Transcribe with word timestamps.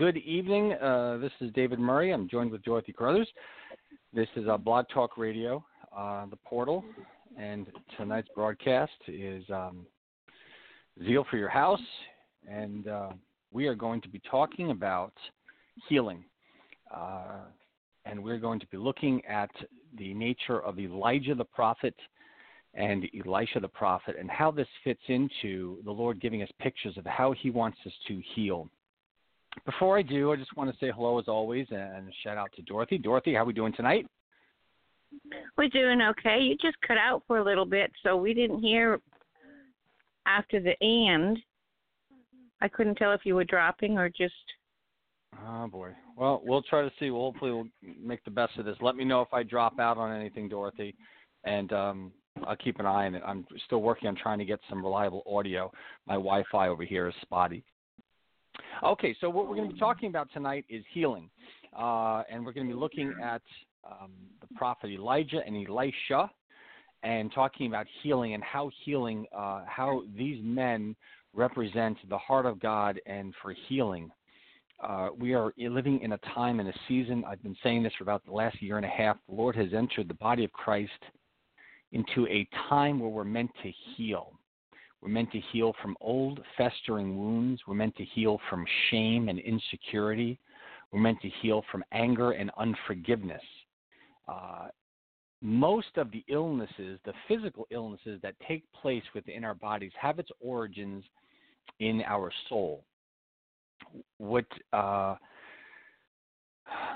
Good 0.00 0.16
evening. 0.16 0.72
Uh, 0.72 1.18
this 1.18 1.30
is 1.42 1.52
David 1.52 1.78
Murry. 1.78 2.10
I'm 2.10 2.26
joined 2.26 2.50
with 2.50 2.62
Dorothy 2.62 2.90
Carruthers. 2.90 3.28
This 4.14 4.28
is 4.34 4.48
uh, 4.48 4.56
Blog 4.56 4.86
Talk 4.88 5.18
Radio, 5.18 5.62
uh, 5.94 6.24
the 6.30 6.36
portal, 6.36 6.82
and 7.38 7.66
tonight's 7.98 8.30
broadcast 8.34 8.92
is 9.06 9.44
um, 9.50 9.84
Zeal 11.04 11.26
for 11.30 11.36
Your 11.36 11.50
House, 11.50 11.82
and 12.50 12.88
uh, 12.88 13.10
we 13.52 13.66
are 13.66 13.74
going 13.74 14.00
to 14.00 14.08
be 14.08 14.22
talking 14.30 14.70
about 14.70 15.12
healing. 15.86 16.24
Uh, 16.90 17.40
and 18.06 18.24
we're 18.24 18.38
going 18.38 18.58
to 18.58 18.66
be 18.68 18.78
looking 18.78 19.22
at 19.26 19.50
the 19.98 20.14
nature 20.14 20.62
of 20.62 20.78
Elijah 20.78 21.34
the 21.34 21.44
prophet 21.44 21.94
and 22.72 23.04
Elisha 23.22 23.60
the 23.60 23.68
prophet 23.68 24.16
and 24.18 24.30
how 24.30 24.50
this 24.50 24.68
fits 24.82 25.02
into 25.08 25.76
the 25.84 25.92
Lord 25.92 26.22
giving 26.22 26.40
us 26.40 26.48
pictures 26.58 26.96
of 26.96 27.04
how 27.04 27.32
he 27.32 27.50
wants 27.50 27.76
us 27.84 27.92
to 28.08 28.22
heal. 28.34 28.70
Before 29.66 29.98
I 29.98 30.02
do, 30.02 30.32
I 30.32 30.36
just 30.36 30.56
want 30.56 30.70
to 30.70 30.76
say 30.78 30.92
hello 30.94 31.18
as 31.18 31.28
always 31.28 31.66
and 31.70 32.12
shout 32.22 32.38
out 32.38 32.50
to 32.56 32.62
Dorothy. 32.62 32.98
Dorothy, 32.98 33.34
how 33.34 33.42
are 33.42 33.46
we 33.46 33.52
doing 33.52 33.72
tonight? 33.72 34.06
We're 35.56 35.68
doing 35.68 36.00
okay. 36.02 36.38
You 36.40 36.56
just 36.56 36.76
cut 36.86 36.96
out 36.96 37.22
for 37.26 37.38
a 37.38 37.44
little 37.44 37.66
bit, 37.66 37.90
so 38.02 38.16
we 38.16 38.32
didn't 38.32 38.60
hear 38.60 39.00
after 40.26 40.60
the 40.60 40.74
end. 40.82 41.38
I 42.62 42.68
couldn't 42.68 42.96
tell 42.96 43.12
if 43.12 43.22
you 43.24 43.34
were 43.34 43.44
dropping 43.44 43.98
or 43.98 44.08
just. 44.08 44.34
Oh 45.46 45.66
boy. 45.66 45.90
Well, 46.16 46.42
we'll 46.44 46.62
try 46.62 46.82
to 46.82 46.92
see. 47.00 47.10
Well, 47.10 47.22
hopefully, 47.22 47.52
we'll 47.52 47.68
make 48.00 48.22
the 48.24 48.30
best 48.30 48.56
of 48.58 48.64
this. 48.64 48.76
Let 48.80 48.96
me 48.96 49.04
know 49.04 49.20
if 49.22 49.32
I 49.32 49.42
drop 49.42 49.78
out 49.78 49.96
on 49.96 50.14
anything, 50.14 50.48
Dorothy, 50.48 50.94
and 51.44 51.72
um, 51.72 52.12
I'll 52.46 52.56
keep 52.56 52.78
an 52.78 52.86
eye 52.86 53.06
on 53.06 53.14
it. 53.14 53.22
I'm 53.26 53.46
still 53.66 53.82
working 53.82 54.08
on 54.08 54.16
trying 54.16 54.38
to 54.38 54.44
get 54.44 54.60
some 54.68 54.84
reliable 54.84 55.22
audio. 55.26 55.72
My 56.06 56.14
Wi-Fi 56.14 56.68
over 56.68 56.84
here 56.84 57.08
is 57.08 57.14
spotty. 57.22 57.64
Okay, 58.82 59.14
so 59.20 59.28
what 59.28 59.48
we're 59.48 59.56
going 59.56 59.68
to 59.68 59.74
be 59.74 59.80
talking 59.80 60.08
about 60.08 60.28
tonight 60.32 60.64
is 60.68 60.84
healing, 60.92 61.30
uh, 61.78 62.22
and 62.30 62.44
we're 62.44 62.52
going 62.52 62.66
to 62.66 62.74
be 62.74 62.78
looking 62.78 63.14
at 63.22 63.42
um, 63.84 64.10
the 64.40 64.46
prophet 64.56 64.90
Elijah 64.90 65.40
and 65.46 65.66
Elisha, 65.68 66.30
and 67.02 67.32
talking 67.32 67.66
about 67.66 67.86
healing 68.02 68.34
and 68.34 68.42
how 68.42 68.70
healing, 68.84 69.26
uh, 69.36 69.62
how 69.66 70.02
these 70.16 70.38
men 70.42 70.94
represent 71.32 71.96
the 72.08 72.18
heart 72.18 72.46
of 72.46 72.60
God 72.60 73.00
and 73.06 73.34
for 73.40 73.54
healing. 73.68 74.10
Uh, 74.82 75.08
we 75.18 75.34
are 75.34 75.52
living 75.58 76.00
in 76.00 76.12
a 76.12 76.18
time 76.34 76.58
and 76.58 76.68
a 76.68 76.74
season. 76.88 77.22
I've 77.26 77.42
been 77.42 77.56
saying 77.62 77.82
this 77.82 77.92
for 77.98 78.04
about 78.04 78.24
the 78.24 78.32
last 78.32 78.60
year 78.62 78.76
and 78.76 78.86
a 78.86 78.88
half. 78.88 79.16
The 79.28 79.34
Lord 79.34 79.54
has 79.56 79.68
entered 79.74 80.08
the 80.08 80.14
body 80.14 80.44
of 80.44 80.52
Christ 80.52 80.90
into 81.92 82.26
a 82.28 82.48
time 82.68 82.98
where 82.98 83.10
we're 83.10 83.24
meant 83.24 83.50
to 83.62 83.70
heal. 83.94 84.32
We're 85.02 85.10
meant 85.10 85.32
to 85.32 85.40
heal 85.52 85.74
from 85.80 85.96
old, 86.00 86.40
festering 86.58 87.16
wounds. 87.16 87.62
We're 87.66 87.74
meant 87.74 87.96
to 87.96 88.04
heal 88.04 88.38
from 88.50 88.66
shame 88.90 89.28
and 89.28 89.38
insecurity. 89.38 90.38
We're 90.92 91.00
meant 91.00 91.20
to 91.22 91.30
heal 91.40 91.64
from 91.72 91.84
anger 91.92 92.32
and 92.32 92.50
unforgiveness. 92.58 93.42
Uh, 94.28 94.68
most 95.40 95.96
of 95.96 96.10
the 96.10 96.22
illnesses, 96.28 97.00
the 97.06 97.14
physical 97.26 97.66
illnesses 97.70 98.20
that 98.22 98.34
take 98.46 98.62
place 98.72 99.02
within 99.14 99.42
our 99.42 99.54
bodies, 99.54 99.92
have 99.98 100.18
its 100.18 100.28
origins 100.40 101.02
in 101.78 102.02
our 102.06 102.30
soul. 102.48 102.84
What 104.18 104.44
uh, 104.74 105.16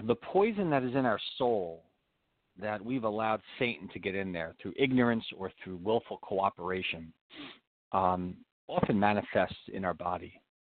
the 0.06 0.14
poison 0.16 0.69
that 0.70 0.82
is 0.82 0.94
in 0.94 1.06
our 1.06 1.20
soul 1.38 1.84
that 2.60 2.84
we've 2.84 3.04
allowed 3.04 3.41
Satan 3.59 3.88
to 3.94 3.98
get 3.98 4.14
in 4.14 4.31
there 4.31 4.54
through 4.60 4.75
ignorance 4.76 5.25
or 5.37 5.50
through 5.62 5.76
willful 5.82 6.19
cooperation 6.19 7.12
um, 7.94 8.37
often 8.69 8.99
manifests 8.99 9.56
in 9.72 9.84
our 9.84 9.94
body. 9.94 10.34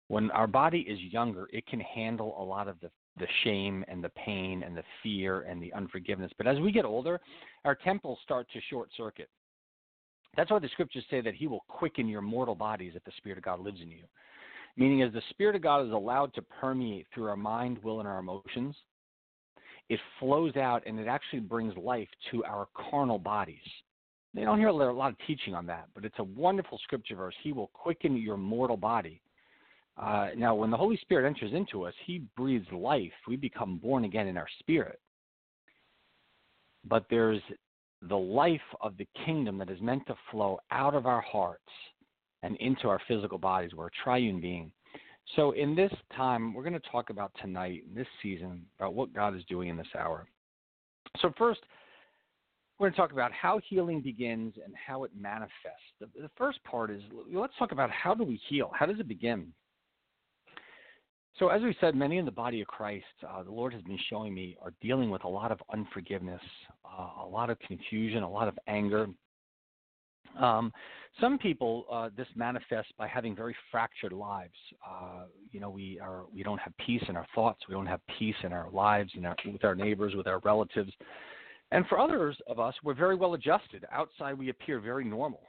When 0.08 0.30
our 0.30 0.46
body 0.46 0.80
is 0.80 1.00
younger, 1.12 1.48
it 1.52 1.66
can 1.66 1.80
handle 1.80 2.36
a 2.38 2.44
lot 2.44 2.68
of 2.68 2.78
the, 2.80 2.90
the 3.18 3.26
shame 3.42 3.84
and 3.88 4.04
the 4.04 4.10
pain 4.10 4.62
and 4.62 4.76
the 4.76 4.84
fear 5.02 5.42
and 5.42 5.60
the 5.60 5.72
unforgiveness. 5.72 6.30
But 6.38 6.46
as 6.46 6.60
we 6.60 6.70
get 6.70 6.84
older, 6.84 7.20
our 7.64 7.74
temples 7.74 8.18
start 8.22 8.46
to 8.52 8.60
short 8.70 8.90
circuit. 8.96 9.28
That's 10.36 10.50
why 10.50 10.58
the 10.58 10.68
scriptures 10.68 11.04
say 11.10 11.22
that 11.22 11.34
He 11.34 11.46
will 11.46 11.64
quicken 11.66 12.06
your 12.06 12.20
mortal 12.20 12.54
bodies 12.54 12.92
if 12.94 13.02
the 13.04 13.12
Spirit 13.16 13.38
of 13.38 13.44
God 13.44 13.60
lives 13.60 13.80
in 13.82 13.90
you. 13.90 14.04
Meaning, 14.76 15.02
as 15.02 15.12
the 15.12 15.22
Spirit 15.30 15.56
of 15.56 15.62
God 15.62 15.86
is 15.86 15.92
allowed 15.92 16.34
to 16.34 16.42
permeate 16.42 17.06
through 17.12 17.28
our 17.28 17.36
mind, 17.36 17.78
will, 17.82 17.98
and 18.00 18.08
our 18.08 18.18
emotions, 18.18 18.76
it 19.88 19.98
flows 20.20 20.54
out 20.56 20.82
and 20.86 21.00
it 21.00 21.06
actually 21.06 21.40
brings 21.40 21.74
life 21.78 22.08
to 22.30 22.44
our 22.44 22.68
carnal 22.90 23.18
bodies. 23.18 23.58
They 24.36 24.44
don't 24.44 24.58
hear 24.58 24.68
a 24.68 24.92
lot 24.92 25.08
of 25.08 25.16
teaching 25.26 25.54
on 25.54 25.64
that, 25.66 25.88
but 25.94 26.04
it's 26.04 26.18
a 26.18 26.24
wonderful 26.24 26.78
scripture 26.84 27.16
verse. 27.16 27.34
He 27.42 27.52
will 27.52 27.68
quicken 27.68 28.18
your 28.18 28.36
mortal 28.36 28.76
body. 28.76 29.22
Uh, 29.96 30.28
now, 30.36 30.54
when 30.54 30.70
the 30.70 30.76
Holy 30.76 30.98
Spirit 30.98 31.26
enters 31.26 31.54
into 31.54 31.84
us, 31.84 31.94
He 32.04 32.20
breathes 32.36 32.70
life. 32.70 33.12
We 33.26 33.36
become 33.36 33.78
born 33.78 34.04
again 34.04 34.26
in 34.26 34.36
our 34.36 34.46
spirit. 34.58 35.00
But 36.84 37.06
there's 37.08 37.40
the 38.02 38.16
life 38.16 38.60
of 38.82 38.98
the 38.98 39.08
kingdom 39.24 39.56
that 39.56 39.70
is 39.70 39.80
meant 39.80 40.06
to 40.08 40.14
flow 40.30 40.58
out 40.70 40.94
of 40.94 41.06
our 41.06 41.22
hearts 41.22 41.62
and 42.42 42.56
into 42.56 42.88
our 42.88 43.00
physical 43.08 43.38
bodies. 43.38 43.70
We're 43.74 43.86
a 43.86 44.02
triune 44.04 44.42
being. 44.42 44.70
So, 45.34 45.52
in 45.52 45.74
this 45.74 45.92
time, 46.14 46.52
we're 46.52 46.62
going 46.62 46.78
to 46.78 46.90
talk 46.90 47.08
about 47.08 47.32
tonight, 47.40 47.84
this 47.94 48.06
season, 48.22 48.66
about 48.78 48.92
what 48.92 49.14
God 49.14 49.34
is 49.34 49.42
doing 49.48 49.70
in 49.70 49.78
this 49.78 49.86
hour. 49.98 50.26
So, 51.22 51.32
first, 51.38 51.60
we're 52.78 52.88
going 52.88 52.92
to 52.92 52.96
talk 52.96 53.12
about 53.12 53.32
how 53.32 53.60
healing 53.68 54.00
begins 54.00 54.54
and 54.62 54.74
how 54.74 55.04
it 55.04 55.10
manifests. 55.18 55.50
The, 56.00 56.08
the, 56.20 56.30
first 56.36 56.62
part 56.64 56.90
is 56.90 57.00
let's 57.32 57.54
talk 57.58 57.72
about 57.72 57.90
how 57.90 58.14
do 58.14 58.22
we 58.22 58.40
heal? 58.48 58.70
How 58.74 58.86
does 58.86 59.00
it 59.00 59.08
begin? 59.08 59.52
So, 61.38 61.48
as 61.48 61.62
we 61.62 61.76
said, 61.80 61.94
many 61.94 62.16
in 62.16 62.24
the 62.24 62.30
body 62.30 62.62
of 62.62 62.66
Christ, 62.66 63.04
uh, 63.28 63.42
the 63.42 63.50
Lord 63.50 63.72
has 63.74 63.82
been 63.82 63.98
showing 64.08 64.34
me, 64.34 64.56
are 64.62 64.72
dealing 64.80 65.10
with 65.10 65.24
a 65.24 65.28
lot 65.28 65.52
of 65.52 65.60
unforgiveness, 65.72 66.40
uh, 66.84 67.24
a 67.24 67.26
lot 67.26 67.50
of 67.50 67.58
confusion, 67.60 68.22
a 68.22 68.30
lot 68.30 68.48
of 68.48 68.58
anger. 68.66 69.06
Um, 70.38 70.72
some 71.20 71.38
people, 71.38 71.84
uh, 71.90 72.10
this 72.16 72.26
manifests 72.36 72.92
by 72.98 73.06
having 73.06 73.34
very 73.34 73.56
fractured 73.70 74.12
lives. 74.12 74.54
Uh, 74.86 75.24
you 75.50 75.60
know, 75.60 75.70
we 75.70 75.98
are 76.00 76.24
we 76.34 76.42
don't 76.42 76.58
have 76.58 76.74
peace 76.78 77.02
in 77.08 77.16
our 77.16 77.26
thoughts. 77.34 77.60
We 77.68 77.74
don't 77.74 77.86
have 77.86 78.00
peace 78.18 78.34
in 78.42 78.52
our 78.52 78.70
lives, 78.70 79.10
in 79.14 79.24
our, 79.24 79.36
with 79.50 79.64
our 79.64 79.74
neighbors, 79.74 80.14
with 80.14 80.26
our 80.26 80.40
relatives. 80.40 80.92
And 81.72 81.86
for 81.86 81.98
others 81.98 82.36
of 82.46 82.60
us, 82.60 82.74
we're 82.82 82.94
very 82.94 83.16
well 83.16 83.34
adjusted. 83.34 83.84
Outside, 83.90 84.38
we 84.38 84.50
appear 84.50 84.80
very 84.80 85.04
normal. 85.04 85.42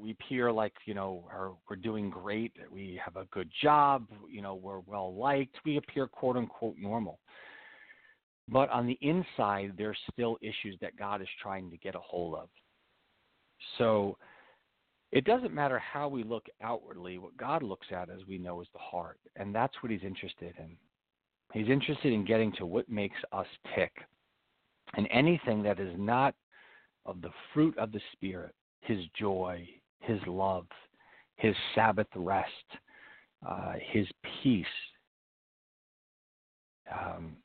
We 0.00 0.12
appear 0.12 0.50
like 0.50 0.72
you 0.86 0.94
know 0.94 1.28
are, 1.30 1.52
we're 1.68 1.76
doing 1.76 2.08
great. 2.08 2.52
We 2.70 3.00
have 3.04 3.16
a 3.16 3.26
good 3.26 3.50
job. 3.62 4.06
You 4.30 4.40
know 4.40 4.54
we're 4.54 4.80
well 4.80 5.14
liked. 5.14 5.56
We 5.64 5.76
appear 5.76 6.06
quote 6.06 6.36
unquote 6.36 6.76
normal. 6.78 7.18
But 8.48 8.70
on 8.70 8.86
the 8.86 8.98
inside, 9.02 9.72
there's 9.76 9.98
still 10.12 10.38
issues 10.40 10.76
that 10.80 10.96
God 10.96 11.20
is 11.20 11.28
trying 11.40 11.70
to 11.70 11.76
get 11.76 11.94
a 11.94 12.00
hold 12.00 12.34
of. 12.34 12.48
So 13.78 14.16
it 15.10 15.24
doesn't 15.24 15.54
matter 15.54 15.78
how 15.78 16.08
we 16.08 16.24
look 16.24 16.46
outwardly. 16.62 17.18
What 17.18 17.36
God 17.36 17.62
looks 17.62 17.86
at, 17.90 18.08
as 18.08 18.20
we 18.26 18.38
know, 18.38 18.62
is 18.62 18.68
the 18.72 18.78
heart, 18.78 19.18
and 19.36 19.54
that's 19.54 19.74
what 19.82 19.92
He's 19.92 20.04
interested 20.04 20.54
in. 20.58 20.76
He's 21.52 21.68
interested 21.68 22.12
in 22.12 22.24
getting 22.24 22.52
to 22.52 22.66
what 22.66 22.88
makes 22.88 23.18
us 23.32 23.46
tick. 23.74 23.92
And 24.94 25.08
anything 25.10 25.62
that 25.62 25.80
is 25.80 25.94
not 25.96 26.34
of 27.06 27.20
the 27.20 27.30
fruit 27.52 27.76
of 27.78 27.92
the 27.92 28.00
Spirit, 28.12 28.54
His 28.80 28.98
joy, 29.18 29.66
His 30.00 30.18
love, 30.26 30.66
His 31.36 31.54
Sabbath 31.74 32.08
rest, 32.14 32.48
uh, 33.46 33.74
His 33.90 34.06
peace, 34.42 34.66
um, 36.92 37.36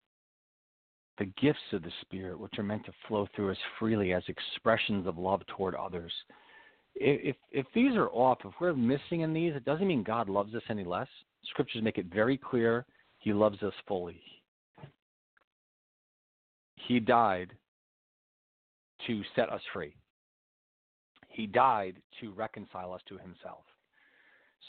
the 1.18 1.26
gifts 1.42 1.60
of 1.74 1.82
the 1.82 1.92
Spirit, 2.02 2.40
which 2.40 2.60
are 2.60 2.64
meant 2.64 2.86
to 2.86 2.92
flow 3.08 3.28
through 3.36 3.52
us 3.52 3.58
freely 3.80 4.14
as 4.14 4.24
expressions 4.28 5.08
of 5.08 5.18
love 5.18 5.42
toward 5.48 5.74
others, 5.74 6.12
if 7.00 7.36
if 7.52 7.66
these 7.74 7.96
are 7.96 8.10
off, 8.10 8.40
if 8.44 8.54
we're 8.60 8.74
missing 8.74 9.22
in 9.22 9.34
these, 9.34 9.54
it 9.56 9.66
doesn't 9.66 9.88
mean 9.88 10.04
God 10.04 10.30
loves 10.30 10.54
us 10.56 10.64
any 10.70 10.84
less. 10.84 11.08
Scriptures 11.50 11.84
make 11.84 11.98
it 11.98 12.08
very 12.14 12.38
clear 12.38 12.86
He 13.20 13.34
loves 13.34 13.62
us 13.64 13.74
fully. 13.88 14.22
He 16.88 17.02
died 17.02 17.52
to 19.08 19.22
set 19.36 19.50
us 19.50 19.62
free. 19.74 19.94
He 21.28 21.46
died 21.46 21.98
to 22.22 22.32
reconcile 22.32 22.94
us 22.94 23.02
to 23.10 23.18
Himself. 23.18 23.66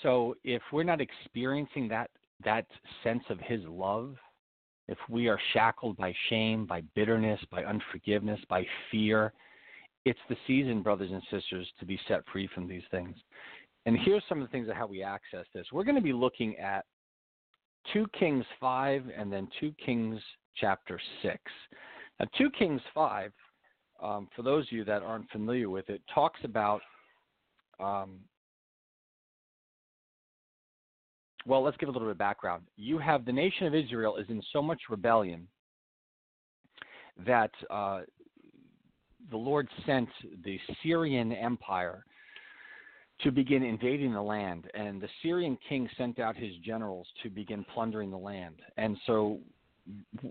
So 0.02 0.34
if 0.42 0.60
we're 0.72 0.82
not 0.82 1.00
experiencing 1.00 1.88
that 1.88 2.10
that 2.44 2.66
sense 3.04 3.22
of 3.30 3.38
His 3.40 3.60
love, 3.68 4.16
if 4.88 4.98
we 5.08 5.28
are 5.28 5.38
shackled 5.52 5.96
by 5.96 6.12
shame, 6.28 6.66
by 6.66 6.82
bitterness, 6.96 7.40
by 7.52 7.64
unforgiveness, 7.64 8.40
by 8.48 8.66
fear, 8.90 9.32
it's 10.04 10.18
the 10.28 10.36
season, 10.46 10.82
brothers 10.82 11.10
and 11.12 11.22
sisters, 11.30 11.68
to 11.78 11.86
be 11.86 12.00
set 12.08 12.22
free 12.32 12.48
from 12.52 12.66
these 12.66 12.82
things. 12.90 13.16
And 13.86 13.96
here's 14.04 14.24
some 14.28 14.40
of 14.40 14.48
the 14.48 14.50
things 14.50 14.68
of 14.68 14.74
how 14.74 14.86
we 14.86 15.04
access 15.04 15.46
this. 15.54 15.66
We're 15.72 15.84
going 15.84 15.94
to 15.94 16.02
be 16.02 16.12
looking 16.12 16.56
at 16.58 16.84
2 17.92 18.06
Kings 18.18 18.44
5 18.58 19.04
and 19.16 19.32
then 19.32 19.48
2 19.60 19.72
Kings 19.84 20.20
chapter 20.56 21.00
6. 21.22 21.38
Now, 22.20 22.26
2 22.36 22.50
Kings 22.50 22.80
5, 22.94 23.32
um, 24.02 24.28
for 24.34 24.42
those 24.42 24.66
of 24.66 24.72
you 24.72 24.84
that 24.84 25.02
aren't 25.02 25.30
familiar 25.30 25.70
with 25.70 25.88
it, 25.88 26.02
talks 26.12 26.40
about. 26.44 26.80
Um, 27.80 28.20
well, 31.46 31.62
let's 31.62 31.76
give 31.76 31.88
a 31.88 31.92
little 31.92 32.06
bit 32.06 32.12
of 32.12 32.18
background. 32.18 32.64
You 32.76 32.98
have 32.98 33.24
the 33.24 33.32
nation 33.32 33.66
of 33.66 33.74
Israel 33.74 34.16
is 34.16 34.26
in 34.28 34.42
so 34.52 34.60
much 34.60 34.82
rebellion 34.90 35.48
that 37.26 37.50
uh, 37.70 38.00
the 39.30 39.36
Lord 39.36 39.68
sent 39.86 40.08
the 40.44 40.58
Syrian 40.82 41.32
Empire 41.32 42.04
to 43.22 43.32
begin 43.32 43.64
invading 43.64 44.12
the 44.12 44.22
land, 44.22 44.70
and 44.74 45.00
the 45.00 45.08
Syrian 45.22 45.58
king 45.68 45.88
sent 45.98 46.20
out 46.20 46.36
his 46.36 46.52
generals 46.64 47.08
to 47.22 47.30
begin 47.30 47.64
plundering 47.74 48.10
the 48.10 48.18
land. 48.18 48.56
And 48.76 48.96
so 49.06 49.40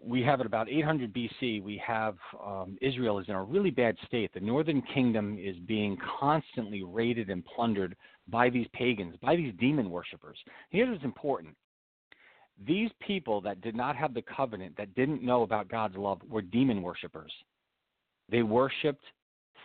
we 0.03 0.21
have 0.21 0.39
at 0.39 0.45
about 0.45 0.69
800 0.69 1.13
BC, 1.13 1.61
we 1.63 1.81
have 1.85 2.15
um, 2.43 2.77
Israel 2.81 3.19
is 3.19 3.27
in 3.27 3.35
a 3.35 3.43
really 3.43 3.71
bad 3.71 3.95
state. 4.05 4.33
The 4.33 4.39
northern 4.39 4.81
kingdom 4.93 5.37
is 5.39 5.55
being 5.65 5.97
constantly 6.19 6.83
raided 6.83 7.29
and 7.29 7.43
plundered 7.45 7.95
by 8.27 8.49
these 8.49 8.67
pagans, 8.73 9.15
by 9.21 9.35
these 9.35 9.53
demon 9.59 9.89
worshippers. 9.89 10.37
Here's 10.69 10.89
what's 10.89 11.03
important 11.03 11.55
these 12.65 12.89
people 12.99 13.39
that 13.41 13.61
did 13.61 13.75
not 13.75 13.95
have 13.95 14.13
the 14.13 14.23
covenant, 14.23 14.75
that 14.77 14.95
didn't 14.95 15.23
know 15.23 15.43
about 15.43 15.69
God's 15.69 15.95
love, 15.95 16.19
were 16.27 16.41
demon 16.41 16.81
worshippers. 16.81 17.31
They 18.29 18.41
worshiped 18.41 19.03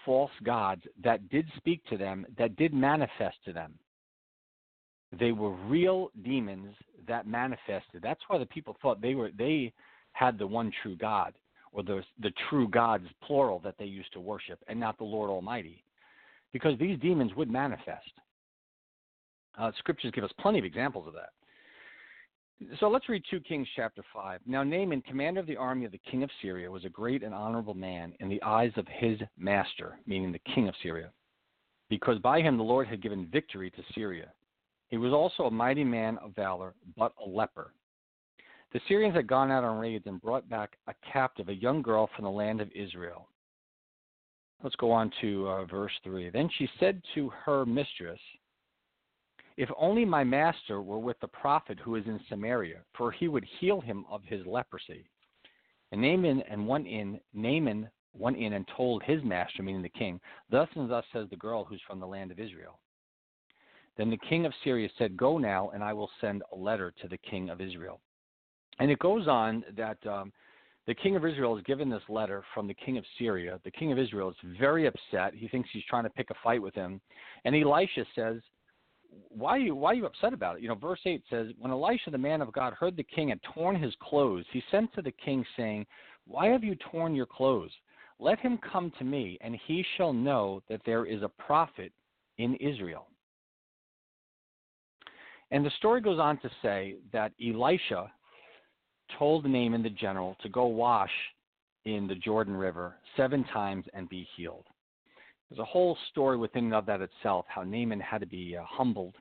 false 0.05 0.31
gods 0.43 0.83
that 1.03 1.29
did 1.31 1.47
speak 1.57 1.85
to 1.87 1.97
them, 1.97 2.27
that 2.37 2.57
did 2.57 2.75
manifest 2.75 3.37
to 3.47 3.53
them. 3.53 3.75
They 5.19 5.33
were 5.33 5.51
real 5.51 6.11
demons 6.25 6.75
that 7.07 7.27
manifested. 7.27 8.03
That's 8.03 8.21
why 8.29 8.39
the 8.39 8.47
people 8.47 8.77
thought 8.81 9.01
they 9.01 9.15
were 9.15 9.31
they 9.37 9.73
had 10.13 10.39
the 10.39 10.47
one 10.47 10.73
true 10.83 10.97
God, 10.97 11.35
or 11.73 11.83
the 11.83 12.03
the 12.21 12.33
true 12.49 12.69
gods 12.69 13.07
plural 13.23 13.59
that 13.61 13.75
they 13.79 13.85
used 13.85 14.13
to 14.15 14.21
worship, 14.21 14.59
and 14.69 14.81
not 14.81 14.99
the 14.99 15.05
Lord 15.05 15.31
Almighty, 15.31 15.85
because 16.53 16.79
these 16.79 16.99
demons 17.01 17.35
would 17.35 17.51
manifest. 17.51 18.11
Uh, 19.59 19.71
scriptures 19.79 20.13
give 20.15 20.25
us 20.25 20.33
plenty 20.41 20.59
of 20.59 20.65
examples 20.65 21.07
of 21.07 21.13
that. 21.13 21.31
So 22.81 22.89
let's 22.89 23.09
read 23.09 23.23
2 23.31 23.41
Kings 23.41 23.67
chapter 23.75 24.03
5. 24.13 24.41
Now, 24.47 24.63
Naaman, 24.63 25.03
commander 25.03 25.41
of 25.41 25.47
the 25.47 25.57
army 25.57 25.85
of 25.85 25.93
the 25.93 26.01
king 26.11 26.23
of 26.23 26.31
Syria, 26.41 26.71
was 26.71 26.85
a 26.85 26.89
great 26.89 27.23
and 27.23 27.35
honorable 27.35 27.75
man 27.75 28.15
in 28.21 28.29
the 28.29 28.43
eyes 28.43 28.73
of 28.77 28.87
his 28.89 29.19
master, 29.37 29.99
meaning 30.07 30.33
the 30.33 30.55
king 30.55 30.69
of 30.69 30.75
Syria, 30.83 31.11
because 31.91 32.19
by 32.19 32.41
him 32.41 32.57
the 32.57 32.63
Lord 32.63 32.87
had 32.87 33.03
given 33.03 33.27
victory 33.27 33.71
to 33.71 33.83
Syria. 33.95 34.29
He 34.93 34.99
was 34.99 35.15
also 35.15 35.45
a 35.45 35.51
mighty 35.51 35.85
man 35.85 36.19
of 36.19 36.35
valor, 36.37 36.75
but 36.99 37.15
a 37.19 37.27
leper. 37.27 37.73
The 38.75 38.81
Syrians 38.87 39.15
had 39.15 39.27
gone 39.27 39.51
out 39.51 39.65
on 39.65 39.79
raids 39.79 40.07
and 40.07 40.21
brought 40.21 40.47
back 40.51 40.77
a 40.87 40.93
captive, 41.11 41.49
a 41.49 41.55
young 41.55 41.81
girl 41.81 42.11
from 42.15 42.27
the 42.27 42.31
land 42.31 42.61
of 42.61 42.71
Israel. 42.75 43.27
Let's 44.63 44.77
go 44.77 44.93
on 44.93 45.11
to 45.23 45.49
uh, 45.49 45.65
verse 45.65 45.93
3. 46.05 46.29
Then 46.29 46.51
she 46.59 46.69
said 46.79 47.01
to 47.15 47.31
her 47.31 47.65
mistress, 47.65 48.21
if 49.57 49.71
only 49.79 50.05
my 50.05 50.25
master 50.25 50.83
were 50.83 50.99
with 50.99 51.19
the 51.21 51.29
prophet 51.29 51.79
who 51.83 51.97
is 51.97 52.05
in 52.05 52.21
Samaria, 52.29 52.83
for 52.95 53.13
he 53.13 53.29
would 53.29 53.47
heal 53.61 53.81
him 53.81 54.05
of 54.11 54.21
his 54.25 54.45
leprosy. 54.45 55.07
And 55.91 56.03
Naaman 56.03 56.43
and 56.51 56.69
went 56.69 56.87
in, 56.87 57.19
Naaman 57.33 57.89
went 58.13 58.37
in 58.37 58.53
and 58.53 58.69
told 58.77 59.03
his 59.05 59.25
master, 59.25 59.63
meaning 59.63 59.81
the 59.81 59.89
king, 59.89 60.21
Thus 60.51 60.69
and 60.75 60.91
thus 60.91 61.07
says 61.15 61.29
the 61.31 61.37
girl 61.37 61.65
who's 61.65 61.81
from 61.87 61.99
the 61.99 62.07
land 62.07 62.31
of 62.31 62.39
Israel. 62.39 62.79
Then 63.97 64.11
the 64.11 64.19
king 64.29 64.47
of 64.47 64.53
Syria 64.65 64.89
said, 64.99 65.17
Go 65.17 65.39
now, 65.39 65.71
and 65.71 65.83
I 65.83 65.93
will 65.93 66.11
send 66.21 66.43
a 66.53 66.57
letter 66.57 66.93
to 67.03 67.09
the 67.09 67.19
king 67.19 67.51
of 67.51 67.61
Israel. 67.61 68.01
And 68.79 68.91
it 68.91 68.99
goes 68.99 69.29
on 69.29 69.65
that 69.77 69.99
um, 70.07 70.33
the 70.87 70.95
king 70.95 71.15
of 71.15 71.25
Israel 71.27 71.57
is 71.57 71.63
given 71.65 71.91
this 71.91 72.03
letter 72.09 72.43
from 72.55 72.67
the 72.67 72.75
king 72.75 72.97
of 72.99 73.05
Syria. 73.19 73.61
The 73.65 73.71
king 73.71 73.93
of 73.93 73.99
Israel 73.99 74.31
is 74.31 74.37
very 74.59 74.87
upset. 74.87 75.35
He 75.35 75.47
thinks 75.49 75.69
he's 75.73 75.85
trying 75.89 76.05
to 76.05 76.11
pick 76.11 76.31
a 76.31 76.35
fight 76.43 76.63
with 76.63 76.75
him. 76.75 77.01
And 77.45 77.55
Elisha 77.55 78.05
says, 78.15 78.41
why 79.29 79.51
are 79.51 79.59
you 79.59 79.75
why 79.75 79.91
are 79.91 79.95
you 79.95 80.07
upset 80.07 80.33
about 80.33 80.57
it? 80.57 80.63
You 80.63 80.69
know, 80.69 80.75
verse 80.75 81.01
eight 81.05 81.23
says, 81.29 81.49
When 81.59 81.71
Elisha 81.71 82.11
the 82.11 82.19
man 82.19 82.41
of 82.41 82.53
God 82.53 82.73
heard 82.73 82.97
the 82.97 83.03
king 83.03 83.29
had 83.29 83.41
torn 83.55 83.81
his 83.81 83.95
clothes, 84.01 84.45
he 84.53 84.63
sent 84.71 84.93
to 84.95 85.03
the 85.03 85.13
king, 85.13 85.45
saying, 85.57 85.87
Why 86.27 86.47
have 86.49 86.65
you 86.65 86.77
torn 86.91 87.15
your 87.15 87.27
clothes? 87.27 87.71
Let 88.19 88.39
him 88.39 88.59
come 88.59 88.93
to 88.99 89.05
me, 89.05 89.39
and 89.41 89.59
he 89.67 89.85
shall 89.97 90.13
know 90.13 90.63
that 90.69 90.81
there 90.87 91.05
is 91.05 91.23
a 91.23 91.29
prophet 91.29 91.93
in 92.39 92.55
Israel. 92.57 93.09
And 95.53 95.65
the 95.65 95.71
story 95.77 96.01
goes 96.01 96.19
on 96.19 96.39
to 96.39 96.51
say 96.63 96.97
that 97.13 97.33
Elisha 97.41 98.11
told 99.19 99.45
Naaman 99.45 99.83
the 99.83 99.91
general 99.91 100.35
to 100.43 100.49
go 100.49 100.65
wash 100.65 101.11
in 101.85 102.07
the 102.07 102.15
Jordan 102.15 102.57
River 102.57 102.95
seven 103.19 103.45
times 103.53 103.85
and 103.93 104.09
be 104.09 104.27
healed. 104.35 104.65
There's 105.49 105.61
a 105.61 105.65
whole 105.65 105.99
story 106.11 106.39
within 106.39 106.73
of 106.73 106.87
that 106.87 107.03
itself, 107.03 107.45
how 107.49 107.65
Naaman 107.65 108.01
had 108.01 108.23
to 108.23 108.27
be 108.27 108.57
uh, 108.57 108.65
humbled 108.65 109.15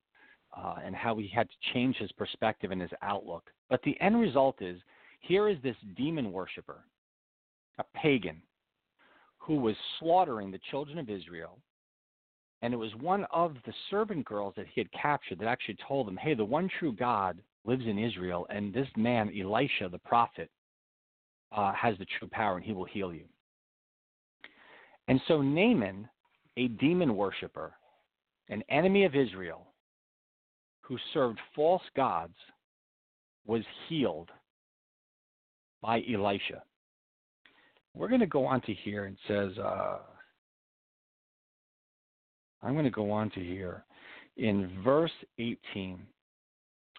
uh, 0.58 0.76
and 0.82 0.96
how 0.96 1.18
he 1.18 1.28
had 1.28 1.50
to 1.50 1.74
change 1.74 1.98
his 1.98 2.12
perspective 2.14 2.72
and 2.72 2.82
his 2.82 2.92
outlook. 3.02 3.50
But 3.70 3.82
the 3.84 4.00
end 4.00 4.18
result 4.18 4.62
is 4.62 4.80
here 5.20 5.50
is 5.50 5.58
this 5.62 5.76
demon 5.98 6.32
worshiper, 6.32 6.86
a 7.78 7.84
pagan, 7.94 8.42
who 9.38 9.56
was 9.56 9.76
slaughtering 10.00 10.50
the 10.50 10.60
children 10.70 10.98
of 10.98 11.10
Israel. 11.10 11.58
And 12.62 12.74
it 12.74 12.78
was 12.78 12.94
one 13.00 13.26
of 13.32 13.56
the 13.66 13.74
servant 13.90 14.26
girls 14.26 14.54
that 14.56 14.68
he 14.72 14.82
had 14.82 14.92
captured 14.92 15.40
that 15.40 15.48
actually 15.48 15.78
told 15.88 16.08
him, 16.08 16.18
hey, 16.18 16.36
the 16.36 16.46
one 16.46 16.70
true 16.80 16.94
God 16.94 17.42
lives 17.66 17.86
in 17.86 17.98
Israel, 17.98 18.46
and 18.50 18.74
this 18.74 18.88
man, 18.96 19.32
Elisha, 19.40 19.90
the 19.90 20.00
prophet, 20.00 20.50
uh, 21.52 21.74
has 21.74 21.98
the 21.98 22.06
true 22.18 22.28
power, 22.32 22.58
and 22.58 22.66
he 22.66 22.74
will 22.74 22.86
heal 22.86 23.14
you. 23.14 23.26
And 25.08 25.20
so 25.28 25.42
Naaman 25.42 26.08
a 26.58 26.68
demon 26.68 27.16
worshiper, 27.16 27.74
an 28.50 28.64
enemy 28.70 29.06
of 29.06 29.16
Israel, 29.16 29.68
who 30.82 30.98
served 31.14 31.40
false 31.56 31.84
gods, 31.96 32.36
was 33.46 33.64
healed 33.88 34.30
by 35.82 36.04
Elisha. 36.14 36.64
We're 37.96 38.10
going 38.10 38.22
to 38.22 38.28
go 38.28 38.46
on 38.46 38.62
to 38.62 38.74
here 38.74 39.06
and 39.06 39.18
says, 39.28 39.58
uh, 39.58 40.00
I'm 42.64 42.74
going 42.74 42.86
to 42.86 42.92
go 42.92 43.12
on 43.12 43.30
to 43.32 43.40
here 43.40 43.84
in 44.38 44.82
verse 44.84 45.12
18, 45.40 46.00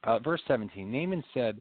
uh, 0.04 0.19
verse 0.19 0.40
17. 0.47 0.90
Naaman 0.90 1.25
said, 1.33 1.61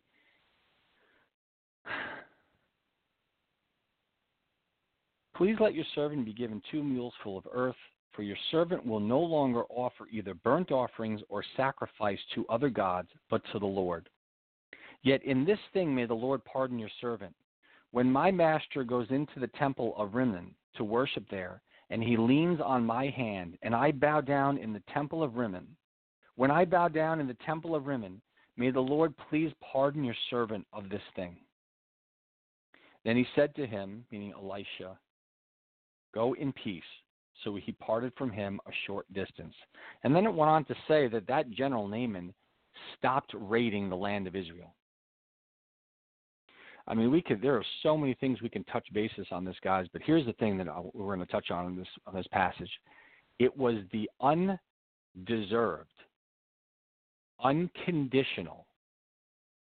Please 5.35 5.55
let 5.59 5.73
your 5.73 5.85
servant 5.95 6.25
be 6.25 6.33
given 6.33 6.61
two 6.71 6.83
mules 6.83 7.13
full 7.23 7.37
of 7.37 7.47
earth, 7.51 7.75
for 8.11 8.21
your 8.21 8.37
servant 8.51 8.85
will 8.85 8.99
no 8.99 9.19
longer 9.19 9.63
offer 9.69 10.07
either 10.11 10.33
burnt 10.33 10.71
offerings 10.71 11.21
or 11.29 11.43
sacrifice 11.57 12.19
to 12.35 12.45
other 12.47 12.69
gods, 12.69 13.07
but 13.29 13.41
to 13.51 13.59
the 13.59 13.65
Lord. 13.65 14.07
Yet 15.03 15.23
in 15.23 15.45
this 15.45 15.59
thing 15.73 15.95
may 15.95 16.05
the 16.05 16.13
Lord 16.13 16.45
pardon 16.45 16.77
your 16.77 16.91
servant. 16.99 17.33
When 17.91 18.11
my 18.11 18.29
master 18.29 18.83
goes 18.83 19.07
into 19.09 19.39
the 19.39 19.47
temple 19.47 19.95
of 19.97 20.13
Rimmon 20.13 20.53
to 20.75 20.83
worship 20.83 21.25
there, 21.31 21.61
and 21.91 22.01
he 22.01 22.15
leans 22.15 22.59
on 22.63 22.85
my 22.85 23.09
hand, 23.09 23.57
and 23.61 23.75
I 23.75 23.91
bow 23.91 24.21
down 24.21 24.57
in 24.57 24.71
the 24.71 24.81
temple 24.93 25.21
of 25.21 25.35
Rimmon, 25.35 25.67
when 26.35 26.49
I 26.49 26.63
bow 26.63 26.87
down 26.87 27.19
in 27.19 27.27
the 27.27 27.37
temple 27.45 27.75
of 27.75 27.85
Rimmon, 27.85 28.21
may 28.55 28.71
the 28.71 28.79
Lord 28.79 29.13
please 29.29 29.51
pardon 29.71 30.03
your 30.03 30.15
servant 30.29 30.65
of 30.71 30.89
this 30.89 31.01
thing. 31.15 31.35
Then 33.03 33.17
he 33.17 33.27
said 33.35 33.53
to 33.55 33.67
him, 33.67 34.05
meaning 34.09 34.33
Elisha, 34.33 34.97
Go 36.13 36.33
in 36.33 36.53
peace. 36.53 36.83
So 37.43 37.55
he 37.55 37.71
parted 37.73 38.13
from 38.17 38.31
him 38.31 38.59
a 38.67 38.71
short 38.85 39.11
distance. 39.13 39.55
And 40.03 40.15
then 40.15 40.25
it 40.25 40.33
went 40.33 40.49
on 40.49 40.65
to 40.65 40.75
say 40.87 41.07
that 41.07 41.27
that 41.27 41.49
general 41.51 41.87
Naaman 41.87 42.33
stopped 42.97 43.33
raiding 43.33 43.89
the 43.89 43.95
land 43.95 44.27
of 44.27 44.35
Israel. 44.35 44.75
I 46.91 46.93
mean, 46.93 47.09
we 47.09 47.21
could. 47.21 47.41
There 47.41 47.55
are 47.55 47.63
so 47.83 47.97
many 47.97 48.13
things 48.15 48.41
we 48.41 48.49
can 48.49 48.65
touch 48.65 48.85
basis 48.91 49.25
on 49.31 49.45
this, 49.45 49.55
guys. 49.63 49.87
But 49.93 50.01
here's 50.05 50.25
the 50.25 50.33
thing 50.33 50.57
that 50.57 50.67
we're 50.93 51.15
going 51.15 51.25
to 51.25 51.31
touch 51.31 51.49
on 51.49 51.67
in 51.67 51.77
this 51.77 51.87
on 52.05 52.13
this 52.13 52.27
passage. 52.33 52.69
It 53.39 53.57
was 53.57 53.75
the 53.93 54.09
undeserved, 54.19 55.87
unconditional, 57.41 58.65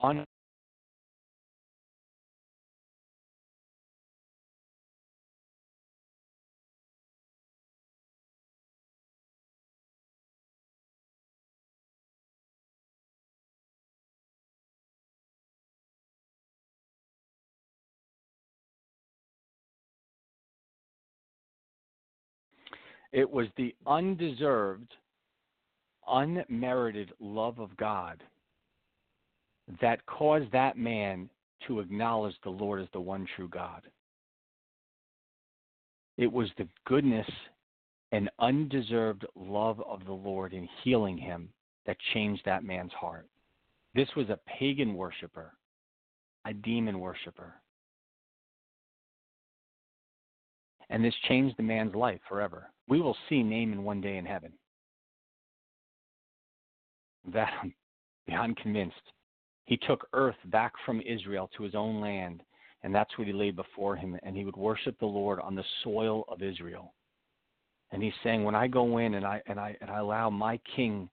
un 0.00 0.24
It 23.12 23.28
was 23.30 23.46
the 23.56 23.74
undeserved, 23.86 24.92
unmerited 26.06 27.12
love 27.20 27.58
of 27.58 27.76
God 27.76 28.22
that 29.80 30.04
caused 30.06 30.50
that 30.52 30.76
man 30.76 31.28
to 31.66 31.80
acknowledge 31.80 32.34
the 32.42 32.50
Lord 32.50 32.80
as 32.80 32.88
the 32.92 33.00
one 33.00 33.26
true 33.36 33.48
God. 33.48 33.82
It 36.16 36.32
was 36.32 36.48
the 36.56 36.68
goodness 36.86 37.28
and 38.12 38.30
undeserved 38.38 39.26
love 39.36 39.80
of 39.82 40.04
the 40.04 40.12
Lord 40.12 40.52
in 40.52 40.68
healing 40.82 41.18
him 41.18 41.50
that 41.86 41.96
changed 42.14 42.42
that 42.44 42.64
man's 42.64 42.92
heart. 42.92 43.28
This 43.94 44.08
was 44.16 44.28
a 44.30 44.38
pagan 44.46 44.94
worshiper, 44.94 45.52
a 46.44 46.52
demon 46.52 47.00
worshiper. 47.00 47.54
And 50.90 51.04
this 51.04 51.14
changed 51.28 51.56
the 51.56 51.62
man's 51.62 51.94
life 51.94 52.20
forever. 52.28 52.70
We 52.88 53.00
will 53.00 53.16
see 53.28 53.42
Naaman 53.42 53.84
one 53.84 54.00
day 54.00 54.16
in 54.16 54.24
heaven. 54.24 54.52
That 57.32 57.50
I'm 57.62 57.74
beyond 58.26 58.56
convinced. 58.56 58.96
He 59.64 59.76
took 59.76 60.08
earth 60.14 60.36
back 60.46 60.72
from 60.86 61.02
Israel 61.02 61.50
to 61.56 61.62
his 61.62 61.74
own 61.74 62.00
land, 62.00 62.42
and 62.82 62.94
that's 62.94 63.16
what 63.18 63.26
he 63.26 63.34
laid 63.34 63.54
before 63.54 63.96
him, 63.96 64.18
and 64.22 64.34
he 64.34 64.44
would 64.44 64.56
worship 64.56 64.98
the 64.98 65.06
Lord 65.06 65.40
on 65.40 65.54
the 65.54 65.64
soil 65.84 66.24
of 66.28 66.42
Israel. 66.42 66.94
And 67.90 68.02
he's 68.02 68.14
saying, 68.22 68.44
When 68.44 68.54
I 68.54 68.66
go 68.66 68.98
in 68.98 69.14
and 69.14 69.26
I 69.26 69.42
and 69.46 69.58
I 69.58 69.76
and 69.80 69.90
I 69.90 69.98
allow 69.98 70.30
my 70.30 70.58
king 70.74 71.08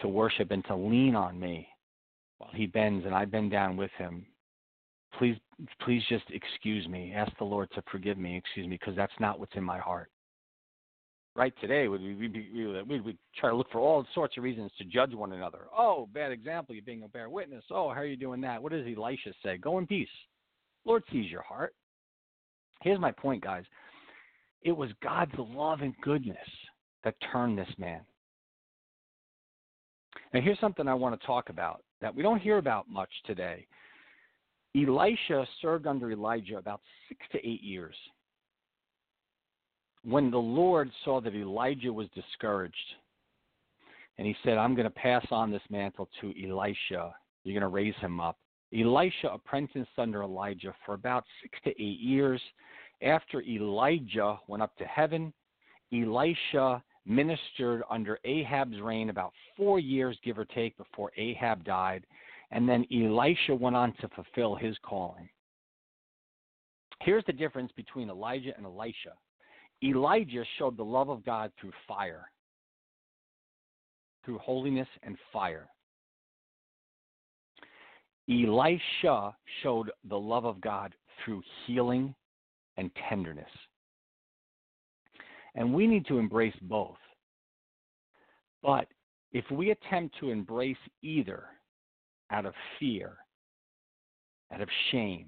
to 0.00 0.08
worship 0.08 0.50
and 0.50 0.64
to 0.66 0.74
lean 0.74 1.14
on 1.14 1.38
me 1.38 1.68
while 2.38 2.50
he 2.54 2.66
bends 2.66 3.06
and 3.06 3.14
I 3.14 3.24
bend 3.24 3.50
down 3.50 3.76
with 3.76 3.90
him, 3.92 4.26
please 5.18 5.36
please 5.80 6.02
just 6.08 6.24
excuse 6.30 6.86
me. 6.88 7.12
Ask 7.14 7.32
the 7.38 7.44
Lord 7.44 7.70
to 7.74 7.82
forgive 7.90 8.18
me, 8.18 8.36
excuse 8.36 8.66
me, 8.66 8.78
because 8.78 8.96
that's 8.96 9.12
not 9.20 9.38
what's 9.38 9.54
in 9.56 9.64
my 9.64 9.78
heart. 9.78 10.10
Right 11.36 11.52
today, 11.60 11.88
we'd, 11.88 12.00
we'd, 12.00 12.86
we'd, 12.88 13.04
we'd 13.04 13.18
try 13.36 13.50
to 13.50 13.56
look 13.56 13.70
for 13.72 13.80
all 13.80 14.06
sorts 14.14 14.36
of 14.36 14.44
reasons 14.44 14.70
to 14.78 14.84
judge 14.84 15.12
one 15.14 15.32
another. 15.32 15.66
Oh, 15.76 16.08
bad 16.14 16.30
example, 16.30 16.76
you're 16.76 16.84
being 16.84 17.02
a 17.02 17.08
bear 17.08 17.28
witness. 17.28 17.64
Oh, 17.70 17.88
how 17.88 18.00
are 18.00 18.06
you 18.06 18.16
doing 18.16 18.40
that? 18.42 18.62
What 18.62 18.70
does 18.70 18.86
Elisha 18.86 19.32
say? 19.42 19.58
Go 19.58 19.78
in 19.78 19.86
peace. 19.86 20.08
Lord 20.84 21.02
sees 21.10 21.30
your 21.30 21.42
heart. 21.42 21.74
Here's 22.82 23.00
my 23.00 23.10
point, 23.10 23.42
guys. 23.42 23.64
It 24.62 24.72
was 24.72 24.90
God's 25.02 25.32
love 25.36 25.80
and 25.80 25.94
goodness 26.02 26.38
that 27.02 27.14
turned 27.32 27.58
this 27.58 27.68
man. 27.78 28.02
Now, 30.32 30.40
here's 30.40 30.60
something 30.60 30.86
I 30.86 30.94
want 30.94 31.18
to 31.18 31.26
talk 31.26 31.48
about 31.48 31.82
that 32.00 32.14
we 32.14 32.22
don't 32.22 32.40
hear 32.40 32.58
about 32.58 32.88
much 32.88 33.10
today. 33.26 33.66
Elisha 34.76 35.46
served 35.62 35.86
under 35.86 36.10
Elijah 36.10 36.56
about 36.56 36.80
six 37.08 37.20
to 37.32 37.38
eight 37.38 37.62
years. 37.62 37.94
When 40.02 40.30
the 40.30 40.38
Lord 40.38 40.90
saw 41.04 41.20
that 41.20 41.34
Elijah 41.34 41.92
was 41.92 42.08
discouraged, 42.14 42.74
and 44.18 44.26
he 44.26 44.36
said, 44.44 44.58
I'm 44.58 44.74
going 44.74 44.84
to 44.84 44.90
pass 44.90 45.26
on 45.30 45.50
this 45.50 45.62
mantle 45.70 46.08
to 46.20 46.32
Elisha, 46.44 47.14
you're 47.44 47.58
going 47.58 47.62
to 47.62 47.68
raise 47.68 47.94
him 48.00 48.20
up. 48.20 48.36
Elisha 48.76 49.28
apprenticed 49.32 49.90
under 49.98 50.22
Elijah 50.22 50.74
for 50.84 50.94
about 50.94 51.24
six 51.42 51.58
to 51.64 51.70
eight 51.70 52.00
years. 52.00 52.40
After 53.02 53.42
Elijah 53.42 54.38
went 54.48 54.62
up 54.62 54.76
to 54.76 54.84
heaven, 54.84 55.32
Elisha 55.92 56.82
ministered 57.06 57.82
under 57.90 58.18
Ahab's 58.24 58.80
reign 58.80 59.10
about 59.10 59.32
four 59.56 59.78
years, 59.78 60.18
give 60.24 60.38
or 60.38 60.44
take, 60.46 60.76
before 60.76 61.12
Ahab 61.16 61.64
died. 61.64 62.06
And 62.54 62.68
then 62.68 62.86
Elisha 62.92 63.52
went 63.54 63.74
on 63.74 63.92
to 64.00 64.08
fulfill 64.10 64.54
his 64.54 64.76
calling. 64.86 65.28
Here's 67.02 67.24
the 67.26 67.32
difference 67.32 67.72
between 67.76 68.08
Elijah 68.08 68.52
and 68.56 68.64
Elisha 68.64 69.12
Elijah 69.82 70.44
showed 70.56 70.76
the 70.76 70.84
love 70.84 71.10
of 71.10 71.24
God 71.24 71.50
through 71.60 71.72
fire, 71.86 72.30
through 74.24 74.38
holiness 74.38 74.88
and 75.02 75.18
fire. 75.32 75.68
Elisha 78.30 79.36
showed 79.62 79.90
the 80.08 80.18
love 80.18 80.46
of 80.46 80.60
God 80.60 80.94
through 81.22 81.42
healing 81.66 82.14
and 82.76 82.90
tenderness. 83.08 83.50
And 85.56 85.74
we 85.74 85.86
need 85.88 86.06
to 86.06 86.18
embrace 86.18 86.56
both. 86.62 86.96
But 88.62 88.86
if 89.32 89.44
we 89.50 89.72
attempt 89.72 90.16
to 90.20 90.30
embrace 90.30 90.78
either, 91.02 91.48
out 92.34 92.46
of 92.46 92.54
fear, 92.78 93.16
out 94.52 94.60
of 94.60 94.68
shame, 94.90 95.26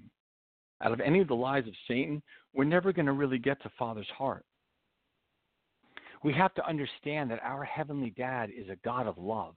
out 0.81 0.91
of 0.91 0.99
any 0.99 1.21
of 1.21 1.27
the 1.27 1.33
lies 1.33 1.65
of 1.67 1.73
Satan, 1.87 2.21
we're 2.53 2.65
never 2.65 2.91
going 2.91 3.05
to 3.05 3.13
really 3.13 3.39
get 3.39 3.61
to 3.63 3.71
Father's 3.79 4.09
heart. 4.15 4.43
We 6.23 6.33
have 6.33 6.53
to 6.55 6.67
understand 6.67 7.31
that 7.31 7.41
our 7.43 7.63
Heavenly 7.63 8.09
Dad 8.11 8.49
is 8.49 8.69
a 8.69 8.77
God 8.83 9.07
of 9.07 9.17
love. 9.17 9.55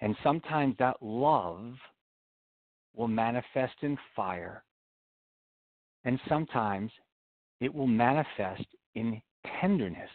And 0.00 0.16
sometimes 0.22 0.74
that 0.78 0.96
love 1.00 1.74
will 2.94 3.08
manifest 3.08 3.74
in 3.82 3.96
fire, 4.14 4.64
and 6.04 6.18
sometimes 6.28 6.90
it 7.60 7.72
will 7.72 7.86
manifest 7.86 8.66
in 8.94 9.20
tenderness. 9.60 10.10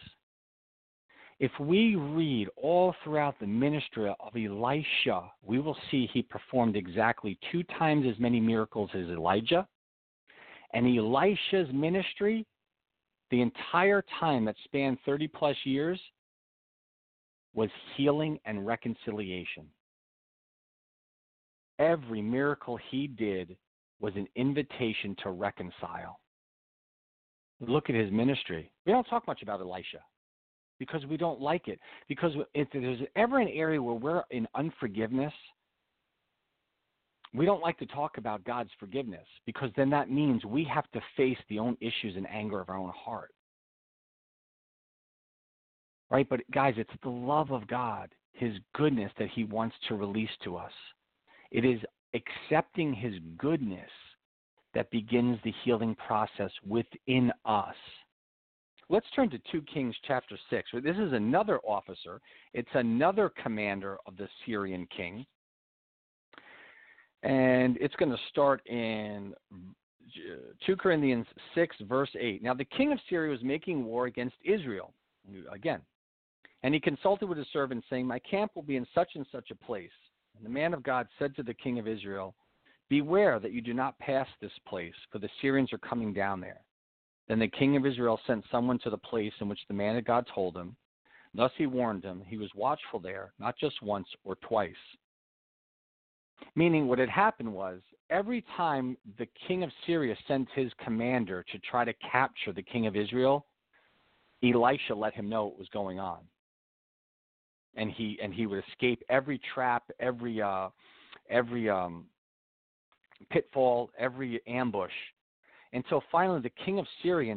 If 1.42 1.50
we 1.58 1.96
read 1.96 2.48
all 2.56 2.94
throughout 3.02 3.34
the 3.40 3.48
ministry 3.48 4.08
of 4.08 4.36
Elisha, 4.36 5.28
we 5.44 5.58
will 5.58 5.76
see 5.90 6.08
he 6.12 6.22
performed 6.22 6.76
exactly 6.76 7.36
two 7.50 7.64
times 7.64 8.06
as 8.08 8.16
many 8.20 8.38
miracles 8.38 8.90
as 8.94 9.08
Elijah. 9.08 9.66
And 10.72 10.86
Elisha's 10.96 11.66
ministry, 11.74 12.46
the 13.32 13.42
entire 13.42 14.04
time 14.20 14.44
that 14.44 14.54
spanned 14.62 14.98
30 15.04 15.26
plus 15.26 15.56
years, 15.64 16.00
was 17.54 17.70
healing 17.96 18.38
and 18.44 18.64
reconciliation. 18.64 19.66
Every 21.80 22.22
miracle 22.22 22.78
he 22.88 23.08
did 23.08 23.56
was 23.98 24.14
an 24.14 24.28
invitation 24.36 25.16
to 25.24 25.30
reconcile. 25.30 26.20
Look 27.60 27.90
at 27.90 27.96
his 27.96 28.12
ministry. 28.12 28.70
We 28.86 28.92
don't 28.92 29.08
talk 29.08 29.26
much 29.26 29.42
about 29.42 29.60
Elisha 29.60 29.98
because 30.82 31.06
we 31.06 31.16
don't 31.16 31.40
like 31.40 31.68
it. 31.68 31.78
Because 32.08 32.32
if 32.54 32.66
there's 32.72 32.98
ever 33.14 33.38
an 33.38 33.46
area 33.46 33.80
where 33.80 33.94
we're 33.94 34.24
in 34.32 34.48
unforgiveness, 34.56 35.32
we 37.32 37.46
don't 37.46 37.62
like 37.62 37.78
to 37.78 37.86
talk 37.86 38.18
about 38.18 38.42
God's 38.42 38.70
forgiveness 38.80 39.24
because 39.46 39.70
then 39.76 39.90
that 39.90 40.10
means 40.10 40.44
we 40.44 40.64
have 40.64 40.90
to 40.90 41.00
face 41.16 41.38
the 41.48 41.60
own 41.60 41.76
issues 41.80 42.16
and 42.16 42.26
anger 42.28 42.60
of 42.60 42.68
our 42.68 42.76
own 42.76 42.90
heart. 42.90 43.30
Right? 46.10 46.28
But 46.28 46.40
guys, 46.52 46.74
it's 46.76 46.90
the 47.04 47.10
love 47.10 47.52
of 47.52 47.68
God, 47.68 48.12
His 48.32 48.54
goodness 48.74 49.12
that 49.20 49.28
He 49.32 49.44
wants 49.44 49.76
to 49.86 49.94
release 49.94 50.30
to 50.42 50.56
us. 50.56 50.72
It 51.52 51.64
is 51.64 51.78
accepting 52.12 52.92
His 52.92 53.14
goodness 53.38 53.88
that 54.74 54.90
begins 54.90 55.38
the 55.44 55.54
healing 55.64 55.94
process 55.94 56.50
within 56.66 57.30
us. 57.44 57.76
Let's 58.92 59.06
turn 59.16 59.30
to 59.30 59.38
2 59.50 59.62
Kings 59.62 59.96
chapter 60.06 60.36
6. 60.50 60.68
This 60.84 60.98
is 60.98 61.14
another 61.14 61.60
officer, 61.60 62.20
it's 62.52 62.68
another 62.74 63.32
commander 63.42 63.96
of 64.04 64.18
the 64.18 64.28
Syrian 64.44 64.86
king. 64.94 65.24
And 67.22 67.78
it's 67.80 67.94
going 67.94 68.10
to 68.10 68.18
start 68.28 68.60
in 68.66 69.32
2 70.66 70.76
Corinthians 70.76 71.24
6, 71.54 71.76
verse 71.88 72.10
8. 72.20 72.42
Now, 72.42 72.52
the 72.52 72.66
king 72.66 72.92
of 72.92 72.98
Syria 73.08 73.30
was 73.30 73.42
making 73.42 73.82
war 73.82 74.04
against 74.04 74.36
Israel. 74.44 74.92
Again. 75.50 75.80
And 76.62 76.74
he 76.74 76.80
consulted 76.80 77.26
with 77.26 77.38
his 77.38 77.46
servants, 77.50 77.86
saying, 77.88 78.06
My 78.06 78.18
camp 78.18 78.52
will 78.54 78.62
be 78.62 78.76
in 78.76 78.86
such 78.94 79.12
and 79.14 79.24
such 79.32 79.50
a 79.50 79.64
place. 79.64 79.88
And 80.36 80.44
the 80.44 80.50
man 80.50 80.74
of 80.74 80.82
God 80.82 81.06
said 81.18 81.34
to 81.36 81.42
the 81.42 81.54
king 81.54 81.78
of 81.78 81.88
Israel, 81.88 82.34
Beware 82.90 83.38
that 83.38 83.52
you 83.52 83.62
do 83.62 83.72
not 83.72 83.98
pass 84.00 84.28
this 84.42 84.52
place, 84.68 84.92
for 85.10 85.18
the 85.18 85.30
Syrians 85.40 85.72
are 85.72 85.78
coming 85.78 86.12
down 86.12 86.42
there. 86.42 86.60
Then 87.28 87.38
the 87.38 87.48
king 87.48 87.76
of 87.76 87.86
Israel 87.86 88.20
sent 88.26 88.44
someone 88.50 88.78
to 88.80 88.90
the 88.90 88.98
place 88.98 89.32
in 89.40 89.48
which 89.48 89.60
the 89.68 89.74
man 89.74 89.96
of 89.96 90.04
God 90.04 90.26
told 90.34 90.56
him. 90.56 90.76
Thus 91.34 91.52
he 91.56 91.66
warned 91.66 92.04
him. 92.04 92.22
He 92.26 92.36
was 92.36 92.50
watchful 92.54 93.00
there, 93.00 93.32
not 93.38 93.56
just 93.58 93.80
once 93.82 94.08
or 94.24 94.36
twice. 94.36 94.74
Meaning, 96.54 96.88
what 96.88 96.98
had 96.98 97.08
happened 97.08 97.52
was 97.52 97.80
every 98.10 98.44
time 98.56 98.96
the 99.18 99.28
king 99.46 99.62
of 99.62 99.70
Syria 99.86 100.16
sent 100.28 100.48
his 100.54 100.70
commander 100.84 101.44
to 101.50 101.58
try 101.60 101.84
to 101.84 101.94
capture 102.10 102.52
the 102.52 102.62
king 102.62 102.86
of 102.86 102.96
Israel, 102.96 103.46
Elisha 104.42 104.94
let 104.94 105.14
him 105.14 105.28
know 105.28 105.46
what 105.46 105.58
was 105.58 105.68
going 105.68 105.98
on. 105.98 106.18
And 107.74 107.90
he 107.90 108.18
and 108.22 108.34
he 108.34 108.46
would 108.46 108.62
escape 108.68 109.02
every 109.08 109.40
trap, 109.54 109.84
every 109.98 110.42
uh 110.42 110.68
every 111.30 111.70
um 111.70 112.04
pitfall, 113.30 113.90
every 113.98 114.42
ambush. 114.46 114.92
Until 115.72 116.02
finally 116.12 116.40
the 116.40 116.64
king 116.64 116.78
of 116.78 116.86
Syria 117.02 117.34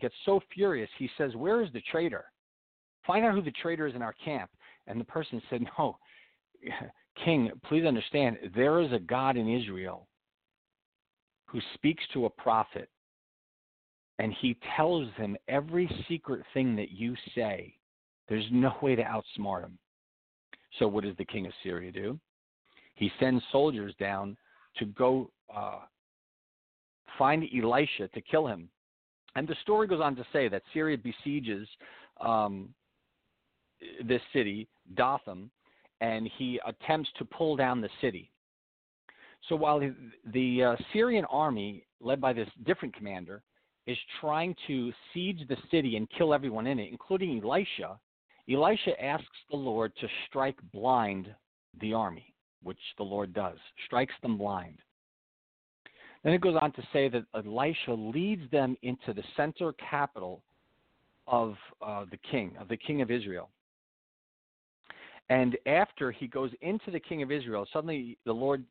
gets 0.00 0.14
so 0.24 0.40
furious, 0.54 0.88
he 0.98 1.10
says, 1.18 1.34
Where 1.34 1.62
is 1.62 1.72
the 1.72 1.82
traitor? 1.90 2.26
Find 3.06 3.24
out 3.24 3.34
who 3.34 3.42
the 3.42 3.50
traitor 3.50 3.86
is 3.86 3.94
in 3.94 4.02
our 4.02 4.14
camp. 4.24 4.50
And 4.86 5.00
the 5.00 5.04
person 5.04 5.42
said, 5.50 5.66
No, 5.78 5.98
king, 7.24 7.50
please 7.66 7.84
understand, 7.84 8.38
there 8.54 8.80
is 8.80 8.92
a 8.92 8.98
God 8.98 9.36
in 9.36 9.52
Israel 9.52 10.06
who 11.46 11.60
speaks 11.74 12.02
to 12.12 12.26
a 12.26 12.30
prophet 12.30 12.88
and 14.18 14.34
he 14.40 14.56
tells 14.76 15.08
him 15.16 15.36
every 15.48 15.90
secret 16.08 16.44
thing 16.54 16.76
that 16.76 16.92
you 16.92 17.16
say. 17.34 17.74
There's 18.28 18.46
no 18.52 18.74
way 18.82 18.94
to 18.94 19.02
outsmart 19.02 19.64
him. 19.64 19.78
So, 20.78 20.88
what 20.88 21.04
does 21.04 21.16
the 21.18 21.24
king 21.24 21.46
of 21.46 21.52
Syria 21.62 21.92
do? 21.92 22.18
He 22.94 23.10
sends 23.18 23.42
soldiers 23.50 23.94
down 23.98 24.36
to 24.78 24.86
go 24.86 25.30
uh, 25.54 25.80
find 27.18 27.44
Elisha 27.56 28.08
to 28.08 28.20
kill 28.20 28.46
him. 28.46 28.68
And 29.34 29.48
the 29.48 29.56
story 29.62 29.86
goes 29.86 30.00
on 30.00 30.14
to 30.16 30.24
say 30.32 30.48
that 30.48 30.62
Syria 30.72 30.98
besieges 30.98 31.66
um, 32.20 32.68
this 34.04 34.20
city, 34.32 34.68
Dothan, 34.94 35.50
and 36.00 36.28
he 36.36 36.60
attempts 36.66 37.10
to 37.18 37.24
pull 37.24 37.56
down 37.56 37.80
the 37.80 37.88
city. 38.00 38.30
So 39.48 39.56
while 39.56 39.80
the, 39.80 39.94
the 40.32 40.64
uh, 40.64 40.76
Syrian 40.92 41.24
army, 41.26 41.86
led 42.00 42.20
by 42.20 42.32
this 42.32 42.48
different 42.64 42.94
commander, 42.94 43.42
is 43.86 43.98
trying 44.20 44.54
to 44.66 44.92
siege 45.12 45.40
the 45.48 45.56
city 45.70 45.96
and 45.96 46.08
kill 46.16 46.32
everyone 46.32 46.66
in 46.66 46.78
it, 46.78 46.90
including 46.90 47.42
Elisha, 47.42 47.98
Elisha 48.50 49.02
asks 49.02 49.26
the 49.50 49.56
Lord 49.56 49.92
to 50.00 50.08
strike 50.28 50.58
blind 50.72 51.34
the 51.80 51.92
army, 51.92 52.34
which 52.62 52.78
the 52.98 53.04
Lord 53.04 53.32
does, 53.32 53.56
strikes 53.86 54.14
them 54.22 54.36
blind. 54.36 54.78
Then 56.24 56.34
it 56.34 56.40
goes 56.40 56.56
on 56.60 56.72
to 56.72 56.82
say 56.92 57.08
that 57.08 57.24
Elisha 57.34 57.92
leads 57.92 58.48
them 58.50 58.76
into 58.82 59.12
the 59.12 59.22
center 59.36 59.72
capital 59.90 60.42
of 61.26 61.54
uh, 61.80 62.04
the 62.10 62.18
king, 62.30 62.52
of 62.60 62.68
the 62.68 62.76
king 62.76 63.02
of 63.02 63.10
Israel. 63.10 63.48
And 65.28 65.56
after 65.66 66.12
he 66.12 66.26
goes 66.26 66.50
into 66.60 66.90
the 66.90 67.00
king 67.00 67.22
of 67.22 67.32
Israel, 67.32 67.66
suddenly 67.72 68.18
the 68.26 68.32
Lord, 68.32 68.64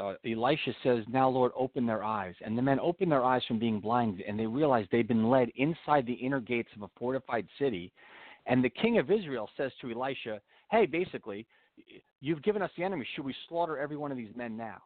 uh, 0.00 0.14
Elisha 0.26 0.72
says, 0.82 1.04
Now, 1.08 1.28
Lord, 1.28 1.52
open 1.54 1.86
their 1.86 2.02
eyes. 2.02 2.34
And 2.44 2.58
the 2.58 2.62
men 2.62 2.80
open 2.80 3.08
their 3.08 3.24
eyes 3.24 3.42
from 3.46 3.58
being 3.58 3.78
blind, 3.78 4.22
and 4.26 4.38
they 4.38 4.46
realize 4.46 4.86
they've 4.90 5.06
been 5.06 5.30
led 5.30 5.50
inside 5.56 6.06
the 6.06 6.14
inner 6.14 6.40
gates 6.40 6.70
of 6.74 6.82
a 6.82 6.90
fortified 6.98 7.46
city. 7.58 7.92
And 8.46 8.64
the 8.64 8.70
king 8.70 8.98
of 8.98 9.10
Israel 9.10 9.48
says 9.56 9.70
to 9.80 9.92
Elisha, 9.92 10.40
Hey, 10.70 10.86
basically, 10.86 11.46
you've 12.20 12.42
given 12.42 12.62
us 12.62 12.70
the 12.76 12.84
enemy. 12.84 13.06
Should 13.14 13.24
we 13.24 13.34
slaughter 13.48 13.78
every 13.78 13.96
one 13.96 14.10
of 14.10 14.16
these 14.16 14.34
men 14.34 14.56
now? 14.56 14.78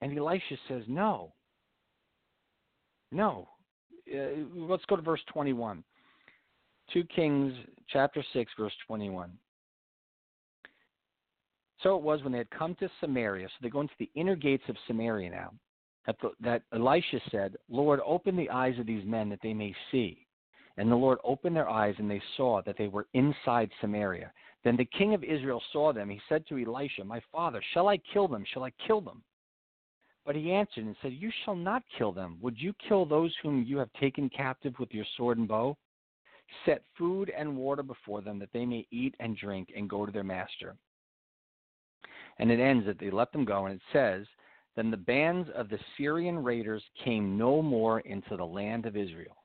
And 0.00 0.16
Elisha 0.16 0.56
says, 0.68 0.82
No. 0.86 1.32
No. 3.10 3.48
Uh, 4.12 4.44
let's 4.54 4.84
go 4.86 4.96
to 4.96 5.02
verse 5.02 5.20
21. 5.32 5.82
2 6.92 7.04
Kings 7.04 7.52
chapter 7.88 8.24
6, 8.32 8.52
verse 8.58 8.72
21. 8.86 9.30
So 11.82 11.96
it 11.96 12.02
was 12.02 12.22
when 12.22 12.32
they 12.32 12.38
had 12.38 12.50
come 12.50 12.74
to 12.76 12.90
Samaria, 13.00 13.48
so 13.48 13.54
they 13.62 13.68
go 13.68 13.82
into 13.82 13.94
the 13.98 14.10
inner 14.14 14.34
gates 14.34 14.64
of 14.68 14.76
Samaria 14.86 15.30
now, 15.30 15.52
that, 16.06 16.16
the, 16.20 16.30
that 16.40 16.62
Elisha 16.72 17.20
said, 17.30 17.56
Lord, 17.68 18.00
open 18.04 18.36
the 18.36 18.50
eyes 18.50 18.78
of 18.78 18.86
these 18.86 19.04
men 19.04 19.28
that 19.28 19.40
they 19.42 19.54
may 19.54 19.74
see. 19.92 20.26
And 20.76 20.90
the 20.90 20.96
Lord 20.96 21.18
opened 21.24 21.56
their 21.56 21.68
eyes, 21.68 21.94
and 21.98 22.10
they 22.10 22.22
saw 22.36 22.62
that 22.64 22.76
they 22.78 22.88
were 22.88 23.06
inside 23.12 23.70
Samaria. 23.80 24.32
Then 24.64 24.76
the 24.76 24.84
king 24.84 25.14
of 25.14 25.22
Israel 25.24 25.62
saw 25.72 25.92
them. 25.92 26.08
He 26.08 26.20
said 26.28 26.46
to 26.48 26.58
Elisha, 26.58 27.04
My 27.04 27.20
father, 27.30 27.62
shall 27.74 27.88
I 27.88 27.98
kill 28.12 28.28
them? 28.28 28.44
Shall 28.52 28.64
I 28.64 28.72
kill 28.86 29.00
them? 29.00 29.22
But 30.28 30.36
he 30.36 30.52
answered 30.52 30.84
and 30.84 30.94
said, 31.00 31.14
You 31.14 31.32
shall 31.42 31.56
not 31.56 31.82
kill 31.96 32.12
them. 32.12 32.36
Would 32.42 32.60
you 32.60 32.74
kill 32.86 33.06
those 33.06 33.34
whom 33.42 33.64
you 33.66 33.78
have 33.78 33.90
taken 33.98 34.28
captive 34.28 34.74
with 34.78 34.92
your 34.92 35.06
sword 35.16 35.38
and 35.38 35.48
bow? 35.48 35.74
Set 36.66 36.82
food 36.98 37.32
and 37.34 37.56
water 37.56 37.82
before 37.82 38.20
them, 38.20 38.38
that 38.40 38.50
they 38.52 38.66
may 38.66 38.86
eat 38.90 39.14
and 39.20 39.38
drink 39.38 39.70
and 39.74 39.88
go 39.88 40.04
to 40.04 40.12
their 40.12 40.22
master. 40.22 40.76
And 42.38 42.50
it 42.50 42.60
ends 42.60 42.84
that 42.84 42.98
they 42.98 43.08
let 43.08 43.32
them 43.32 43.46
go, 43.46 43.64
and 43.64 43.76
it 43.76 43.82
says, 43.90 44.26
Then 44.76 44.90
the 44.90 44.98
bands 44.98 45.48
of 45.54 45.70
the 45.70 45.78
Syrian 45.96 46.44
raiders 46.44 46.84
came 47.02 47.38
no 47.38 47.62
more 47.62 48.00
into 48.00 48.36
the 48.36 48.44
land 48.44 48.84
of 48.84 48.98
Israel. 48.98 49.36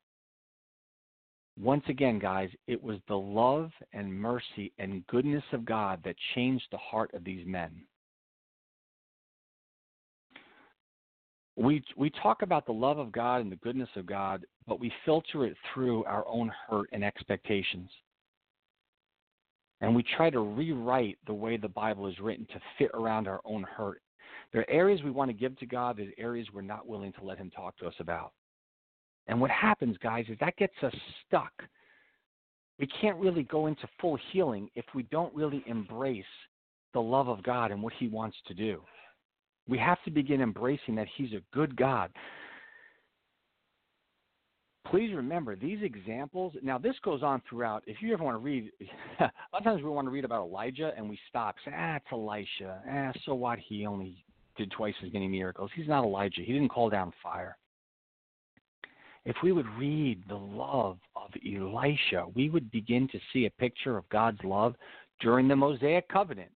Once 1.57 1.85
again, 1.87 2.19
guys, 2.19 2.49
it 2.67 2.83
was 2.83 2.97
the 3.07 3.15
love 3.17 3.71
and 3.93 4.13
mercy 4.13 4.73
and 4.79 5.07
goodness 5.07 5.45
of 5.53 5.63
God 5.63 6.01
that 6.03 6.17
changed 6.35 6.65
the 6.71 6.77
heart 6.77 7.13
of 7.13 7.23
these 7.23 7.47
men. 7.47 7.85
We 11.55 11.83
we 11.95 12.09
talk 12.09 12.41
about 12.41 12.65
the 12.65 12.71
love 12.71 12.97
of 12.97 13.11
God 13.11 13.41
and 13.41 13.51
the 13.51 13.57
goodness 13.57 13.89
of 13.95 14.05
God, 14.05 14.45
but 14.67 14.79
we 14.79 14.91
filter 15.05 15.45
it 15.45 15.55
through 15.73 16.03
our 16.05 16.27
own 16.27 16.51
hurt 16.67 16.89
and 16.91 17.03
expectations. 17.03 17.89
And 19.81 19.95
we 19.95 20.03
try 20.15 20.29
to 20.29 20.39
rewrite 20.39 21.17
the 21.27 21.33
way 21.33 21.57
the 21.57 21.67
Bible 21.67 22.07
is 22.07 22.19
written 22.19 22.47
to 22.47 22.61
fit 22.77 22.91
around 22.93 23.27
our 23.27 23.41
own 23.43 23.63
hurt. 23.63 24.01
There 24.51 24.61
are 24.61 24.69
areas 24.69 25.01
we 25.03 25.11
want 25.11 25.29
to 25.29 25.33
give 25.33 25.57
to 25.59 25.65
God, 25.65 25.97
there's 25.97 26.13
areas 26.17 26.47
we're 26.53 26.61
not 26.61 26.87
willing 26.87 27.11
to 27.13 27.23
let 27.23 27.37
Him 27.37 27.51
talk 27.51 27.77
to 27.77 27.87
us 27.87 27.93
about. 27.99 28.31
And 29.27 29.39
what 29.39 29.51
happens, 29.51 29.97
guys, 30.01 30.25
is 30.29 30.37
that 30.39 30.55
gets 30.57 30.73
us 30.81 30.93
stuck. 31.27 31.51
We 32.79 32.87
can't 32.87 33.17
really 33.17 33.43
go 33.43 33.67
into 33.67 33.87
full 33.99 34.17
healing 34.31 34.69
if 34.75 34.85
we 34.95 35.03
don't 35.03 35.33
really 35.35 35.63
embrace 35.67 36.23
the 36.93 37.01
love 37.01 37.27
of 37.27 37.43
God 37.43 37.71
and 37.71 37.81
what 37.81 37.93
He 37.99 38.07
wants 38.07 38.37
to 38.47 38.53
do. 38.53 38.81
We 39.67 39.77
have 39.77 40.01
to 40.03 40.11
begin 40.11 40.41
embracing 40.41 40.95
that 40.95 41.07
He's 41.15 41.33
a 41.33 41.41
good 41.53 41.75
God. 41.75 42.11
Please 44.85 45.13
remember 45.15 45.55
these 45.55 45.79
examples. 45.81 46.53
Now, 46.61 46.77
this 46.77 46.95
goes 47.03 47.23
on 47.23 47.41
throughout. 47.49 47.83
If 47.87 47.97
you 48.01 48.13
ever 48.13 48.23
want 48.23 48.35
to 48.35 48.39
read, 48.39 48.69
a 49.19 49.23
lot 49.23 49.33
of 49.53 49.63
times 49.63 49.81
we 49.81 49.89
want 49.89 50.05
to 50.07 50.11
read 50.11 50.25
about 50.25 50.45
Elijah 50.45 50.91
and 50.95 51.09
we 51.09 51.17
stop. 51.29 51.55
Say, 51.65 51.71
ah, 51.75 51.95
it's 51.95 52.05
Elisha. 52.11 52.81
Ah, 52.89 53.11
so 53.25 53.33
what? 53.33 53.59
He 53.59 53.85
only 53.85 54.23
did 54.57 54.69
twice 54.71 54.93
as 55.05 55.11
many 55.13 55.27
miracles. 55.27 55.71
He's 55.75 55.87
not 55.87 56.03
Elijah. 56.03 56.41
He 56.41 56.53
didn't 56.53 56.69
call 56.69 56.89
down 56.89 57.13
fire. 57.23 57.57
If 59.25 59.37
we 59.41 59.53
would 59.53 59.67
read 59.79 60.21
the 60.27 60.35
love 60.35 60.97
of 61.15 61.31
Elisha, 61.45 62.25
we 62.35 62.49
would 62.49 62.69
begin 62.69 63.07
to 63.07 63.19
see 63.31 63.45
a 63.45 63.51
picture 63.51 63.97
of 63.97 64.07
God's 64.09 64.43
love 64.43 64.75
during 65.21 65.47
the 65.47 65.55
Mosaic 65.55 66.09
covenant 66.09 66.51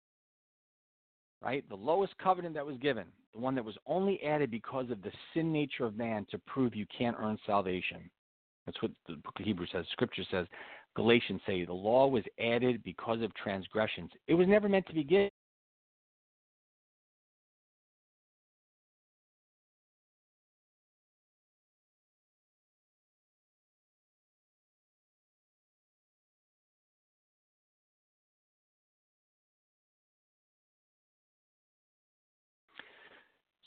right? 1.46 1.68
The 1.68 1.76
lowest 1.76 2.12
covenant 2.18 2.54
that 2.56 2.66
was 2.66 2.76
given, 2.78 3.04
the 3.32 3.38
one 3.38 3.54
that 3.54 3.64
was 3.64 3.76
only 3.86 4.20
added 4.24 4.50
because 4.50 4.90
of 4.90 5.00
the 5.02 5.12
sin 5.32 5.52
nature 5.52 5.84
of 5.84 5.96
man 5.96 6.26
to 6.32 6.38
prove 6.38 6.74
you 6.74 6.86
can't 6.98 7.16
earn 7.20 7.38
salvation. 7.46 8.10
That's 8.66 8.82
what 8.82 8.90
the 9.06 9.14
book 9.14 9.34
of 9.38 9.44
Hebrews 9.44 9.70
says. 9.72 9.84
Scripture 9.92 10.24
says, 10.28 10.48
Galatians 10.96 11.40
say 11.46 11.64
the 11.64 11.72
law 11.72 12.08
was 12.08 12.24
added 12.40 12.82
because 12.82 13.22
of 13.22 13.32
transgressions. 13.34 14.10
It 14.26 14.34
was 14.34 14.48
never 14.48 14.68
meant 14.68 14.86
to 14.88 14.94
be 14.94 15.04
given 15.04 15.30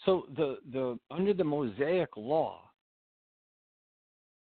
So 0.06 0.26
the 0.36 0.58
the 0.72 1.00
under 1.12 1.34
the 1.34 1.44
Mosaic 1.44 2.16
law, 2.16 2.62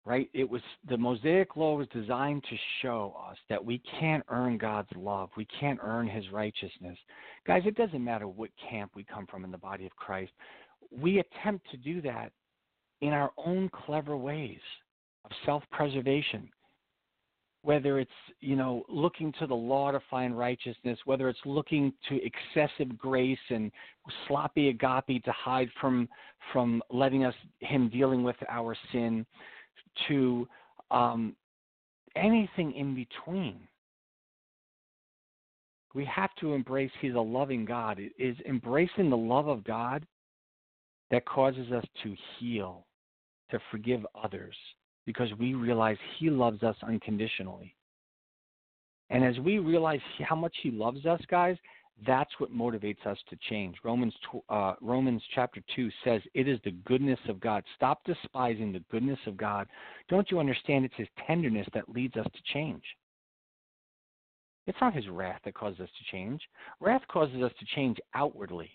right? 0.04 0.28
It 0.32 0.48
was 0.48 0.62
the 0.88 0.96
Mosaic 0.96 1.56
law 1.56 1.76
was 1.76 1.88
designed 1.88 2.44
to 2.48 2.56
show 2.80 3.16
us 3.28 3.36
that 3.48 3.64
we 3.64 3.82
can't 4.00 4.24
earn 4.28 4.58
God's 4.58 4.90
love. 4.96 5.30
We 5.36 5.46
can't 5.58 5.80
earn 5.82 6.06
his 6.06 6.30
righteousness. 6.30 6.98
Guys, 7.46 7.62
it 7.66 7.76
doesn't 7.76 8.04
matter 8.04 8.28
what 8.28 8.50
camp 8.70 8.92
we 8.94 9.04
come 9.04 9.26
from 9.26 9.44
in 9.44 9.50
the 9.50 9.58
body 9.58 9.86
of 9.86 9.94
Christ. 9.96 10.32
We 10.90 11.18
attempt 11.18 11.70
to 11.70 11.76
do 11.76 12.00
that 12.02 12.32
in 13.00 13.12
our 13.12 13.32
own 13.36 13.68
clever 13.68 14.16
ways 14.16 14.60
of 15.24 15.30
self-preservation 15.44 16.48
whether 17.62 17.98
it's 17.98 18.10
you 18.40 18.56
know 18.56 18.84
looking 18.88 19.32
to 19.38 19.46
the 19.46 19.54
law 19.54 19.90
to 19.90 20.00
find 20.10 20.36
righteousness, 20.36 20.98
whether 21.04 21.28
it's 21.28 21.38
looking 21.44 21.92
to 22.08 22.20
excessive 22.24 22.98
grace 22.98 23.38
and 23.50 23.70
sloppy 24.26 24.68
agape 24.68 25.24
to 25.24 25.32
hide 25.32 25.68
from 25.80 26.08
from 26.52 26.82
letting 26.90 27.24
us 27.24 27.34
him 27.60 27.88
dealing 27.88 28.22
with 28.22 28.36
our 28.48 28.76
sin, 28.92 29.24
to 30.08 30.46
um, 30.90 31.34
anything 32.16 32.72
in 32.72 32.94
between. 32.94 33.60
We 35.94 36.04
have 36.06 36.30
to 36.40 36.54
embrace 36.54 36.90
He's 37.00 37.14
a 37.14 37.20
loving 37.20 37.64
God. 37.64 37.98
It 37.98 38.12
is 38.18 38.36
embracing 38.48 39.10
the 39.10 39.16
love 39.16 39.46
of 39.46 39.62
God 39.62 40.06
that 41.10 41.26
causes 41.26 41.70
us 41.70 41.84
to 42.02 42.16
heal, 42.38 42.86
to 43.50 43.58
forgive 43.70 44.06
others, 44.22 44.56
because 45.06 45.28
we 45.38 45.54
realize 45.54 45.96
He 46.18 46.30
loves 46.30 46.62
us 46.62 46.76
unconditionally. 46.82 47.74
And 49.10 49.24
as 49.24 49.38
we 49.40 49.58
realize 49.58 50.00
how 50.26 50.36
much 50.36 50.54
He 50.62 50.70
loves 50.70 51.04
us, 51.06 51.20
guys, 51.28 51.56
that's 52.06 52.30
what 52.38 52.52
motivates 52.52 53.06
us 53.06 53.18
to 53.28 53.36
change. 53.48 53.76
Romans 53.84 54.14
uh, 54.48 54.74
Romans 54.80 55.22
chapter 55.34 55.62
two 55.76 55.90
says 56.04 56.22
it 56.34 56.48
is 56.48 56.58
the 56.64 56.70
goodness 56.86 57.20
of 57.28 57.38
God. 57.38 57.62
Stop 57.76 58.02
despising 58.04 58.72
the 58.72 58.82
goodness 58.90 59.18
of 59.26 59.36
God. 59.36 59.68
Don't 60.08 60.30
you 60.30 60.38
understand? 60.40 60.84
It's 60.84 60.94
His 60.96 61.08
tenderness 61.26 61.66
that 61.74 61.88
leads 61.88 62.16
us 62.16 62.26
to 62.26 62.52
change. 62.52 62.82
It's 64.66 64.78
not 64.80 64.94
His 64.94 65.08
wrath 65.08 65.40
that 65.44 65.54
causes 65.54 65.80
us 65.80 65.90
to 65.98 66.16
change. 66.16 66.40
Wrath 66.80 67.02
causes 67.08 67.42
us 67.42 67.52
to 67.58 67.66
change 67.74 67.98
outwardly. 68.14 68.70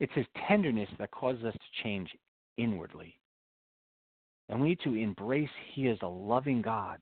It's 0.00 0.12
His 0.14 0.26
tenderness 0.48 0.88
that 0.98 1.10
causes 1.10 1.44
us 1.44 1.54
to 1.54 1.82
change 1.82 2.10
inwardly. 2.56 3.14
And 4.52 4.60
we 4.60 4.68
need 4.68 4.80
to 4.84 4.94
embrace 4.94 5.48
He 5.72 5.86
is 5.86 5.98
a 6.02 6.06
loving 6.06 6.60
God 6.60 6.98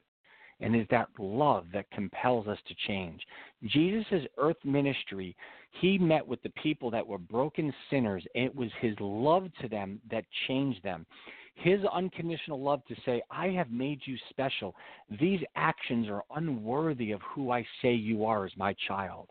and 0.60 0.76
is 0.76 0.86
that 0.90 1.08
love 1.18 1.66
that 1.72 1.90
compels 1.90 2.46
us 2.46 2.58
to 2.68 2.74
change. 2.86 3.20
Jesus' 3.64 4.26
earth 4.38 4.56
ministry, 4.62 5.34
he 5.80 5.98
met 5.98 6.24
with 6.26 6.40
the 6.42 6.52
people 6.62 6.90
that 6.90 7.06
were 7.06 7.18
broken 7.18 7.72
sinners. 7.88 8.22
And 8.34 8.44
it 8.44 8.54
was 8.54 8.70
his 8.80 8.94
love 9.00 9.48
to 9.62 9.68
them 9.68 10.00
that 10.10 10.24
changed 10.46 10.82
them. 10.84 11.06
His 11.54 11.80
unconditional 11.92 12.62
love 12.62 12.84
to 12.86 12.94
say, 13.04 13.22
I 13.30 13.48
have 13.48 13.70
made 13.70 14.00
you 14.04 14.16
special. 14.28 14.74
These 15.18 15.40
actions 15.56 16.08
are 16.08 16.22
unworthy 16.36 17.10
of 17.10 17.20
who 17.34 17.50
I 17.50 17.66
say 17.82 17.94
you 17.94 18.24
are 18.26 18.44
as 18.44 18.52
my 18.56 18.74
child. 18.86 19.28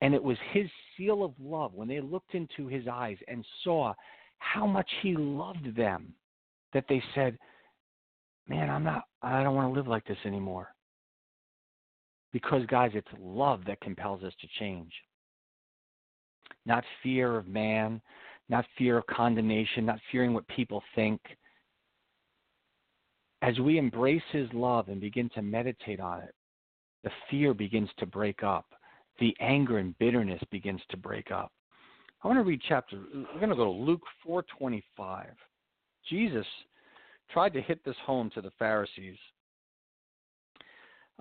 And 0.00 0.14
it 0.14 0.22
was 0.22 0.38
his 0.52 0.68
seal 0.96 1.24
of 1.24 1.32
love 1.40 1.74
when 1.74 1.88
they 1.88 2.00
looked 2.00 2.34
into 2.34 2.66
his 2.68 2.86
eyes 2.86 3.18
and 3.26 3.44
saw 3.64 3.94
how 4.38 4.66
much 4.66 4.88
he 5.02 5.14
loved 5.16 5.76
them 5.76 6.14
that 6.72 6.84
they 6.88 7.02
said, 7.14 7.38
man, 8.48 8.70
I'm 8.70 8.84
not, 8.84 9.04
I 9.22 9.42
don't 9.42 9.54
want 9.54 9.72
to 9.72 9.78
live 9.78 9.88
like 9.88 10.06
this 10.06 10.18
anymore. 10.24 10.68
Because, 12.32 12.64
guys, 12.66 12.90
it's 12.94 13.08
love 13.20 13.60
that 13.66 13.80
compels 13.80 14.22
us 14.22 14.34
to 14.40 14.48
change. 14.58 14.92
Not 16.66 16.84
fear 17.02 17.36
of 17.38 17.46
man, 17.46 18.00
not 18.48 18.66
fear 18.76 18.98
of 18.98 19.06
condemnation, 19.06 19.86
not 19.86 19.98
fearing 20.12 20.34
what 20.34 20.46
people 20.48 20.82
think. 20.94 21.20
As 23.40 23.58
we 23.60 23.78
embrace 23.78 24.22
His 24.32 24.48
love 24.52 24.88
and 24.88 25.00
begin 25.00 25.30
to 25.30 25.42
meditate 25.42 26.00
on 26.00 26.20
it, 26.20 26.34
the 27.04 27.10
fear 27.30 27.54
begins 27.54 27.88
to 27.98 28.06
break 28.06 28.42
up. 28.42 28.66
The 29.20 29.34
anger 29.40 29.78
and 29.78 29.96
bitterness 29.98 30.42
begins 30.50 30.80
to 30.90 30.96
break 30.96 31.30
up. 31.30 31.52
I 32.22 32.26
want 32.26 32.38
to 32.38 32.42
read 32.42 32.60
chapter. 32.68 32.98
We're 33.14 33.38
going 33.38 33.50
to 33.50 33.56
go 33.56 33.64
to 33.64 33.70
Luke 33.70 34.02
4:25. 34.26 35.26
Jesus 36.08 36.46
tried 37.30 37.52
to 37.52 37.60
hit 37.60 37.84
this 37.84 37.96
home 38.04 38.30
to 38.34 38.40
the 38.40 38.50
Pharisees. 38.58 39.16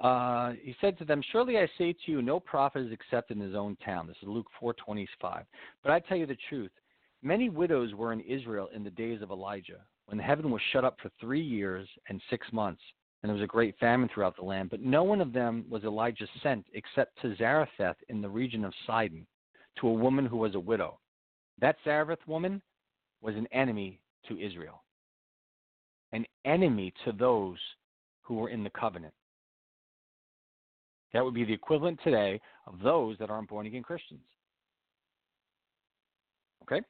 Uh, 0.01 0.53
he 0.62 0.75
said 0.81 0.97
to 0.97 1.05
them, 1.05 1.21
"Surely 1.31 1.60
I 1.60 1.67
say 1.77 1.93
to 1.93 2.12
you, 2.12 2.21
no 2.21 2.39
prophet 2.39 2.86
is 2.86 2.91
accepted 2.91 3.38
in 3.38 3.43
his 3.43 3.53
own 3.53 3.75
town." 3.77 4.07
This 4.07 4.17
is 4.23 4.27
Luke 4.27 4.49
4:25. 4.60 5.45
But 5.83 5.91
I 5.91 5.99
tell 5.99 6.17
you 6.17 6.25
the 6.25 6.38
truth: 6.49 6.71
many 7.21 7.49
widows 7.49 7.93
were 7.93 8.12
in 8.12 8.21
Israel 8.21 8.67
in 8.73 8.83
the 8.83 8.89
days 8.89 9.21
of 9.21 9.29
Elijah, 9.29 9.86
when 10.05 10.17
the 10.17 10.23
heaven 10.23 10.49
was 10.49 10.62
shut 10.71 10.83
up 10.83 10.99
for 10.99 11.10
three 11.19 11.41
years 11.41 11.88
and 12.10 12.19
six 12.31 12.51
months, 12.51 12.81
and 13.21 13.29
there 13.29 13.36
was 13.36 13.43
a 13.43 13.47
great 13.47 13.77
famine 13.77 14.10
throughout 14.10 14.36
the 14.36 14.45
land. 14.45 14.71
But 14.71 14.81
no 14.81 15.03
one 15.03 15.21
of 15.21 15.31
them 15.31 15.63
was 15.69 15.83
Elijah 15.83 16.27
sent 16.41 16.65
except 16.73 17.21
to 17.21 17.36
Zarephath 17.36 17.97
in 18.10 18.21
the 18.21 18.29
region 18.29 18.65
of 18.65 18.73
Sidon, 18.88 19.27
to 19.82 19.88
a 19.88 19.94
woman 19.94 20.26
who 20.26 20.38
was 20.38 20.56
a 20.56 20.60
widow. 20.60 21.00
That 21.60 21.78
Zarephath 21.84 22.26
woman 22.28 22.62
was 23.22 23.36
an 23.36 23.48
enemy 23.52 24.00
to 24.28 24.40
Israel 24.40 24.84
an 26.12 26.26
enemy 26.46 26.94
to 27.06 27.12
those 27.12 27.58
who 28.22 28.36
were 28.36 28.50
in 28.50 28.63
the 28.63 28.70
covenant. 28.70 29.13
That 31.13 31.24
would 31.24 31.34
be 31.34 31.46
the 31.46 31.54
equivalent 31.54 32.00
today 32.04 32.40
of 32.66 32.80
those 32.84 33.18
that 33.20 33.30
aren't 33.30 33.50
born 33.50 33.66
again 33.66 33.84
Christians. 33.84 34.22
Okay? 36.63 36.82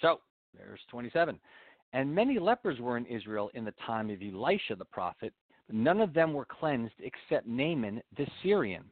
So, 0.00 0.20
there's 0.56 0.80
27. 0.90 1.38
And 1.92 2.14
many 2.14 2.38
lepers 2.38 2.78
were 2.80 2.96
in 2.96 3.06
Israel 3.06 3.50
in 3.54 3.64
the 3.64 3.74
time 3.86 4.10
of 4.10 4.22
Elisha 4.22 4.76
the 4.76 4.84
prophet, 4.84 5.32
but 5.66 5.76
none 5.76 6.00
of 6.00 6.14
them 6.14 6.32
were 6.32 6.46
cleansed 6.46 6.94
except 7.00 7.46
Naaman 7.46 8.00
the 8.16 8.26
Syrian. 8.42 8.84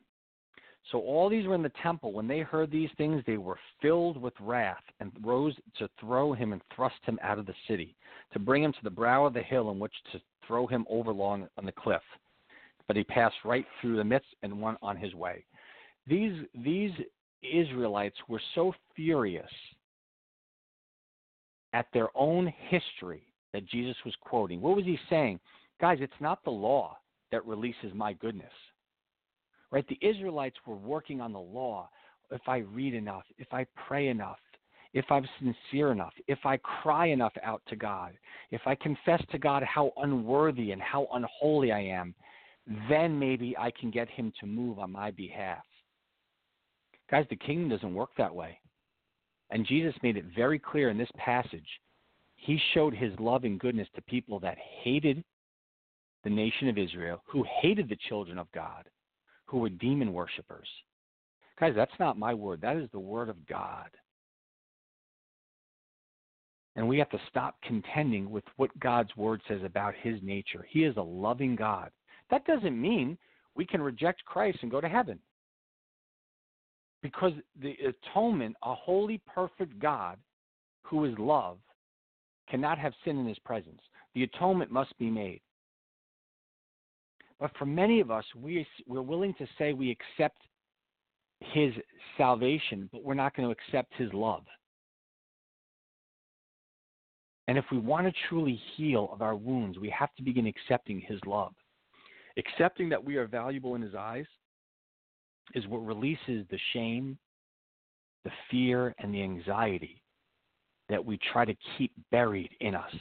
So 0.92 0.98
all 1.00 1.28
these 1.28 1.46
were 1.46 1.54
in 1.54 1.62
the 1.62 1.72
temple. 1.82 2.12
When 2.12 2.28
they 2.28 2.40
heard 2.40 2.70
these 2.70 2.90
things, 2.96 3.22
they 3.26 3.38
were 3.38 3.58
filled 3.80 4.20
with 4.20 4.34
wrath 4.40 4.82
and 5.00 5.10
rose 5.22 5.54
to 5.78 5.88
throw 5.98 6.32
him 6.34 6.52
and 6.52 6.60
thrust 6.74 6.96
him 7.04 7.18
out 7.22 7.38
of 7.38 7.46
the 7.46 7.54
city, 7.66 7.96
to 8.32 8.38
bring 8.38 8.62
him 8.62 8.72
to 8.72 8.84
the 8.84 8.90
brow 8.90 9.24
of 9.24 9.32
the 9.32 9.42
hill 9.42 9.70
in 9.70 9.78
which 9.78 9.94
to 10.12 10.20
throw 10.46 10.66
him 10.66 10.84
overlong 10.90 11.48
on 11.56 11.64
the 11.64 11.72
cliff. 11.72 12.02
But 12.86 12.96
he 12.96 13.04
passed 13.04 13.36
right 13.44 13.66
through 13.80 13.96
the 13.96 14.04
midst 14.04 14.28
and 14.42 14.60
went 14.60 14.78
on 14.82 14.96
his 14.96 15.14
way. 15.14 15.44
These 16.06 16.44
these 16.54 16.92
Israelites 17.42 18.16
were 18.28 18.40
so 18.54 18.74
furious 18.94 19.50
at 21.72 21.86
their 21.92 22.08
own 22.14 22.52
history 22.68 23.22
that 23.52 23.66
Jesus 23.66 23.96
was 24.04 24.14
quoting. 24.20 24.60
What 24.60 24.76
was 24.76 24.84
he 24.84 24.98
saying? 25.08 25.40
Guys, 25.80 25.98
it's 26.00 26.12
not 26.20 26.44
the 26.44 26.50
law 26.50 26.98
that 27.32 27.44
releases 27.46 27.92
my 27.94 28.12
goodness. 28.12 28.52
Right? 29.74 29.84
The 29.88 29.98
Israelites 30.08 30.54
were 30.66 30.76
working 30.76 31.20
on 31.20 31.32
the 31.32 31.40
law. 31.40 31.88
If 32.30 32.42
I 32.46 32.58
read 32.58 32.94
enough, 32.94 33.24
if 33.38 33.48
I 33.52 33.66
pray 33.88 34.06
enough, 34.06 34.38
if 34.92 35.04
I'm 35.10 35.26
sincere 35.40 35.90
enough, 35.90 36.12
if 36.28 36.38
I 36.44 36.58
cry 36.58 37.06
enough 37.06 37.32
out 37.42 37.60
to 37.70 37.74
God, 37.74 38.12
if 38.52 38.60
I 38.66 38.76
confess 38.76 39.20
to 39.32 39.38
God 39.38 39.64
how 39.64 39.92
unworthy 39.96 40.70
and 40.70 40.80
how 40.80 41.08
unholy 41.12 41.72
I 41.72 41.80
am, 41.80 42.14
then 42.88 43.18
maybe 43.18 43.56
I 43.58 43.72
can 43.72 43.90
get 43.90 44.08
Him 44.08 44.32
to 44.38 44.46
move 44.46 44.78
on 44.78 44.92
my 44.92 45.10
behalf. 45.10 45.64
Guys, 47.10 47.26
the 47.28 47.34
kingdom 47.34 47.68
doesn't 47.68 47.94
work 47.96 48.10
that 48.16 48.32
way. 48.32 48.56
And 49.50 49.66
Jesus 49.66 49.94
made 50.04 50.16
it 50.16 50.26
very 50.36 50.60
clear 50.60 50.90
in 50.90 50.96
this 50.96 51.10
passage. 51.16 51.68
He 52.36 52.60
showed 52.74 52.94
His 52.94 53.10
love 53.18 53.42
and 53.42 53.58
goodness 53.58 53.88
to 53.96 54.02
people 54.02 54.38
that 54.38 54.56
hated 54.84 55.24
the 56.22 56.30
nation 56.30 56.68
of 56.68 56.78
Israel, 56.78 57.24
who 57.26 57.44
hated 57.60 57.88
the 57.88 57.98
children 58.08 58.38
of 58.38 58.46
God, 58.52 58.84
who 59.54 59.60
were 59.60 59.68
demon 59.68 60.12
worshippers. 60.12 60.66
Guys, 61.60 61.74
that's 61.76 61.92
not 62.00 62.18
my 62.18 62.34
word. 62.34 62.60
That 62.60 62.76
is 62.76 62.88
the 62.90 62.98
word 62.98 63.28
of 63.28 63.46
God. 63.46 63.88
And 66.74 66.88
we 66.88 66.98
have 66.98 67.08
to 67.10 67.20
stop 67.28 67.54
contending 67.62 68.32
with 68.32 68.42
what 68.56 68.76
God's 68.80 69.14
word 69.16 69.40
says 69.46 69.60
about 69.64 69.94
his 70.02 70.18
nature. 70.24 70.66
He 70.68 70.82
is 70.82 70.96
a 70.96 71.02
loving 71.02 71.54
God. 71.54 71.90
That 72.32 72.44
doesn't 72.46 72.80
mean 72.80 73.16
we 73.54 73.64
can 73.64 73.80
reject 73.80 74.24
Christ 74.24 74.58
and 74.62 74.72
go 74.72 74.80
to 74.80 74.88
heaven. 74.88 75.20
Because 77.00 77.34
the 77.62 77.76
atonement, 78.10 78.56
a 78.64 78.74
holy, 78.74 79.20
perfect 79.32 79.78
God 79.78 80.18
who 80.82 81.04
is 81.04 81.14
love, 81.16 81.58
cannot 82.50 82.76
have 82.80 82.92
sin 83.04 83.20
in 83.20 83.28
his 83.28 83.38
presence. 83.38 83.82
The 84.16 84.24
atonement 84.24 84.72
must 84.72 84.98
be 84.98 85.10
made. 85.10 85.42
But 87.44 87.52
for 87.58 87.66
many 87.66 88.00
of 88.00 88.10
us, 88.10 88.24
we, 88.34 88.66
we're 88.86 89.02
willing 89.02 89.34
to 89.34 89.46
say 89.58 89.74
we 89.74 89.90
accept 89.90 90.38
his 91.40 91.74
salvation, 92.16 92.88
but 92.90 93.04
we're 93.04 93.12
not 93.12 93.36
going 93.36 93.46
to 93.46 93.52
accept 93.52 93.92
his 93.98 94.10
love. 94.14 94.44
And 97.46 97.58
if 97.58 97.66
we 97.70 97.76
want 97.76 98.06
to 98.06 98.14
truly 98.30 98.58
heal 98.74 99.10
of 99.12 99.20
our 99.20 99.36
wounds, 99.36 99.78
we 99.78 99.90
have 99.90 100.08
to 100.14 100.22
begin 100.22 100.46
accepting 100.46 101.02
his 101.02 101.20
love. 101.26 101.52
Accepting 102.38 102.88
that 102.88 103.04
we 103.04 103.16
are 103.16 103.26
valuable 103.26 103.74
in 103.74 103.82
his 103.82 103.94
eyes 103.94 104.24
is 105.54 105.66
what 105.66 105.84
releases 105.84 106.46
the 106.50 106.58
shame, 106.72 107.18
the 108.24 108.32
fear, 108.50 108.94
and 109.00 109.12
the 109.12 109.22
anxiety 109.22 110.00
that 110.88 111.04
we 111.04 111.18
try 111.30 111.44
to 111.44 111.54
keep 111.76 111.92
buried 112.10 112.52
in 112.62 112.74
us 112.74 112.94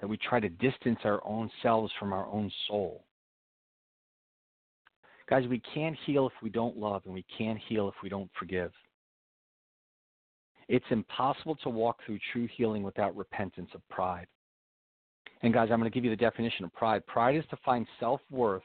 that 0.00 0.06
we 0.06 0.16
try 0.16 0.40
to 0.40 0.48
distance 0.48 0.98
our 1.04 1.24
own 1.24 1.50
selves 1.62 1.92
from 1.98 2.12
our 2.12 2.26
own 2.26 2.50
soul. 2.68 3.05
Guys, 5.28 5.46
we 5.48 5.60
can't 5.74 5.96
heal 6.06 6.26
if 6.26 6.32
we 6.42 6.50
don't 6.50 6.76
love, 6.76 7.02
and 7.04 7.14
we 7.14 7.24
can't 7.36 7.58
heal 7.68 7.88
if 7.88 7.94
we 8.02 8.08
don't 8.08 8.30
forgive. 8.38 8.72
It's 10.68 10.84
impossible 10.90 11.56
to 11.56 11.68
walk 11.68 11.98
through 12.04 12.18
true 12.32 12.48
healing 12.56 12.82
without 12.82 13.16
repentance 13.16 13.70
of 13.74 13.86
pride. 13.88 14.26
And, 15.42 15.52
guys, 15.52 15.68
I'm 15.70 15.78
going 15.78 15.90
to 15.90 15.94
give 15.94 16.04
you 16.04 16.10
the 16.10 16.16
definition 16.16 16.64
of 16.64 16.72
pride. 16.74 17.06
Pride 17.06 17.36
is 17.36 17.44
to 17.50 17.56
find 17.64 17.86
self 18.00 18.20
worth 18.30 18.62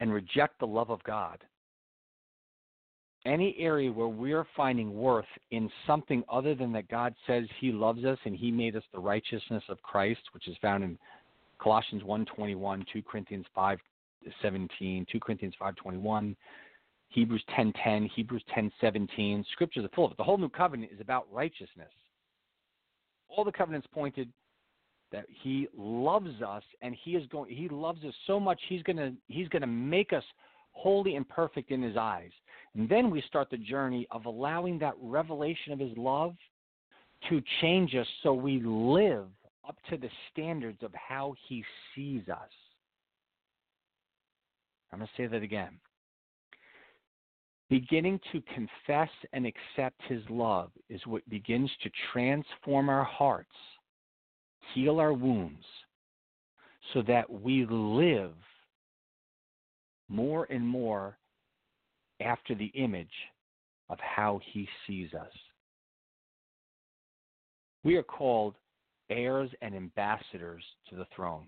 and 0.00 0.12
reject 0.12 0.58
the 0.58 0.66
love 0.66 0.90
of 0.90 1.02
God 1.04 1.38
any 3.24 3.54
area 3.58 3.90
where 3.92 4.08
we're 4.08 4.46
finding 4.56 4.94
worth 4.94 5.26
in 5.50 5.70
something 5.86 6.24
other 6.30 6.54
than 6.54 6.72
that 6.72 6.88
God 6.88 7.14
says 7.26 7.44
he 7.60 7.70
loves 7.70 8.04
us 8.04 8.18
and 8.24 8.36
he 8.36 8.50
made 8.50 8.76
us 8.76 8.82
the 8.92 8.98
righteousness 8.98 9.62
of 9.68 9.80
Christ, 9.82 10.20
which 10.32 10.48
is 10.48 10.56
found 10.60 10.82
in 10.82 10.98
Colossians 11.58 12.02
1:21, 12.02 12.84
2 12.92 13.02
Corinthians 13.02 13.46
5:17, 14.42 15.06
2 15.08 15.20
Corinthians 15.20 15.54
5:21, 15.60 16.36
Hebrews 17.08 17.44
10:10, 17.56 18.06
Hebrews 18.06 18.44
10:17. 18.54 19.44
Scriptures 19.52 19.84
are 19.84 19.88
full 19.94 20.06
of 20.06 20.12
it. 20.12 20.16
The 20.16 20.24
whole 20.24 20.38
new 20.38 20.48
covenant 20.48 20.92
is 20.92 21.00
about 21.00 21.32
righteousness. 21.32 21.92
All 23.28 23.44
the 23.44 23.52
covenants 23.52 23.86
pointed 23.88 24.32
that 25.10 25.26
he 25.28 25.68
loves 25.76 26.40
us 26.42 26.64
and 26.80 26.94
he 26.94 27.16
is 27.16 27.26
going 27.26 27.54
he 27.54 27.68
loves 27.68 28.02
us 28.04 28.14
so 28.26 28.40
much 28.40 28.60
he's 28.68 28.82
going 28.82 28.96
to 28.96 29.12
he's 29.28 29.48
going 29.48 29.60
to 29.60 29.66
make 29.66 30.12
us 30.12 30.24
holy 30.72 31.16
and 31.16 31.28
perfect 31.28 31.70
in 31.70 31.82
his 31.82 31.96
eyes. 31.96 32.30
And 32.74 32.88
then 32.88 33.10
we 33.10 33.20
start 33.22 33.50
the 33.50 33.58
journey 33.58 34.06
of 34.10 34.24
allowing 34.24 34.78
that 34.78 34.94
revelation 35.00 35.72
of 35.72 35.78
his 35.78 35.96
love 35.96 36.34
to 37.28 37.42
change 37.60 37.94
us 37.94 38.06
so 38.22 38.32
we 38.32 38.60
live 38.60 39.26
up 39.68 39.76
to 39.90 39.96
the 39.96 40.08
standards 40.30 40.82
of 40.82 40.92
how 40.94 41.34
he 41.46 41.62
sees 41.94 42.28
us. 42.28 42.50
I'm 44.92 44.98
going 44.98 45.08
to 45.08 45.22
say 45.22 45.26
that 45.26 45.42
again. 45.42 45.78
Beginning 47.70 48.20
to 48.32 48.42
confess 48.54 49.08
and 49.32 49.46
accept 49.46 50.00
his 50.06 50.22
love 50.28 50.70
is 50.90 51.00
what 51.06 51.26
begins 51.30 51.70
to 51.82 51.90
transform 52.12 52.90
our 52.90 53.04
hearts, 53.04 53.48
heal 54.74 55.00
our 55.00 55.14
wounds, 55.14 55.64
so 56.92 57.02
that 57.02 57.30
we 57.30 57.64
live 57.70 58.34
more 60.08 60.46
and 60.50 60.66
more 60.66 61.16
after 62.20 62.54
the 62.54 62.70
image 62.74 63.08
of 63.88 63.98
how 64.00 64.40
he 64.52 64.68
sees 64.86 65.14
us. 65.14 65.32
We 67.84 67.96
are 67.96 68.02
called 68.02 68.56
heirs 69.08 69.50
and 69.62 69.74
ambassadors 69.74 70.62
to 70.90 70.96
the 70.96 71.06
throne. 71.16 71.46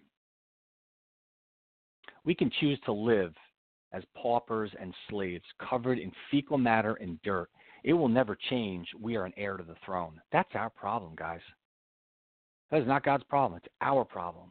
We 2.25 2.35
can 2.35 2.51
choose 2.61 2.79
to 2.87 2.93
live 2.93 3.35
as 3.93 4.03
paupers 4.17 4.71
and 4.81 4.93
slaves, 5.09 5.45
covered 5.69 5.99
in 5.99 6.11
fecal 6.31 6.59
matter 6.59 6.95
and 6.95 7.21
dirt. 7.23 7.49
It 7.85 7.93
will 7.93 8.09
never 8.09 8.37
change. 8.51 8.89
We 9.01 9.17
are 9.17 9.25
an 9.25 9.35
heir 9.37 9.57
to 9.57 9.63
the 9.63 9.77
throne. 9.85 10.21
That's 10.33 10.49
our 10.55 10.71
problem, 10.71 11.13
guys. 11.17 11.41
That 12.71 12.81
is 12.81 12.89
not 12.89 13.05
God's 13.05 13.25
problem. 13.25 13.61
It's 13.63 13.73
our 13.81 14.05
problem. 14.05 14.51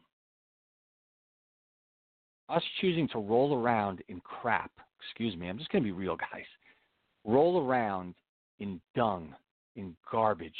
Us 2.48 2.62
choosing 2.80 3.08
to 3.08 3.18
roll 3.18 3.54
around 3.54 4.02
in 4.08 4.20
crap, 4.20 4.70
excuse 5.02 5.36
me, 5.36 5.48
I'm 5.48 5.58
just 5.58 5.70
going 5.70 5.82
to 5.82 5.88
be 5.88 5.92
real, 5.92 6.16
guys. 6.16 6.44
Roll 7.24 7.66
around 7.66 8.14
in 8.60 8.80
dung, 8.94 9.34
in 9.76 9.96
garbage, 10.10 10.52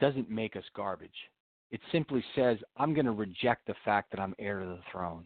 doesn't 0.00 0.28
make 0.28 0.56
us 0.56 0.64
garbage. 0.76 1.10
It 1.70 1.80
simply 1.90 2.22
says, 2.36 2.58
I'm 2.76 2.94
going 2.94 3.06
to 3.06 3.12
reject 3.12 3.66
the 3.66 3.74
fact 3.84 4.10
that 4.10 4.20
I'm 4.20 4.34
heir 4.38 4.60
to 4.60 4.66
the 4.66 4.80
throne. 4.92 5.24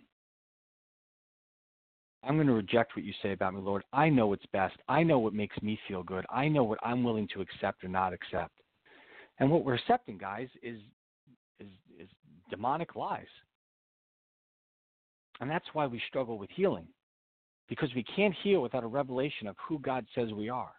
I'm 2.24 2.34
going 2.34 2.46
to 2.48 2.52
reject 2.52 2.96
what 2.96 3.04
you 3.04 3.12
say 3.22 3.32
about 3.32 3.54
me, 3.54 3.60
Lord. 3.60 3.84
I 3.92 4.08
know 4.08 4.26
what's 4.26 4.46
best. 4.52 4.76
I 4.88 5.02
know 5.02 5.18
what 5.18 5.34
makes 5.34 5.60
me 5.62 5.78
feel 5.86 6.02
good. 6.02 6.26
I 6.30 6.48
know 6.48 6.64
what 6.64 6.78
I'm 6.82 7.04
willing 7.04 7.28
to 7.34 7.40
accept 7.40 7.84
or 7.84 7.88
not 7.88 8.12
accept. 8.12 8.52
And 9.38 9.50
what 9.50 9.64
we're 9.64 9.74
accepting, 9.74 10.18
guys, 10.18 10.48
is 10.62 10.80
is, 11.60 11.68
is 11.98 12.08
demonic 12.50 12.96
lies. 12.96 13.26
And 15.40 15.50
that's 15.50 15.66
why 15.72 15.86
we 15.86 16.00
struggle 16.08 16.38
with 16.38 16.50
healing. 16.50 16.86
Because 17.68 17.90
we 17.94 18.04
can't 18.16 18.34
heal 18.42 18.62
without 18.62 18.84
a 18.84 18.88
revelation 18.88 19.46
of 19.46 19.56
who 19.68 19.78
God 19.78 20.06
says 20.14 20.32
we 20.32 20.48
are. 20.48 20.72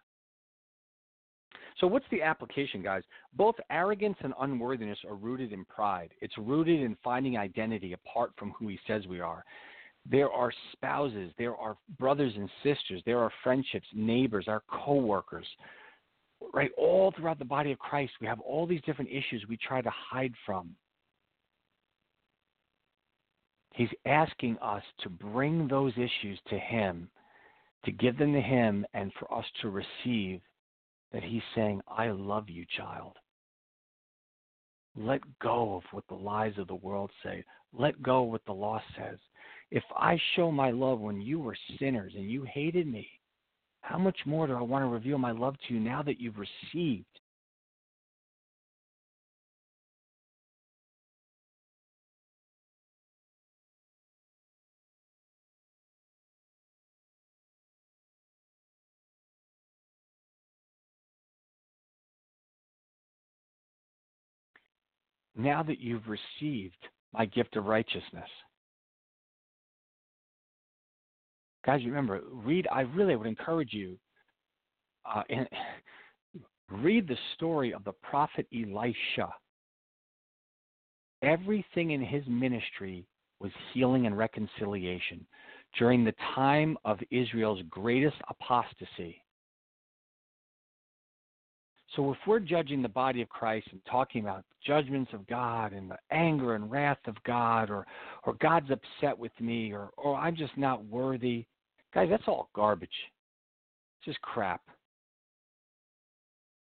So, 1.78 1.86
what's 1.86 2.06
the 2.10 2.20
application, 2.20 2.82
guys? 2.82 3.02
Both 3.34 3.54
arrogance 3.70 4.16
and 4.20 4.34
unworthiness 4.40 4.98
are 5.08 5.14
rooted 5.14 5.52
in 5.52 5.64
pride. 5.64 6.12
It's 6.20 6.36
rooted 6.36 6.80
in 6.80 6.96
finding 7.02 7.38
identity 7.38 7.94
apart 7.94 8.32
from 8.36 8.50
who 8.58 8.68
He 8.68 8.78
says 8.86 9.06
we 9.06 9.20
are. 9.20 9.44
There 10.08 10.30
are 10.30 10.52
spouses, 10.72 11.32
there 11.38 11.56
are 11.56 11.76
brothers 11.98 12.32
and 12.36 12.48
sisters, 12.62 13.02
there 13.04 13.18
are 13.18 13.30
friendships, 13.44 13.86
neighbors, 13.94 14.46
our 14.48 14.62
coworkers, 14.70 15.46
right? 16.54 16.70
All 16.78 17.12
throughout 17.12 17.38
the 17.38 17.44
body 17.44 17.72
of 17.72 17.78
Christ, 17.78 18.12
we 18.20 18.26
have 18.26 18.40
all 18.40 18.66
these 18.66 18.80
different 18.82 19.10
issues 19.10 19.44
we 19.48 19.56
try 19.56 19.82
to 19.82 19.90
hide 19.90 20.32
from. 20.46 20.74
He's 23.74 23.88
asking 24.04 24.58
us 24.58 24.82
to 25.02 25.08
bring 25.08 25.68
those 25.68 25.92
issues 25.92 26.38
to 26.48 26.58
Him, 26.58 27.08
to 27.84 27.92
give 27.92 28.18
them 28.18 28.32
to 28.32 28.40
Him, 28.40 28.84
and 28.94 29.12
for 29.18 29.32
us 29.32 29.44
to 29.62 29.70
receive 29.70 30.40
that 31.12 31.22
He's 31.22 31.42
saying, 31.54 31.80
I 31.86 32.08
love 32.08 32.48
you, 32.48 32.64
child. 32.76 33.16
Let 34.96 35.20
go 35.40 35.76
of 35.76 35.82
what 35.92 36.04
the 36.08 36.14
lies 36.14 36.54
of 36.58 36.66
the 36.66 36.74
world 36.74 37.10
say. 37.22 37.44
Let 37.72 38.02
go 38.02 38.24
of 38.24 38.30
what 38.30 38.44
the 38.44 38.52
law 38.52 38.82
says. 38.96 39.18
If 39.70 39.84
I 39.96 40.18
show 40.34 40.50
my 40.50 40.70
love 40.70 40.98
when 40.98 41.20
you 41.20 41.38
were 41.38 41.56
sinners 41.78 42.12
and 42.16 42.28
you 42.28 42.42
hated 42.42 42.88
me, 42.88 43.08
how 43.82 43.98
much 43.98 44.18
more 44.26 44.46
do 44.46 44.54
I 44.54 44.62
want 44.62 44.82
to 44.82 44.88
reveal 44.88 45.18
my 45.18 45.30
love 45.30 45.54
to 45.68 45.74
you 45.74 45.80
now 45.80 46.02
that 46.02 46.20
you've 46.20 46.38
received? 46.38 47.06
Now 65.36 65.62
that 65.62 65.80
you've 65.80 66.08
received 66.08 66.76
my 67.14 67.24
gift 67.24 67.56
of 67.56 67.64
righteousness, 67.64 68.28
guys, 71.70 71.86
remember, 71.86 72.20
read. 72.32 72.66
I 72.72 72.80
really 72.80 73.14
would 73.14 73.28
encourage 73.28 73.72
you. 73.72 73.96
Uh, 75.06 75.22
and 75.30 75.48
read 76.82 77.06
the 77.06 77.16
story 77.34 77.72
of 77.72 77.84
the 77.84 77.92
prophet 78.02 78.46
Elisha. 78.52 79.32
Everything 81.22 81.92
in 81.92 82.00
his 82.00 82.24
ministry 82.26 83.06
was 83.38 83.52
healing 83.72 84.06
and 84.06 84.18
reconciliation 84.18 85.24
during 85.78 86.04
the 86.04 86.14
time 86.34 86.76
of 86.84 86.98
Israel's 87.12 87.60
greatest 87.70 88.16
apostasy. 88.28 89.22
So 91.94 92.10
if 92.12 92.18
we're 92.26 92.40
judging 92.40 92.82
the 92.82 92.88
body 92.88 93.22
of 93.22 93.28
Christ 93.28 93.68
and 93.70 93.80
talking 93.88 94.22
about 94.22 94.44
judgments 94.66 95.12
of 95.12 95.26
God 95.28 95.72
and 95.72 95.88
the 95.90 95.98
anger 96.10 96.56
and 96.56 96.68
wrath 96.68 96.98
of 97.06 97.14
God 97.24 97.70
or 97.70 97.86
or 98.24 98.34
God's 98.34 98.70
upset 98.70 99.16
with 99.16 99.32
me 99.40 99.72
or 99.72 99.90
or 99.96 100.16
I'm 100.16 100.36
just 100.36 100.56
not 100.56 100.84
worthy, 100.84 101.46
guys, 101.94 102.08
that's 102.10 102.28
all 102.28 102.50
garbage. 102.54 102.88
It's 103.98 104.06
just 104.06 104.22
crap. 104.22 104.62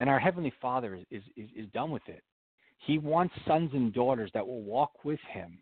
And 0.01 0.09
our 0.09 0.19
heavenly 0.19 0.53
Father 0.61 0.95
is 0.95 1.05
is 1.11 1.23
is, 1.37 1.51
is 1.57 1.67
done 1.73 1.91
with 1.91 2.07
it. 2.09 2.23
He 2.79 2.99
wants 2.99 3.35
sons 3.47 3.71
and 3.73 3.93
daughters 3.93 4.31
that 4.35 4.47
will 4.47 4.63
walk 4.63 5.05
with 5.05 5.21
him, 5.33 5.59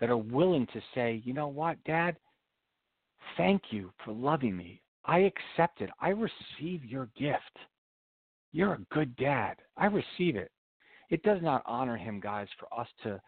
that 0.00 0.10
are 0.10 0.16
willing 0.16 0.66
to 0.72 0.80
say, 0.94 1.22
you 1.24 1.34
know 1.34 1.48
what, 1.48 1.82
Dad, 1.84 2.16
thank 3.36 3.62
you 3.70 3.92
for 4.04 4.12
loving 4.12 4.56
me. 4.56 4.80
I 5.04 5.18
accept 5.18 5.80
it. 5.80 5.90
I 6.00 6.10
receive 6.10 6.84
your 6.84 7.08
gift. 7.18 7.58
You're 8.52 8.74
a 8.74 8.86
good 8.94 9.14
dad. 9.16 9.56
I 9.76 9.86
receive 9.86 10.36
it. 10.36 10.50
It 11.10 11.22
does 11.22 11.42
not 11.42 11.62
honor 11.66 11.96
him, 11.96 12.20
guys, 12.20 12.48
for 12.58 12.68
us 12.78 12.88
to 13.02 13.20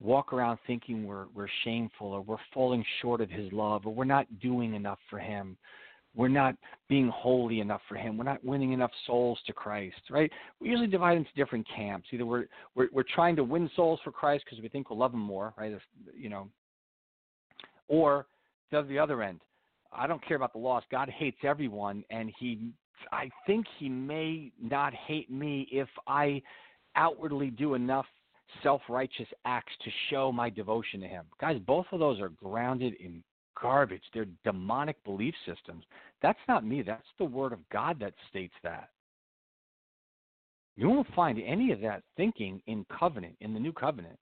walk 0.00 0.32
around 0.32 0.58
thinking 0.66 1.06
we're 1.06 1.26
we're 1.34 1.48
shameful 1.64 2.08
or 2.08 2.20
we're 2.20 2.36
falling 2.54 2.84
short 3.02 3.20
of 3.20 3.30
his 3.30 3.50
love 3.52 3.86
or 3.86 3.94
we're 3.94 4.04
not 4.04 4.26
doing 4.40 4.74
enough 4.74 4.98
for 5.10 5.18
him. 5.18 5.56
We're 6.14 6.28
not 6.28 6.56
being 6.88 7.08
holy 7.08 7.60
enough 7.60 7.82
for 7.88 7.96
him. 7.96 8.16
We're 8.16 8.24
not 8.24 8.44
winning 8.44 8.72
enough 8.72 8.90
souls 9.06 9.38
to 9.46 9.52
Christ, 9.52 10.00
right? 10.10 10.30
We 10.60 10.68
usually 10.68 10.88
divide 10.88 11.16
into 11.16 11.30
different 11.36 11.66
camps. 11.74 12.08
Either 12.12 12.26
we're 12.26 12.46
we're, 12.74 12.88
we're 12.92 13.04
trying 13.14 13.36
to 13.36 13.44
win 13.44 13.70
souls 13.76 14.00
for 14.02 14.10
Christ 14.10 14.44
because 14.44 14.62
we 14.62 14.68
think 14.68 14.90
we'll 14.90 14.98
love 14.98 15.14
him 15.14 15.20
more, 15.20 15.52
right? 15.56 15.76
You 16.16 16.28
know, 16.28 16.48
or 17.88 18.26
does 18.72 18.86
the 18.88 18.98
other 18.98 19.22
end. 19.22 19.40
I 19.92 20.06
don't 20.06 20.24
care 20.26 20.36
about 20.36 20.52
the 20.52 20.58
lost. 20.58 20.86
God 20.90 21.08
hates 21.08 21.38
everyone, 21.44 22.04
and 22.10 22.30
He 22.38 22.72
I 23.12 23.30
think 23.46 23.66
he 23.78 23.88
may 23.88 24.52
not 24.60 24.92
hate 24.94 25.30
me 25.30 25.68
if 25.70 25.88
I 26.06 26.42
outwardly 26.96 27.50
do 27.50 27.74
enough 27.74 28.06
self 28.62 28.82
righteous 28.88 29.28
acts 29.44 29.72
to 29.84 29.90
show 30.10 30.32
my 30.32 30.50
devotion 30.50 31.00
to 31.00 31.08
him. 31.08 31.24
Guys, 31.40 31.58
both 31.66 31.86
of 31.92 32.00
those 32.00 32.20
are 32.20 32.30
grounded 32.30 32.94
in 33.00 33.22
garbage. 33.60 34.02
They're 34.14 34.26
demonic 34.44 35.02
belief 35.04 35.34
systems. 35.46 35.84
That's 36.22 36.38
not 36.48 36.64
me. 36.64 36.82
That's 36.82 37.02
the 37.18 37.24
word 37.24 37.52
of 37.52 37.68
God 37.70 37.98
that 38.00 38.14
states 38.30 38.54
that. 38.62 38.90
You 40.76 40.88
won't 40.88 41.12
find 41.14 41.40
any 41.44 41.72
of 41.72 41.80
that 41.80 42.02
thinking 42.16 42.62
in 42.66 42.86
covenant, 42.96 43.34
in 43.40 43.52
the 43.52 43.60
new 43.60 43.72
covenant. 43.72 44.16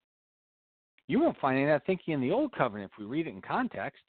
You 1.07 1.21
won't 1.21 1.39
find 1.39 1.59
any 1.59 1.71
of 1.71 1.75
that 1.75 1.87
thinking 1.87 2.15
in 2.15 2.21
the 2.21 2.33
old 2.33 2.53
covenant 2.53 2.91
if 2.93 2.99
we 2.99 3.05
read 3.05 3.27
it 3.27 3.35
in 3.35 3.43
context. 3.43 4.03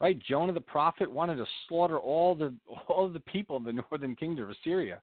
Right? 0.00 0.18
Jonah 0.18 0.52
the 0.52 0.60
prophet 0.60 1.10
wanted 1.10 1.36
to 1.36 1.46
slaughter 1.68 1.98
all 1.98 2.34
the 2.34 2.52
all 2.88 3.08
the 3.08 3.20
people 3.20 3.56
of 3.56 3.64
the 3.64 3.72
northern 3.72 4.16
kingdom 4.16 4.50
of 4.50 4.56
Syria. 4.64 5.00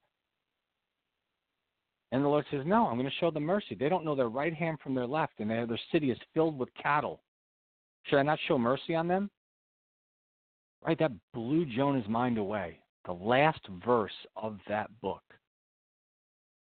And 2.12 2.22
the 2.22 2.28
Lord 2.28 2.44
says, 2.50 2.60
No, 2.66 2.86
I'm 2.86 2.98
going 2.98 3.08
to 3.08 3.16
show 3.18 3.30
them 3.30 3.44
mercy. 3.44 3.74
They 3.74 3.88
don't 3.88 4.04
know 4.04 4.14
their 4.14 4.28
right 4.28 4.54
hand 4.54 4.78
from 4.82 4.94
their 4.94 5.06
left, 5.06 5.32
and 5.38 5.50
their 5.50 5.66
city 5.90 6.10
is 6.10 6.18
filled 6.34 6.58
with 6.58 6.68
cattle. 6.80 7.20
Should 8.04 8.18
I 8.18 8.22
not 8.22 8.38
show 8.46 8.58
mercy 8.58 8.94
on 8.94 9.08
them? 9.08 9.30
Right? 10.86 10.98
That 10.98 11.12
blew 11.32 11.64
Jonah's 11.64 12.08
mind 12.08 12.36
away. 12.36 12.80
The 13.06 13.14
last 13.14 13.60
verse 13.84 14.12
of 14.36 14.58
that 14.68 14.90
book. 15.00 15.22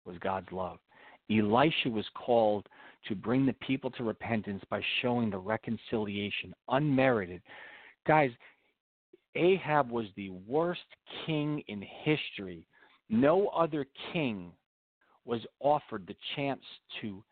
was 0.05 0.15
God's 0.19 0.51
love. 0.51 0.79
Elisha 1.29 1.89
was 1.89 2.05
called 2.15 2.67
to 3.07 3.15
bring 3.15 3.45
the 3.45 3.53
people 3.53 3.91
to 3.91 4.03
repentance 4.03 4.63
by 4.69 4.81
showing 5.01 5.29
the 5.29 5.37
reconciliation, 5.37 6.53
unmerited. 6.69 7.41
Guys, 8.07 8.31
Ahab 9.35 9.91
was 9.91 10.05
the 10.15 10.29
worst 10.29 10.81
king 11.25 11.61
in 11.67 11.83
history. 12.03 12.67
No 13.09 13.47
other 13.49 13.85
king 14.13 14.51
was 15.25 15.41
offered 15.59 16.05
the 16.07 16.15
chance 16.35 16.61
to 17.01 17.23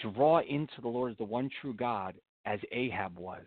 draw 0.00 0.40
into 0.40 0.80
the 0.80 0.88
Lord 0.88 1.12
as 1.12 1.18
the 1.18 1.24
one 1.24 1.50
true 1.60 1.74
God 1.74 2.14
as 2.46 2.60
Ahab 2.72 3.18
was. 3.18 3.44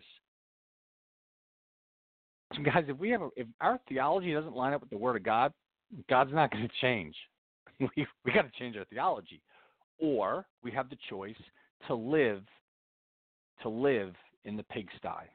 So 2.54 2.62
guys, 2.62 2.84
if 2.88 2.98
we 2.98 3.10
have 3.10 3.22
a, 3.22 3.28
if 3.36 3.46
our 3.60 3.78
theology 3.88 4.32
doesn't 4.32 4.54
line 4.54 4.72
up 4.72 4.80
with 4.80 4.90
the 4.90 4.96
Word 4.96 5.16
of 5.16 5.22
God, 5.22 5.52
God's 6.08 6.32
not 6.32 6.50
going 6.50 6.66
to 6.66 6.74
change. 6.80 7.14
We 7.80 8.08
we 8.24 8.32
got 8.32 8.42
to 8.42 8.58
change 8.58 8.76
our 8.76 8.84
theology, 8.86 9.40
or 10.00 10.44
we 10.64 10.72
have 10.72 10.90
the 10.90 10.98
choice 11.08 11.36
to 11.86 11.94
live 11.94 12.42
to 13.62 13.68
live 13.68 14.14
in 14.44 14.56
the 14.56 14.64
pigsty 14.64 15.28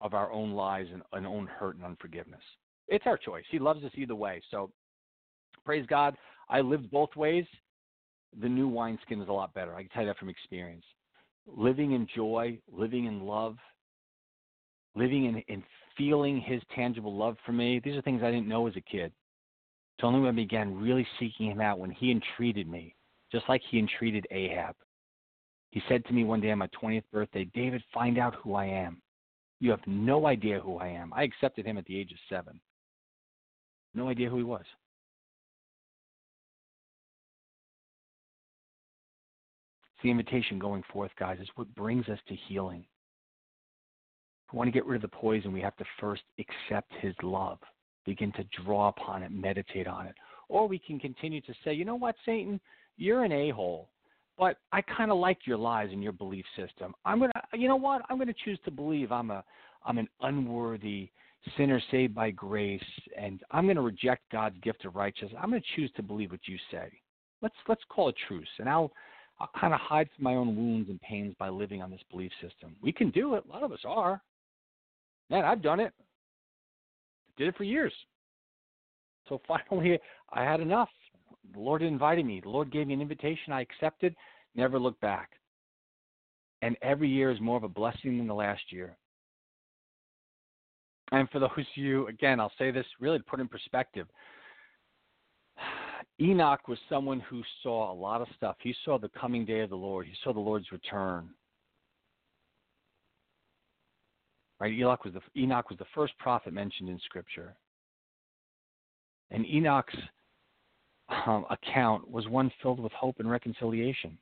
of 0.00 0.14
our 0.14 0.32
own 0.32 0.52
lies 0.52 0.86
and, 0.90 1.02
and 1.12 1.26
own 1.26 1.46
hurt 1.46 1.76
and 1.76 1.84
unforgiveness. 1.84 2.40
It's 2.88 3.06
our 3.06 3.18
choice. 3.18 3.44
He 3.50 3.58
loves 3.58 3.84
us 3.84 3.90
either 3.96 4.14
way. 4.14 4.40
So 4.50 4.70
praise 5.66 5.84
God. 5.88 6.16
I 6.48 6.60
lived 6.60 6.90
both 6.90 7.14
ways. 7.16 7.44
The 8.40 8.48
new 8.48 8.68
wineskin 8.68 9.20
is 9.20 9.28
a 9.28 9.32
lot 9.32 9.54
better. 9.54 9.74
I 9.74 9.82
can 9.82 9.90
tell 9.90 10.02
you 10.02 10.08
that 10.08 10.18
from 10.18 10.28
experience. 10.28 10.84
Living 11.46 11.92
in 11.92 12.06
joy, 12.14 12.58
living 12.70 13.06
in 13.06 13.20
love, 13.20 13.56
living 14.94 15.26
in, 15.26 15.36
in 15.48 15.62
feeling 15.96 16.40
his 16.40 16.60
tangible 16.74 17.16
love 17.16 17.36
for 17.44 17.52
me. 17.52 17.80
These 17.84 17.96
are 17.96 18.02
things 18.02 18.22
I 18.22 18.30
didn't 18.30 18.48
know 18.48 18.66
as 18.66 18.76
a 18.76 18.80
kid. 18.80 19.12
It's 19.96 20.04
only 20.04 20.20
when 20.20 20.28
I 20.28 20.32
began 20.32 20.78
really 20.78 21.06
seeking 21.18 21.50
him 21.50 21.60
out 21.60 21.78
when 21.78 21.90
he 21.90 22.10
entreated 22.10 22.68
me, 22.68 22.94
just 23.32 23.48
like 23.48 23.62
he 23.70 23.78
entreated 23.78 24.26
Ahab. 24.30 24.74
He 25.70 25.82
said 25.88 26.04
to 26.06 26.12
me 26.12 26.24
one 26.24 26.40
day 26.40 26.50
on 26.50 26.58
my 26.58 26.68
20th 26.82 27.04
birthday, 27.12 27.44
David, 27.54 27.82
find 27.92 28.18
out 28.18 28.34
who 28.42 28.54
I 28.54 28.66
am. 28.66 29.00
You 29.58 29.70
have 29.70 29.80
no 29.86 30.26
idea 30.26 30.60
who 30.60 30.76
I 30.76 30.88
am. 30.88 31.12
I 31.14 31.22
accepted 31.22 31.64
him 31.64 31.78
at 31.78 31.86
the 31.86 31.98
age 31.98 32.12
of 32.12 32.18
seven. 32.28 32.60
No 33.94 34.08
idea 34.08 34.28
who 34.28 34.36
he 34.36 34.42
was. 34.42 34.64
The 40.06 40.10
invitation 40.12 40.56
going 40.56 40.84
forth, 40.92 41.10
guys. 41.18 41.36
It's 41.40 41.50
what 41.56 41.74
brings 41.74 42.08
us 42.08 42.20
to 42.28 42.36
healing. 42.48 42.84
If 44.46 44.52
we 44.52 44.56
want 44.58 44.68
to 44.68 44.72
get 44.72 44.86
rid 44.86 45.02
of 45.02 45.10
the 45.10 45.16
poison, 45.16 45.52
we 45.52 45.60
have 45.60 45.76
to 45.78 45.84
first 45.98 46.22
accept 46.38 46.92
his 47.00 47.12
love, 47.24 47.58
begin 48.04 48.30
to 48.34 48.44
draw 48.62 48.86
upon 48.86 49.24
it, 49.24 49.32
meditate 49.32 49.88
on 49.88 50.06
it. 50.06 50.14
Or 50.48 50.68
we 50.68 50.78
can 50.78 51.00
continue 51.00 51.40
to 51.40 51.52
say, 51.64 51.72
you 51.74 51.84
know 51.84 51.96
what, 51.96 52.14
Satan, 52.24 52.60
you're 52.96 53.24
an 53.24 53.32
a 53.32 53.50
hole, 53.50 53.88
but 54.38 54.58
I 54.70 54.80
kind 54.80 55.10
of 55.10 55.18
like 55.18 55.38
your 55.44 55.56
lies 55.56 55.88
and 55.90 56.04
your 56.04 56.12
belief 56.12 56.44
system. 56.56 56.94
I'm 57.04 57.18
gonna, 57.18 57.32
you 57.54 57.66
know 57.66 57.74
what, 57.74 58.02
I'm 58.08 58.16
gonna 58.16 58.32
choose 58.44 58.60
to 58.64 58.70
believe 58.70 59.10
I'm 59.10 59.32
a, 59.32 59.42
I'm 59.84 59.98
an 59.98 60.08
unworthy 60.20 61.10
sinner 61.56 61.82
saved 61.90 62.14
by 62.14 62.30
grace, 62.30 62.80
and 63.18 63.40
I'm 63.50 63.66
gonna 63.66 63.82
reject 63.82 64.22
God's 64.30 64.56
gift 64.62 64.84
of 64.84 64.94
righteousness. 64.94 65.40
I'm 65.42 65.50
gonna 65.50 65.62
choose 65.74 65.90
to 65.96 66.02
believe 66.04 66.30
what 66.30 66.46
you 66.46 66.58
say. 66.70 66.92
Let's 67.42 67.56
let's 67.66 67.82
call 67.88 68.10
a 68.10 68.12
truce, 68.28 68.48
and 68.60 68.68
I'll 68.68 68.92
I'll 69.38 69.50
kind 69.58 69.74
of 69.74 69.80
hide 69.80 70.08
from 70.14 70.24
my 70.24 70.34
own 70.34 70.56
wounds 70.56 70.88
and 70.88 71.00
pains 71.00 71.34
by 71.38 71.48
living 71.48 71.82
on 71.82 71.90
this 71.90 72.00
belief 72.10 72.32
system. 72.40 72.74
We 72.80 72.92
can 72.92 73.10
do 73.10 73.34
it. 73.34 73.44
A 73.44 73.52
lot 73.52 73.62
of 73.62 73.72
us 73.72 73.80
are. 73.86 74.22
Man, 75.28 75.44
I've 75.44 75.62
done 75.62 75.80
it. 75.80 75.92
Did 77.36 77.48
it 77.48 77.56
for 77.56 77.64
years. 77.64 77.92
So 79.28 79.40
finally, 79.48 79.98
I 80.32 80.42
had 80.42 80.60
enough. 80.60 80.88
The 81.52 81.60
Lord 81.60 81.82
invited 81.82 82.24
me. 82.24 82.40
The 82.40 82.48
Lord 82.48 82.72
gave 82.72 82.86
me 82.86 82.94
an 82.94 83.00
invitation. 83.00 83.52
I 83.52 83.60
accepted, 83.60 84.14
never 84.54 84.78
looked 84.78 85.00
back. 85.00 85.30
And 86.62 86.76
every 86.82 87.08
year 87.08 87.30
is 87.30 87.40
more 87.40 87.56
of 87.56 87.62
a 87.62 87.68
blessing 87.68 88.16
than 88.16 88.26
the 88.26 88.34
last 88.34 88.62
year. 88.70 88.96
And 91.12 91.28
for 91.30 91.38
those 91.38 91.50
of 91.56 91.64
you, 91.74 92.08
again, 92.08 92.40
I'll 92.40 92.52
say 92.58 92.70
this 92.70 92.86
really 92.98 93.18
to 93.18 93.24
put 93.24 93.38
in 93.38 93.46
perspective. 93.46 94.08
Enoch 96.20 96.66
was 96.66 96.78
someone 96.88 97.20
who 97.20 97.42
saw 97.62 97.92
a 97.92 97.94
lot 97.94 98.22
of 98.22 98.28
stuff. 98.36 98.56
He 98.60 98.74
saw 98.84 98.98
the 98.98 99.10
coming 99.10 99.44
day 99.44 99.60
of 99.60 99.70
the 99.70 99.76
Lord. 99.76 100.06
He 100.06 100.14
saw 100.24 100.32
the 100.32 100.40
Lord's 100.40 100.72
return. 100.72 101.28
Right? 104.58 104.72
Enoch 104.72 105.04
was 105.04 105.12
the 105.12 105.40
Enoch 105.40 105.68
was 105.68 105.78
the 105.78 105.84
first 105.94 106.16
prophet 106.18 106.54
mentioned 106.54 106.88
in 106.88 106.98
Scripture, 107.04 107.54
and 109.30 109.44
Enoch's 109.44 109.94
um, 111.26 111.44
account 111.50 112.10
was 112.10 112.26
one 112.28 112.50
filled 112.62 112.80
with 112.80 112.92
hope 112.92 113.16
and 113.18 113.30
reconciliation. 113.30 114.16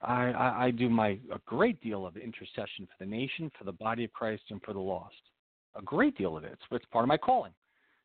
I, 0.00 0.30
I, 0.30 0.64
I 0.64 0.70
do 0.70 0.88
my 0.88 1.18
a 1.30 1.38
great 1.44 1.78
deal 1.82 2.06
of 2.06 2.16
intercession 2.16 2.86
for 2.86 3.04
the 3.04 3.06
nation, 3.06 3.50
for 3.58 3.64
the 3.64 3.72
body 3.72 4.04
of 4.04 4.12
Christ, 4.14 4.44
and 4.48 4.62
for 4.62 4.72
the 4.72 4.80
lost. 4.80 5.20
A 5.76 5.82
great 5.82 6.16
deal 6.16 6.38
of 6.38 6.44
it. 6.44 6.52
It's, 6.54 6.62
it's 6.70 6.86
part 6.86 7.04
of 7.04 7.08
my 7.08 7.18
calling. 7.18 7.52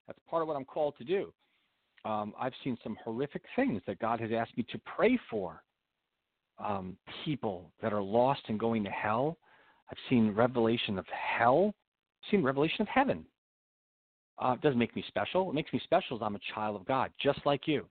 That's 0.07 0.19
part 0.29 0.41
of 0.41 0.49
what 0.49 0.57
I'm 0.57 0.65
called 0.65 0.95
to 0.97 1.05
do. 1.05 1.33
Um, 2.05 2.33
I've 2.39 2.53
seen 2.63 2.77
some 2.83 2.95
horrific 3.03 3.41
things 3.55 3.81
that 3.87 3.99
God 3.99 4.19
has 4.21 4.29
asked 4.31 4.55
me 4.55 4.65
to 4.71 4.79
pray 4.95 5.19
for. 5.29 5.61
Um, 6.63 6.95
people 7.25 7.69
that 7.81 7.91
are 7.91 8.01
lost 8.01 8.41
and 8.47 8.57
going 8.57 8.83
to 8.85 8.89
hell, 8.89 9.37
I've 9.91 9.97
seen 10.09 10.33
revelation 10.33 10.97
of 10.97 11.05
hell. 11.07 11.73
I've 11.75 12.31
seen 12.31 12.43
revelation 12.43 12.81
of 12.81 12.87
heaven. 12.87 13.25
Uh, 14.37 14.53
it 14.53 14.61
doesn't 14.61 14.79
make 14.79 14.95
me 14.95 15.03
special. 15.07 15.45
What 15.47 15.55
makes 15.55 15.73
me 15.73 15.81
special 15.83 16.15
is 16.15 16.23
I'm 16.23 16.35
a 16.35 16.53
child 16.53 16.75
of 16.77 16.85
God, 16.85 17.11
just 17.21 17.39
like 17.45 17.67
you. 17.67 17.85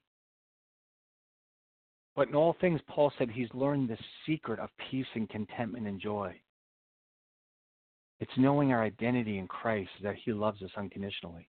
But 2.17 2.29
in 2.29 2.35
all 2.35 2.57
things, 2.61 2.81
Paul 2.89 3.13
said 3.19 3.29
he's 3.31 3.49
learned 3.53 3.89
the 3.91 3.99
secret 4.25 4.61
of 4.61 4.71
peace 4.91 5.07
and 5.15 5.29
contentment 5.29 5.87
and 5.87 6.01
joy. 6.01 6.35
It's 8.21 8.33
knowing 8.39 8.73
our 8.73 8.83
identity 8.83 9.39
in 9.39 9.49
Christ, 9.49 9.91
that 10.03 10.15
he 10.25 10.33
loves 10.33 10.63
us 10.63 10.71
unconditionally. 10.77 11.49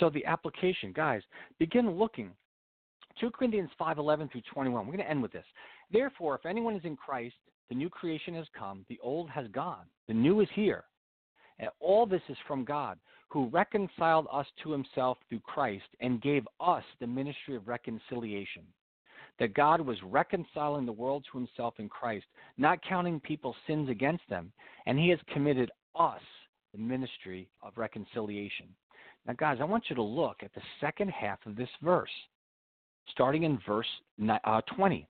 So 0.00 0.10
the 0.10 0.24
application, 0.24 0.92
guys, 0.92 1.22
begin 1.58 1.90
looking. 1.90 2.30
2 3.20 3.30
Corinthians 3.30 3.70
5:11 3.78 4.30
through 4.30 4.42
21. 4.52 4.86
We're 4.86 4.92
going 4.92 5.04
to 5.04 5.10
end 5.10 5.22
with 5.22 5.32
this. 5.32 5.44
Therefore, 5.90 6.34
if 6.34 6.46
anyone 6.46 6.74
is 6.74 6.84
in 6.84 6.96
Christ, 6.96 7.36
the 7.68 7.74
new 7.74 7.90
creation 7.90 8.34
has 8.34 8.46
come, 8.58 8.84
the 8.88 8.98
old 9.02 9.28
has 9.30 9.48
gone, 9.48 9.86
the 10.08 10.14
new 10.14 10.40
is 10.40 10.48
here. 10.54 10.84
And 11.58 11.70
all 11.80 12.06
this 12.06 12.22
is 12.28 12.36
from 12.46 12.64
God, 12.64 12.98
who 13.28 13.46
reconciled 13.46 14.26
us 14.32 14.46
to 14.62 14.72
himself 14.72 15.18
through 15.28 15.40
Christ 15.40 15.84
and 16.00 16.20
gave 16.22 16.46
us 16.60 16.84
the 17.00 17.06
ministry 17.06 17.54
of 17.56 17.68
reconciliation. 17.68 18.62
That 19.38 19.54
God 19.54 19.80
was 19.80 20.02
reconciling 20.02 20.84
the 20.84 20.92
world 20.92 21.24
to 21.30 21.38
himself 21.38 21.74
in 21.78 21.88
Christ, 21.88 22.26
not 22.58 22.82
counting 22.82 23.20
people's 23.20 23.56
sins 23.66 23.88
against 23.88 24.28
them, 24.28 24.52
and 24.86 24.98
he 24.98 25.08
has 25.08 25.18
committed 25.32 25.70
us 25.94 26.20
the 26.72 26.78
ministry 26.78 27.48
of 27.62 27.76
reconciliation. 27.76 28.68
Now, 29.26 29.34
guys, 29.34 29.58
I 29.60 29.64
want 29.64 29.84
you 29.88 29.96
to 29.96 30.02
look 30.02 30.38
at 30.42 30.52
the 30.54 30.62
second 30.80 31.10
half 31.10 31.38
of 31.46 31.56
this 31.56 31.68
verse, 31.82 32.10
starting 33.10 33.44
in 33.44 33.58
verse 33.66 33.86
uh, 34.44 34.60
20. 34.74 35.06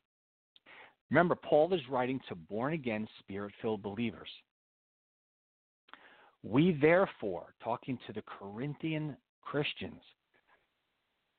Remember, 1.10 1.34
Paul 1.34 1.72
is 1.74 1.80
writing 1.90 2.20
to 2.28 2.34
born 2.34 2.72
again, 2.72 3.06
spirit 3.20 3.52
filled 3.60 3.82
believers. 3.82 4.28
We 6.42 6.76
therefore, 6.80 7.54
talking 7.62 7.98
to 8.06 8.12
the 8.12 8.22
Corinthian 8.22 9.16
Christians, 9.42 10.00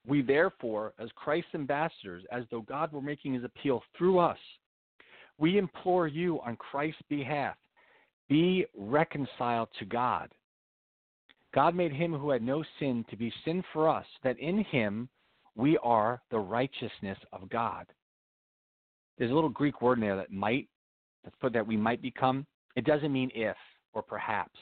we 0.05 0.21
therefore, 0.21 0.93
as 0.99 1.09
Christ's 1.15 1.55
ambassadors, 1.55 2.23
as 2.31 2.43
though 2.51 2.61
God 2.61 2.91
were 2.91 3.01
making 3.01 3.33
his 3.33 3.43
appeal 3.43 3.81
through 3.97 4.19
us, 4.19 4.37
we 5.37 5.57
implore 5.57 6.07
you 6.07 6.39
on 6.41 6.55
Christ's 6.55 7.01
behalf, 7.09 7.55
be 8.29 8.65
reconciled 8.77 9.69
to 9.79 9.85
God. 9.85 10.29
God 11.53 11.75
made 11.75 11.93
him 11.93 12.13
who 12.13 12.29
had 12.31 12.41
no 12.41 12.63
sin 12.79 13.05
to 13.09 13.15
be 13.15 13.31
sin 13.45 13.63
for 13.73 13.87
us, 13.87 14.05
that 14.23 14.39
in 14.39 14.63
him 14.65 15.09
we 15.55 15.77
are 15.83 16.21
the 16.31 16.39
righteousness 16.39 17.17
of 17.31 17.49
God 17.49 17.85
there's 19.17 19.31
a 19.31 19.33
little 19.33 19.49
Greek 19.49 19.81
word 19.81 19.97
in 19.97 20.01
there 20.01 20.15
that 20.15 20.31
might, 20.31 20.67
put 21.39 21.53
that 21.53 21.65
we 21.65 21.77
might 21.77 22.01
become. 22.01 22.45
It 22.75 22.85
doesn't 22.85 23.13
mean 23.13 23.31
if 23.33 23.55
or 23.93 24.01
perhaps. 24.01 24.57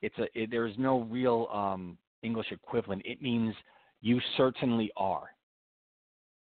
It's 0.00 0.18
a 0.18 0.26
it, 0.34 0.50
there 0.50 0.66
is 0.66 0.74
no 0.78 1.02
real 1.02 1.48
um, 1.52 1.96
English 2.22 2.48
equivalent. 2.50 3.02
It 3.04 3.22
means 3.22 3.54
you 4.00 4.20
certainly 4.36 4.90
are. 4.96 5.30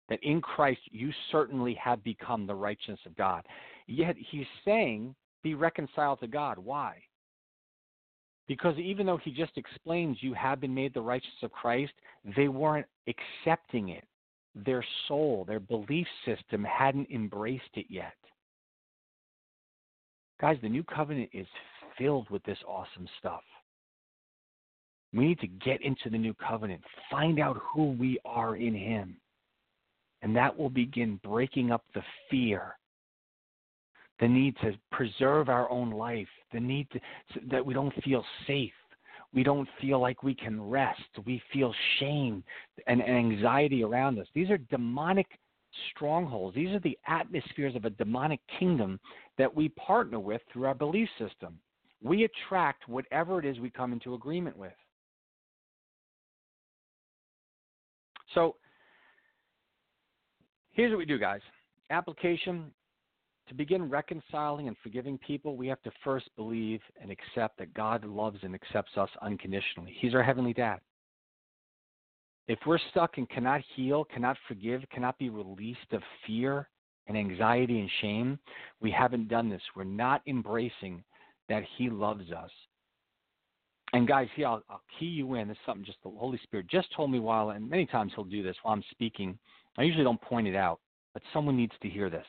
That 0.10 0.20
in 0.24 0.42
Christ 0.42 0.82
you 0.92 1.12
certainly 1.32 1.76
have 1.76 2.04
become 2.04 2.46
the 2.46 2.56
righteousness 2.56 3.00
of 3.06 3.16
God. 3.16 3.46
Yet 3.88 4.16
he's 4.32 4.46
saying, 4.66 5.16
be 5.44 5.54
reconciled 5.54 6.20
to 6.22 6.28
God. 6.28 6.58
Why? 6.58 6.98
Because 8.48 8.78
even 8.78 9.06
though 9.06 9.18
he 9.18 9.32
just 9.32 9.58
explains 9.58 10.18
you 10.22 10.34
have 10.34 10.60
been 10.60 10.74
made 10.74 10.94
the 10.94 11.02
righteousness 11.02 11.44
of 11.44 11.52
Christ, 11.52 11.94
they 12.36 12.50
weren't 12.50 12.88
accepting 13.08 13.90
it 13.90 14.04
their 14.56 14.86
soul, 15.08 15.46
their 15.48 15.60
belief 15.60 16.08
system 16.26 16.64
hadn't 16.64 17.10
embraced 17.10 17.64
it 17.76 17.88
yet. 17.90 18.14
Guys, 20.40 20.58
the 20.62 20.70
new 20.70 20.84
covenant 20.84 21.30
is 21.34 21.48
filled 21.98 22.30
with 22.30 22.44
this 22.44 22.58
awesome 22.68 23.08
stuff. 23.20 23.44
We 25.14 25.28
need 25.28 25.40
to 25.40 25.48
get 25.48 25.82
into 25.82 26.10
the 26.10 26.18
new 26.18 26.34
covenant, 26.34 26.82
find 27.10 27.40
out 27.40 27.58
who 27.74 27.92
we 27.92 28.20
are 28.26 28.56
in 28.56 28.74
Him, 28.74 29.18
And 30.22 30.36
that 30.36 30.58
will 30.58 30.70
begin 30.70 31.20
breaking 31.24 31.72
up 31.72 31.84
the 31.94 32.04
fear, 32.30 32.76
the 34.20 34.28
need 34.28 34.56
to 34.62 34.74
preserve 34.92 35.50
our 35.50 35.70
own 35.70 35.92
life, 35.92 36.28
the 36.52 36.60
need 36.60 36.90
to, 36.92 37.00
so 37.34 37.40
that 37.52 37.66
we 37.66 37.74
don't 37.74 37.94
feel 38.04 38.24
safe. 38.48 38.74
We 39.34 39.44
don't 39.44 39.68
feel 39.82 40.00
like 40.00 40.22
we 40.22 40.36
can 40.36 40.62
rest. 40.62 41.02
We 41.26 41.42
feel 41.52 41.74
shame 42.00 42.44
and, 42.86 43.02
and 43.02 43.18
anxiety 43.18 43.84
around 43.84 44.20
us. 44.20 44.28
These 44.36 44.52
are 44.52 44.58
demonic 44.58 45.26
strongholds. 45.96 46.56
These 46.56 46.70
are 46.70 46.80
the 46.80 46.98
atmospheres 47.08 47.76
of 47.76 47.86
a 47.86 47.90
demonic 47.90 48.40
kingdom 48.60 49.00
that 49.38 49.54
we 49.54 49.70
partner 49.70 50.20
with 50.20 50.42
through 50.52 50.66
our 50.66 50.76
belief 50.76 51.10
system. 51.18 51.58
We 52.04 52.26
attract 52.26 52.88
whatever 52.88 53.40
it 53.40 53.46
is 53.46 53.60
we 53.60 53.72
come 53.72 53.94
into 53.94 54.14
agreement 54.14 54.58
with. 54.58 54.74
So 58.34 58.56
here's 60.72 60.92
what 60.92 61.00
we 61.00 61.06
do, 61.06 61.18
guys. 61.18 61.42
Application 61.90 62.72
to 63.54 63.58
begin 63.58 63.88
reconciling 63.88 64.68
and 64.68 64.76
forgiving 64.82 65.20
people, 65.20 65.56
we 65.56 65.68
have 65.68 65.82
to 65.84 65.92
first 66.04 66.28
believe 66.36 66.82
and 67.00 67.12
accept 67.12 67.60
that 67.60 67.74
God 67.74 68.04
loves 68.04 68.40
and 68.42 68.56
accepts 68.56 68.98
us 68.98 69.10
unconditionally. 69.22 69.96
He's 70.00 70.16
our 70.16 70.24
heavenly 70.24 70.54
dad. 70.54 70.80
If 72.48 72.58
we're 72.66 72.80
stuck 72.90 73.18
and 73.18 73.30
cannot 73.30 73.62
heal, 73.76 74.06
cannot 74.06 74.38
forgive, 74.48 74.82
cannot 74.92 75.20
be 75.20 75.30
released 75.30 75.92
of 75.92 76.02
fear 76.26 76.68
and 77.08 77.16
anxiety 77.16 77.80
and 77.80 77.90
shame, 78.02 78.40
we 78.82 78.90
haven't 78.90 79.28
done 79.28 79.50
this. 79.50 79.62
We're 79.76 79.84
not 79.84 80.22
embracing 80.28 81.04
that 81.48 81.64
He 81.78 81.90
loves 81.90 82.32
us. 82.32 82.52
And 83.94 84.08
guys, 84.08 84.28
here 84.36 84.48
I'll, 84.48 84.64
I'll 84.68 84.82
key 85.00 85.06
you 85.06 85.36
in. 85.36 85.48
This 85.48 85.58
is 85.58 85.64
something 85.66 85.86
just 85.86 86.00
the 86.04 86.10
Holy 86.10 86.40
Spirit 86.44 86.68
just 86.68 86.88
told 86.96 87.12
me 87.12 87.20
while, 87.20 87.52
and 87.52 87.70
many 87.70 87.86
times 87.86 88.14
He'll 88.16 88.24
do 88.26 88.42
this 88.42 88.56
while 88.64 88.74
I'm 88.74 88.84
speaking. 88.90 89.38
I 89.78 89.84
usually 89.84 90.04
don't 90.04 90.22
point 90.22 90.48
it 90.48 90.56
out, 90.56 90.80
but 91.14 91.22
someone 91.32 91.56
needs 91.56 91.74
to 91.84 91.90
hear 91.90 92.10
this. 92.10 92.26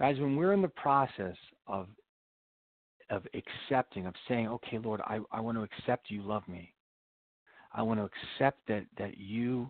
Guys, 0.00 0.18
when 0.18 0.34
we're 0.34 0.54
in 0.54 0.62
the 0.62 0.68
process 0.68 1.36
of 1.66 1.86
of 3.10 3.26
accepting, 3.34 4.06
of 4.06 4.14
saying, 4.28 4.46
okay, 4.46 4.78
Lord, 4.78 5.00
I, 5.00 5.18
I 5.32 5.40
want 5.40 5.58
to 5.58 5.64
accept 5.64 6.10
you 6.10 6.22
love 6.22 6.46
me. 6.48 6.72
I 7.74 7.82
want 7.82 7.98
to 7.98 8.04
accept 8.04 8.60
that, 8.68 8.84
that 8.98 9.18
you 9.18 9.68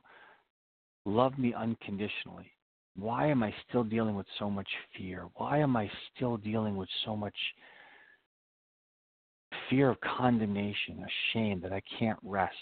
love 1.06 1.38
me 1.38 1.54
unconditionally. 1.54 2.52
Why 2.96 3.28
am 3.28 3.42
I 3.42 3.54
still 3.66 3.82
dealing 3.82 4.14
with 4.14 4.26
so 4.38 4.50
much 4.50 4.68
fear? 4.96 5.26
Why 5.36 5.58
am 5.58 5.74
I 5.74 5.90
still 6.14 6.36
dealing 6.36 6.76
with 6.76 6.88
so 7.06 7.16
much 7.16 7.34
fear 9.70 9.88
of 9.88 10.00
condemnation, 10.02 11.02
a 11.02 11.10
shame 11.32 11.60
that 11.62 11.72
I 11.72 11.80
can't 11.98 12.18
rest? 12.22 12.54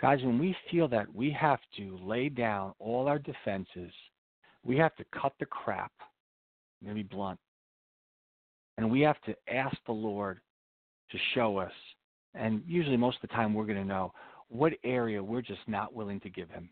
Guys, 0.00 0.18
when 0.24 0.40
we 0.40 0.56
feel 0.72 0.88
that, 0.88 1.14
we 1.14 1.30
have 1.30 1.60
to 1.76 1.96
lay 2.02 2.28
down 2.28 2.72
all 2.80 3.06
our 3.06 3.20
defenses. 3.20 3.92
We 4.64 4.76
have 4.78 4.96
to 4.96 5.04
cut 5.12 5.34
the 5.38 5.46
crap 5.46 5.92
I'm 6.80 6.86
going 6.86 6.96
to 6.96 7.02
be 7.02 7.14
blunt. 7.14 7.38
And 8.78 8.90
we 8.90 9.00
have 9.00 9.20
to 9.22 9.34
ask 9.52 9.76
the 9.86 9.92
Lord 9.92 10.40
to 11.10 11.18
show 11.34 11.58
us. 11.58 11.72
And 12.34 12.62
usually, 12.66 12.96
most 12.96 13.16
of 13.22 13.28
the 13.28 13.34
time, 13.34 13.52
we're 13.52 13.66
going 13.66 13.76
to 13.76 13.84
know 13.84 14.12
what 14.48 14.72
area 14.84 15.22
we're 15.22 15.42
just 15.42 15.60
not 15.66 15.94
willing 15.94 16.20
to 16.20 16.30
give 16.30 16.48
Him. 16.50 16.70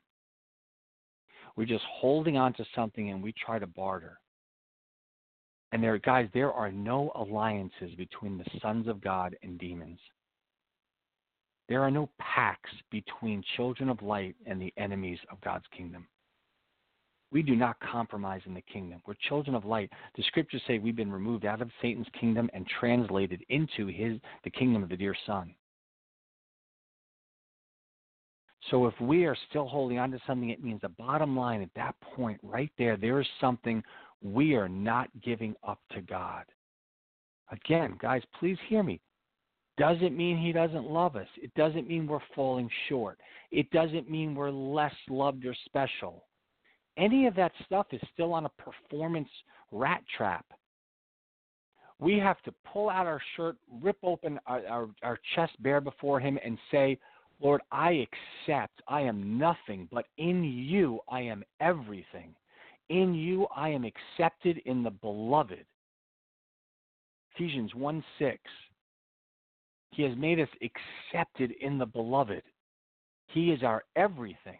We're 1.56 1.66
just 1.66 1.84
holding 1.90 2.36
on 2.36 2.52
to 2.54 2.64
something 2.74 3.10
and 3.10 3.22
we 3.22 3.32
try 3.32 3.58
to 3.58 3.66
barter. 3.66 4.18
And 5.72 5.82
there, 5.82 5.98
guys, 5.98 6.28
there 6.32 6.52
are 6.52 6.72
no 6.72 7.12
alliances 7.14 7.94
between 7.96 8.38
the 8.38 8.58
sons 8.62 8.88
of 8.88 9.00
God 9.00 9.36
and 9.42 9.58
demons. 9.58 9.98
There 11.68 11.82
are 11.82 11.90
no 11.90 12.08
pacts 12.18 12.70
between 12.90 13.44
children 13.56 13.90
of 13.90 14.00
light 14.00 14.34
and 14.46 14.60
the 14.60 14.72
enemies 14.78 15.18
of 15.30 15.40
God's 15.42 15.66
kingdom. 15.76 16.06
We 17.30 17.42
do 17.42 17.54
not 17.54 17.78
compromise 17.80 18.40
in 18.46 18.54
the 18.54 18.62
kingdom. 18.62 19.02
We're 19.06 19.14
children 19.28 19.54
of 19.54 19.66
light. 19.66 19.90
The 20.16 20.22
scriptures 20.24 20.62
say 20.66 20.78
we've 20.78 20.96
been 20.96 21.12
removed 21.12 21.44
out 21.44 21.60
of 21.60 21.70
Satan's 21.82 22.06
kingdom 22.18 22.48
and 22.54 22.66
translated 22.80 23.44
into 23.50 23.86
his 23.86 24.18
the 24.44 24.50
kingdom 24.50 24.82
of 24.82 24.88
the 24.88 24.96
dear 24.96 25.14
son. 25.26 25.54
So 28.70 28.86
if 28.86 28.94
we 29.00 29.24
are 29.24 29.36
still 29.48 29.68
holding 29.68 29.98
on 29.98 30.10
to 30.10 30.18
something, 30.26 30.50
it 30.50 30.64
means 30.64 30.80
the 30.80 30.88
bottom 30.88 31.36
line 31.36 31.62
at 31.62 31.70
that 31.76 31.94
point, 32.14 32.40
right 32.42 32.70
there, 32.78 32.96
there 32.96 33.20
is 33.20 33.26
something 33.40 33.82
we 34.22 34.54
are 34.54 34.68
not 34.68 35.08
giving 35.22 35.54
up 35.66 35.78
to 35.92 36.00
God. 36.00 36.44
Again, 37.50 37.96
guys, 38.00 38.22
please 38.38 38.58
hear 38.68 38.82
me. 38.82 39.00
Doesn't 39.78 40.16
mean 40.16 40.36
he 40.36 40.52
doesn't 40.52 40.90
love 40.90 41.14
us. 41.14 41.28
It 41.36 41.54
doesn't 41.54 41.86
mean 41.86 42.06
we're 42.06 42.18
falling 42.34 42.68
short. 42.88 43.18
It 43.52 43.70
doesn't 43.70 44.10
mean 44.10 44.34
we're 44.34 44.50
less 44.50 44.94
loved 45.08 45.46
or 45.46 45.54
special 45.64 46.24
any 46.98 47.26
of 47.26 47.34
that 47.36 47.52
stuff 47.64 47.86
is 47.92 48.00
still 48.12 48.32
on 48.32 48.46
a 48.46 48.50
performance 48.50 49.28
rat 49.72 50.02
trap. 50.16 50.44
We 52.00 52.18
have 52.18 52.40
to 52.42 52.54
pull 52.72 52.90
out 52.90 53.06
our 53.06 53.20
shirt, 53.36 53.56
rip 53.82 53.96
open 54.02 54.38
our, 54.46 54.66
our, 54.66 54.88
our 55.02 55.18
chest 55.34 55.52
bare 55.62 55.80
before 55.80 56.20
Him, 56.20 56.38
and 56.44 56.58
say, 56.70 56.98
Lord, 57.40 57.60
I 57.70 58.06
accept 58.46 58.82
I 58.88 59.02
am 59.02 59.38
nothing, 59.38 59.88
but 59.92 60.06
in 60.16 60.44
you 60.44 61.00
I 61.08 61.20
am 61.20 61.44
everything. 61.60 62.34
In 62.88 63.14
you 63.14 63.46
I 63.54 63.68
am 63.68 63.84
accepted 63.84 64.60
in 64.64 64.82
the 64.82 64.90
beloved. 64.90 65.64
Ephesians 67.34 67.74
1 67.74 68.04
6. 68.18 68.38
He 69.92 70.02
has 70.02 70.16
made 70.16 70.40
us 70.40 70.48
accepted 70.62 71.52
in 71.60 71.78
the 71.78 71.86
beloved. 71.86 72.42
He 73.28 73.50
is 73.50 73.62
our 73.62 73.84
everything. 73.94 74.58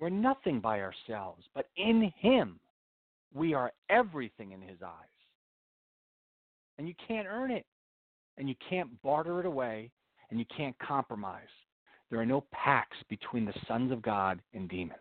We're 0.00 0.08
nothing 0.08 0.60
by 0.60 0.80
ourselves, 0.80 1.44
but 1.54 1.68
in 1.76 2.10
Him 2.16 2.58
we 3.34 3.54
are 3.54 3.72
everything 3.90 4.52
in 4.52 4.62
His 4.62 4.78
eyes. 4.82 4.92
And 6.78 6.88
you 6.88 6.94
can't 7.06 7.28
earn 7.28 7.50
it, 7.50 7.66
and 8.38 8.48
you 8.48 8.54
can't 8.68 9.00
barter 9.02 9.40
it 9.40 9.46
away, 9.46 9.90
and 10.30 10.38
you 10.38 10.46
can't 10.56 10.76
compromise. 10.78 11.42
There 12.10 12.18
are 12.18 12.26
no 12.26 12.44
pacts 12.50 12.96
between 13.08 13.44
the 13.44 13.54
sons 13.68 13.92
of 13.92 14.00
God 14.00 14.40
and 14.54 14.68
demons. 14.68 14.98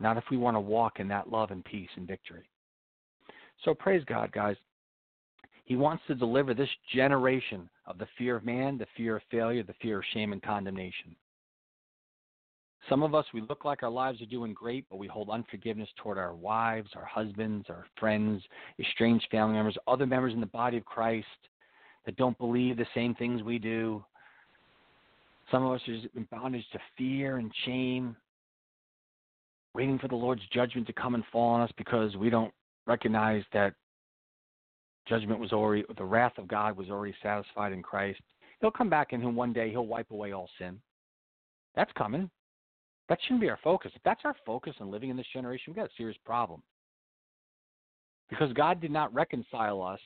Not 0.00 0.18
if 0.18 0.24
we 0.30 0.36
want 0.36 0.54
to 0.54 0.60
walk 0.60 1.00
in 1.00 1.08
that 1.08 1.30
love 1.30 1.50
and 1.50 1.64
peace 1.64 1.88
and 1.96 2.06
victory. 2.06 2.48
So 3.64 3.74
praise 3.74 4.04
God, 4.04 4.30
guys. 4.30 4.56
He 5.64 5.76
wants 5.76 6.02
to 6.06 6.14
deliver 6.14 6.54
this 6.54 6.68
generation 6.94 7.68
of 7.86 7.98
the 7.98 8.06
fear 8.16 8.36
of 8.36 8.44
man, 8.44 8.78
the 8.78 8.86
fear 8.96 9.16
of 9.16 9.22
failure, 9.30 9.62
the 9.62 9.74
fear 9.82 9.98
of 9.98 10.04
shame 10.12 10.32
and 10.32 10.42
condemnation. 10.42 11.16
Some 12.88 13.02
of 13.02 13.14
us, 13.14 13.26
we 13.34 13.42
look 13.42 13.64
like 13.64 13.82
our 13.82 13.90
lives 13.90 14.22
are 14.22 14.26
doing 14.26 14.54
great, 14.54 14.86
but 14.88 14.96
we 14.96 15.06
hold 15.06 15.28
unforgiveness 15.30 15.88
toward 15.96 16.16
our 16.16 16.34
wives, 16.34 16.90
our 16.94 17.04
husbands, 17.04 17.66
our 17.68 17.86
friends, 17.98 18.42
estranged 18.78 19.26
family 19.30 19.54
members, 19.54 19.76
other 19.86 20.06
members 20.06 20.32
in 20.32 20.40
the 20.40 20.46
body 20.46 20.78
of 20.78 20.84
Christ 20.84 21.26
that 22.06 22.16
don't 22.16 22.38
believe 22.38 22.76
the 22.76 22.86
same 22.94 23.14
things 23.14 23.42
we 23.42 23.58
do. 23.58 24.02
Some 25.50 25.64
of 25.64 25.72
us 25.72 25.80
are 25.88 25.94
in 26.14 26.26
bondage 26.30 26.64
to 26.72 26.78
fear 26.96 27.36
and 27.36 27.50
shame, 27.66 28.16
waiting 29.74 29.98
for 29.98 30.08
the 30.08 30.14
Lord's 30.14 30.46
judgment 30.52 30.86
to 30.86 30.92
come 30.92 31.14
and 31.14 31.24
fall 31.30 31.50
on 31.50 31.60
us 31.60 31.70
because 31.76 32.16
we 32.16 32.30
don't 32.30 32.52
recognize 32.86 33.42
that 33.52 33.74
judgment 35.06 35.40
was 35.40 35.52
already, 35.52 35.84
the 35.96 36.04
wrath 36.04 36.38
of 36.38 36.48
God 36.48 36.76
was 36.76 36.88
already 36.90 37.14
satisfied 37.22 37.72
in 37.72 37.82
Christ. 37.82 38.20
He'll 38.60 38.70
come 38.70 38.90
back 38.90 39.12
and 39.12 39.36
one 39.36 39.52
day 39.52 39.70
he'll 39.70 39.86
wipe 39.86 40.10
away 40.10 40.32
all 40.32 40.48
sin. 40.58 40.80
That's 41.74 41.92
coming. 41.92 42.30
That 43.08 43.18
shouldn't 43.22 43.40
be 43.40 43.48
our 43.48 43.58
focus. 43.64 43.92
If 43.94 44.02
that's 44.02 44.20
our 44.24 44.36
focus 44.44 44.74
on 44.80 44.90
living 44.90 45.10
in 45.10 45.16
this 45.16 45.26
generation, 45.32 45.64
we've 45.68 45.76
got 45.76 45.86
a 45.86 45.96
serious 45.96 46.18
problem. 46.24 46.62
Because 48.28 48.52
God 48.52 48.80
did 48.80 48.90
not 48.90 49.12
reconcile 49.14 49.82
us 49.82 50.00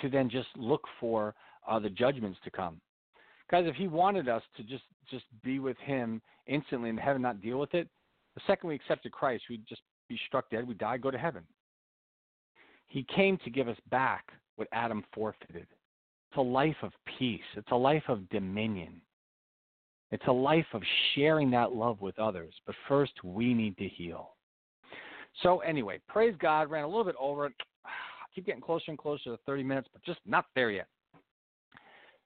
to 0.00 0.08
then 0.08 0.30
just 0.30 0.48
look 0.56 0.82
for 0.98 1.34
uh, 1.68 1.78
the 1.78 1.90
judgments 1.90 2.38
to 2.44 2.50
come. 2.50 2.80
Guys, 3.50 3.64
if 3.66 3.76
He 3.76 3.88
wanted 3.88 4.28
us 4.28 4.42
to 4.56 4.62
just 4.62 4.84
just 5.10 5.24
be 5.42 5.58
with 5.58 5.76
Him 5.78 6.22
instantly 6.46 6.88
in 6.88 6.96
heaven, 6.96 7.20
not 7.20 7.42
deal 7.42 7.58
with 7.58 7.74
it, 7.74 7.88
the 8.34 8.40
second 8.46 8.68
we 8.68 8.74
accepted 8.74 9.12
Christ, 9.12 9.44
we'd 9.50 9.66
just 9.68 9.82
be 10.08 10.18
struck 10.26 10.48
dead, 10.50 10.66
we'd 10.66 10.78
die, 10.78 10.96
go 10.96 11.10
to 11.10 11.18
heaven. 11.18 11.42
He 12.86 13.06
came 13.14 13.38
to 13.38 13.50
give 13.50 13.68
us 13.68 13.76
back 13.90 14.32
what 14.56 14.68
Adam 14.72 15.04
forfeited. 15.14 15.66
It's 16.30 16.38
a 16.38 16.42
life 16.42 16.76
of 16.82 16.92
peace. 17.18 17.40
It's 17.56 17.70
a 17.70 17.76
life 17.76 18.04
of 18.08 18.28
dominion. 18.30 19.00
It's 20.12 20.26
a 20.28 20.32
life 20.32 20.66
of 20.74 20.82
sharing 21.14 21.50
that 21.50 21.72
love 21.72 22.00
with 22.02 22.18
others. 22.18 22.54
But 22.66 22.76
first, 22.86 23.12
we 23.24 23.54
need 23.54 23.76
to 23.78 23.88
heal. 23.88 24.34
So, 25.42 25.60
anyway, 25.60 26.00
praise 26.06 26.34
God. 26.38 26.70
Ran 26.70 26.84
a 26.84 26.86
little 26.86 27.04
bit 27.04 27.16
over 27.18 27.46
it. 27.46 27.54
Keep 28.34 28.46
getting 28.46 28.60
closer 28.60 28.84
and 28.88 28.98
closer 28.98 29.24
to 29.24 29.38
30 29.46 29.62
minutes, 29.62 29.88
but 29.92 30.04
just 30.04 30.20
not 30.26 30.44
there 30.54 30.70
yet. 30.70 30.86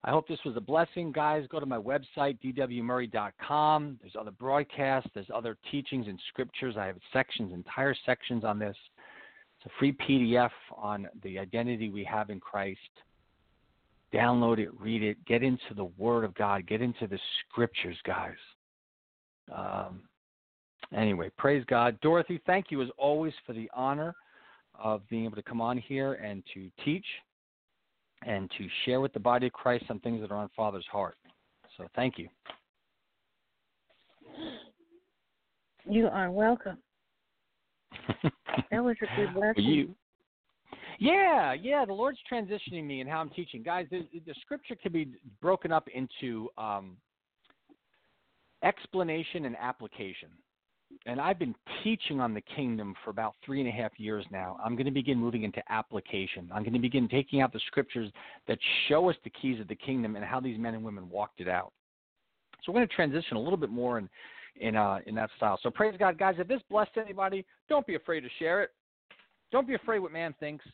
I 0.05 0.11
hope 0.11 0.29
this 0.29 0.39
was 0.45 0.57
a 0.57 0.61
blessing, 0.61 1.11
guys. 1.11 1.47
Go 1.49 1.59
to 1.59 1.67
my 1.67 1.79
website, 1.79 2.39
dwmurry.com. 2.45 3.99
There's 4.01 4.15
other 4.19 4.31
broadcasts, 4.31 5.11
there's 5.15 5.27
other 5.35 5.57
teachings 5.71 6.07
and 6.07 6.19
scriptures. 6.29 6.77
I 6.79 6.87
have 6.87 6.97
sections, 7.13 7.53
entire 7.53 7.95
sections 8.05 8.45
on 8.45 8.59
this. 8.59 8.77
It's 9.59 9.67
a 9.67 9.79
free 9.79 9.93
PDF 9.93 10.51
on 10.77 11.09
the 11.23 11.39
identity 11.39 11.89
we 11.91 12.05
have 12.05 12.31
in 12.31 12.39
Christ. 12.39 12.79
Download 14.17 14.59
it, 14.59 14.71
read 14.81 15.03
it, 15.03 15.23
get 15.27 15.43
into 15.43 15.75
the 15.75 15.85
Word 15.99 16.25
of 16.25 16.35
God, 16.35 16.67
get 16.67 16.81
into 16.81 17.07
the 17.07 17.19
scriptures, 17.41 17.99
guys. 18.07 18.37
Um, 19.55 20.03
anyway, 20.97 21.31
praise 21.37 21.65
God. 21.69 22.01
Dorothy, 22.01 22.41
thank 22.47 22.71
you 22.71 22.81
as 22.81 22.89
always 22.97 23.35
for 23.47 23.53
the 23.53 23.71
honor 23.75 24.15
of 24.79 25.07
being 25.09 25.25
able 25.25 25.37
to 25.37 25.43
come 25.43 25.61
on 25.61 25.77
here 25.77 26.15
and 26.15 26.43
to 26.55 26.71
teach 26.83 27.05
and 28.25 28.51
to 28.57 28.67
share 28.85 29.01
with 29.01 29.13
the 29.13 29.21
body 29.21 29.49
of 29.49 29.53
Christ 29.53 29.85
some 29.87 30.01
things 30.01 30.23
that 30.23 30.31
are 30.31 30.39
on 30.39 30.49
Father's 30.57 30.87
heart. 30.91 31.17
So 31.77 31.87
thank 31.95 32.17
you. 32.17 32.29
You 35.89 36.07
are 36.07 36.31
welcome. 36.31 36.79
that 38.71 38.83
was 38.83 38.97
a 39.03 39.17
good 39.17 39.39
lesson. 39.39 39.63
you, 39.63 39.95
yeah, 40.99 41.53
yeah. 41.53 41.85
The 41.85 41.93
Lord's 41.93 42.19
transitioning 42.31 42.85
me 42.85 43.01
and 43.01 43.11
how 43.11 43.21
I'm 43.21 43.31
teaching, 43.31 43.63
guys. 43.63 43.87
The, 43.91 44.07
the 44.27 44.35
scripture 44.41 44.75
can 44.75 44.93
be 44.93 45.13
broken 45.41 45.73
up 45.73 45.89
into 45.95 46.49
um, 46.59 46.97
explanation 48.63 49.45
and 49.45 49.57
application 49.61 50.31
and 51.05 51.21
I've 51.21 51.39
been 51.39 51.55
teaching 51.83 52.21
on 52.21 52.33
the 52.33 52.41
kingdom 52.41 52.95
for 53.05 53.11
about 53.11 53.35
three 53.45 53.61
and 53.61 53.69
a 53.69 53.73
half 53.73 53.93
years 53.99 54.25
now. 54.31 54.59
I'm 54.65 54.75
going 54.75 54.87
to 54.87 54.93
begin 54.93 55.19
moving 55.19 55.43
into 55.43 55.63
application. 55.69 56.49
I'm 56.53 56.63
going 56.63 56.73
to 56.73 56.79
begin 56.79 57.09
taking 57.09 57.41
out 57.41 57.53
the 57.53 57.61
scriptures 57.67 58.11
that 58.49 58.59
show 58.89 59.09
us 59.11 59.17
the 59.25 59.31
keys 59.31 59.61
of 59.61 59.69
the 59.69 59.75
kingdom 59.75 60.17
and 60.17 60.25
how 60.25 60.41
these 60.41 60.59
men 60.59 60.75
and 60.75 60.85
women 60.85 61.09
walked 61.11 61.41
it 61.41 61.49
out. 61.49 61.73
So 62.65 62.73
we're 62.73 62.79
going 62.79 62.89
to 62.89 62.95
transition 62.95 63.37
a 63.37 63.41
little 63.41 63.59
bit 63.59 63.71
more 63.71 63.99
in 63.99 64.09
in 64.59 64.75
uh, 64.75 65.01
in 65.07 65.15
that 65.17 65.29
style. 65.37 65.59
So 65.63 65.71
praise 65.71 65.95
God, 65.99 66.19
guys. 66.19 66.37
If 66.39 66.49
this 66.49 66.63
blessed 66.71 66.93
anybody, 66.97 67.45
don't 67.69 67.87
be 67.87 67.95
afraid 67.95 68.21
to 68.21 68.29
share 68.39 68.63
it. 68.63 68.71
Don't 69.53 69.69
be 69.69 69.75
afraid 69.75 69.99
what 69.99 70.13
man 70.13 70.35
thinks. 70.41 70.65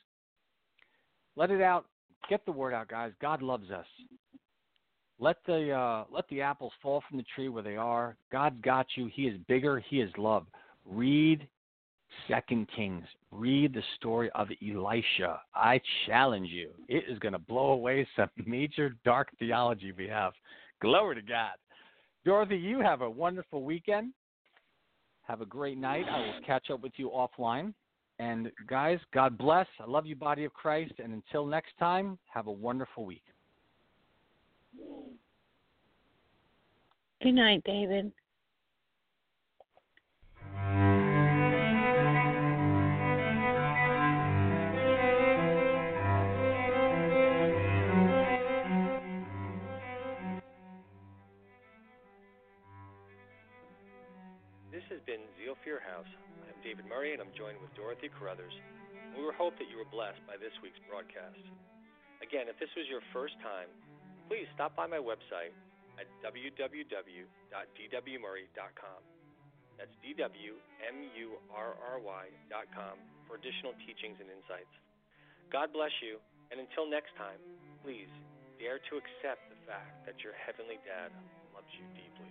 Let 1.37 1.51
it 1.51 1.63
out. 1.63 1.87
Get 2.29 2.45
the 2.47 2.53
word 2.53 2.75
out, 2.75 2.89
guys. 2.89 3.13
God 3.21 3.43
loves 3.43 3.71
us. 3.71 3.87
Let 5.19 5.37
the 5.47 5.71
uh, 5.71 6.05
let 6.11 6.29
the 6.29 6.41
apples 6.41 6.73
fall 6.83 7.03
from 7.09 7.19
the 7.19 7.25
tree 7.35 7.49
where 7.49 7.63
they 7.63 7.77
are. 7.77 8.17
God 8.31 8.61
got 8.63 8.87
you. 8.97 9.11
He 9.13 9.23
is 9.23 9.39
bigger. 9.49 9.79
He 9.89 10.01
is 10.01 10.11
love. 10.17 10.47
Read 10.85 11.47
Second 12.29 12.69
Kings. 12.75 13.05
Read 13.31 13.75
the 13.75 13.83
story 13.97 14.31
of 14.35 14.49
Elisha. 14.63 15.41
I 15.55 15.81
challenge 16.07 16.49
you. 16.49 16.71
It 16.89 17.05
is 17.09 17.19
going 17.19 17.33
to 17.33 17.39
blow 17.39 17.73
away 17.73 18.07
some 18.17 18.31
major 18.47 18.97
dark 19.05 19.29
theology 19.39 19.93
we 19.93 20.09
have. 20.09 20.33
Glory 20.81 21.17
to 21.17 21.23
God. 21.23 21.53
Dorothy, 22.25 22.57
you 22.57 22.81
have 22.81 23.03
a 23.03 23.11
wonderful 23.11 23.63
weekend. 23.63 24.13
Have 25.23 25.41
a 25.41 25.47
great 25.47 25.79
night. 25.79 26.05
I 26.11 26.19
will 26.19 26.41
catch 26.47 26.71
up 26.71 26.83
with 26.83 26.93
you 26.97 27.11
offline. 27.11 27.75
And 28.23 28.53
guys, 28.69 29.01
God 29.13 29.37
bless. 29.37 29.67
I 29.81 29.91
love 29.91 30.07
you, 30.07 30.15
body 30.15 30.45
of 30.45 30.53
Christ. 30.53 30.93
And 31.03 31.13
until 31.13 31.45
next 31.45 31.73
time, 31.77 32.17
have 32.33 32.47
a 32.47 32.53
wonderful 32.53 33.05
week. 33.05 33.25
Good 37.21 37.33
night, 37.33 37.65
David. 37.65 38.13
This 54.71 54.83
has 54.91 55.01
been 55.07 55.23
Zeal 55.37 55.57
for 55.61 55.69
Your 55.69 55.81
House. 55.81 56.07
David 56.63 56.87
Murry, 56.87 57.11
and 57.13 57.21
I'm 57.21 57.35
joined 57.35 57.59
with 57.59 57.75
Dorothy 57.75 58.07
Carruthers. 58.07 58.55
We 59.19 59.27
hope 59.35 59.59
that 59.59 59.67
you 59.69 59.77
were 59.77 59.91
blessed 59.91 60.25
by 60.31 60.37
this 60.39 60.55
week's 60.63 60.79
broadcast. 60.89 61.43
Again, 62.23 62.47
if 62.47 62.55
this 62.63 62.71
was 62.79 62.87
your 62.87 63.03
first 63.11 63.35
time, 63.43 63.67
please 64.31 64.47
stop 64.55 64.79
by 64.79 64.87
my 64.87 65.03
website 65.03 65.51
at 65.99 66.07
www.dwmurry.com. 66.23 69.01
That's 69.77 69.91
D-W-M-U-R-R-Y.com 70.07 72.95
for 73.27 73.35
additional 73.35 73.75
teachings 73.83 74.23
and 74.23 74.31
insights. 74.31 74.71
God 75.51 75.75
bless 75.75 75.91
you, 75.99 76.23
and 76.55 76.63
until 76.63 76.87
next 76.87 77.11
time, 77.19 77.43
please 77.83 78.07
dare 78.63 78.79
to 78.79 79.03
accept 79.03 79.51
the 79.51 79.59
fact 79.67 80.07
that 80.07 80.23
your 80.23 80.39
Heavenly 80.39 80.79
Dad 80.87 81.11
loves 81.51 81.75
you 81.75 81.83
deeply. 81.99 82.31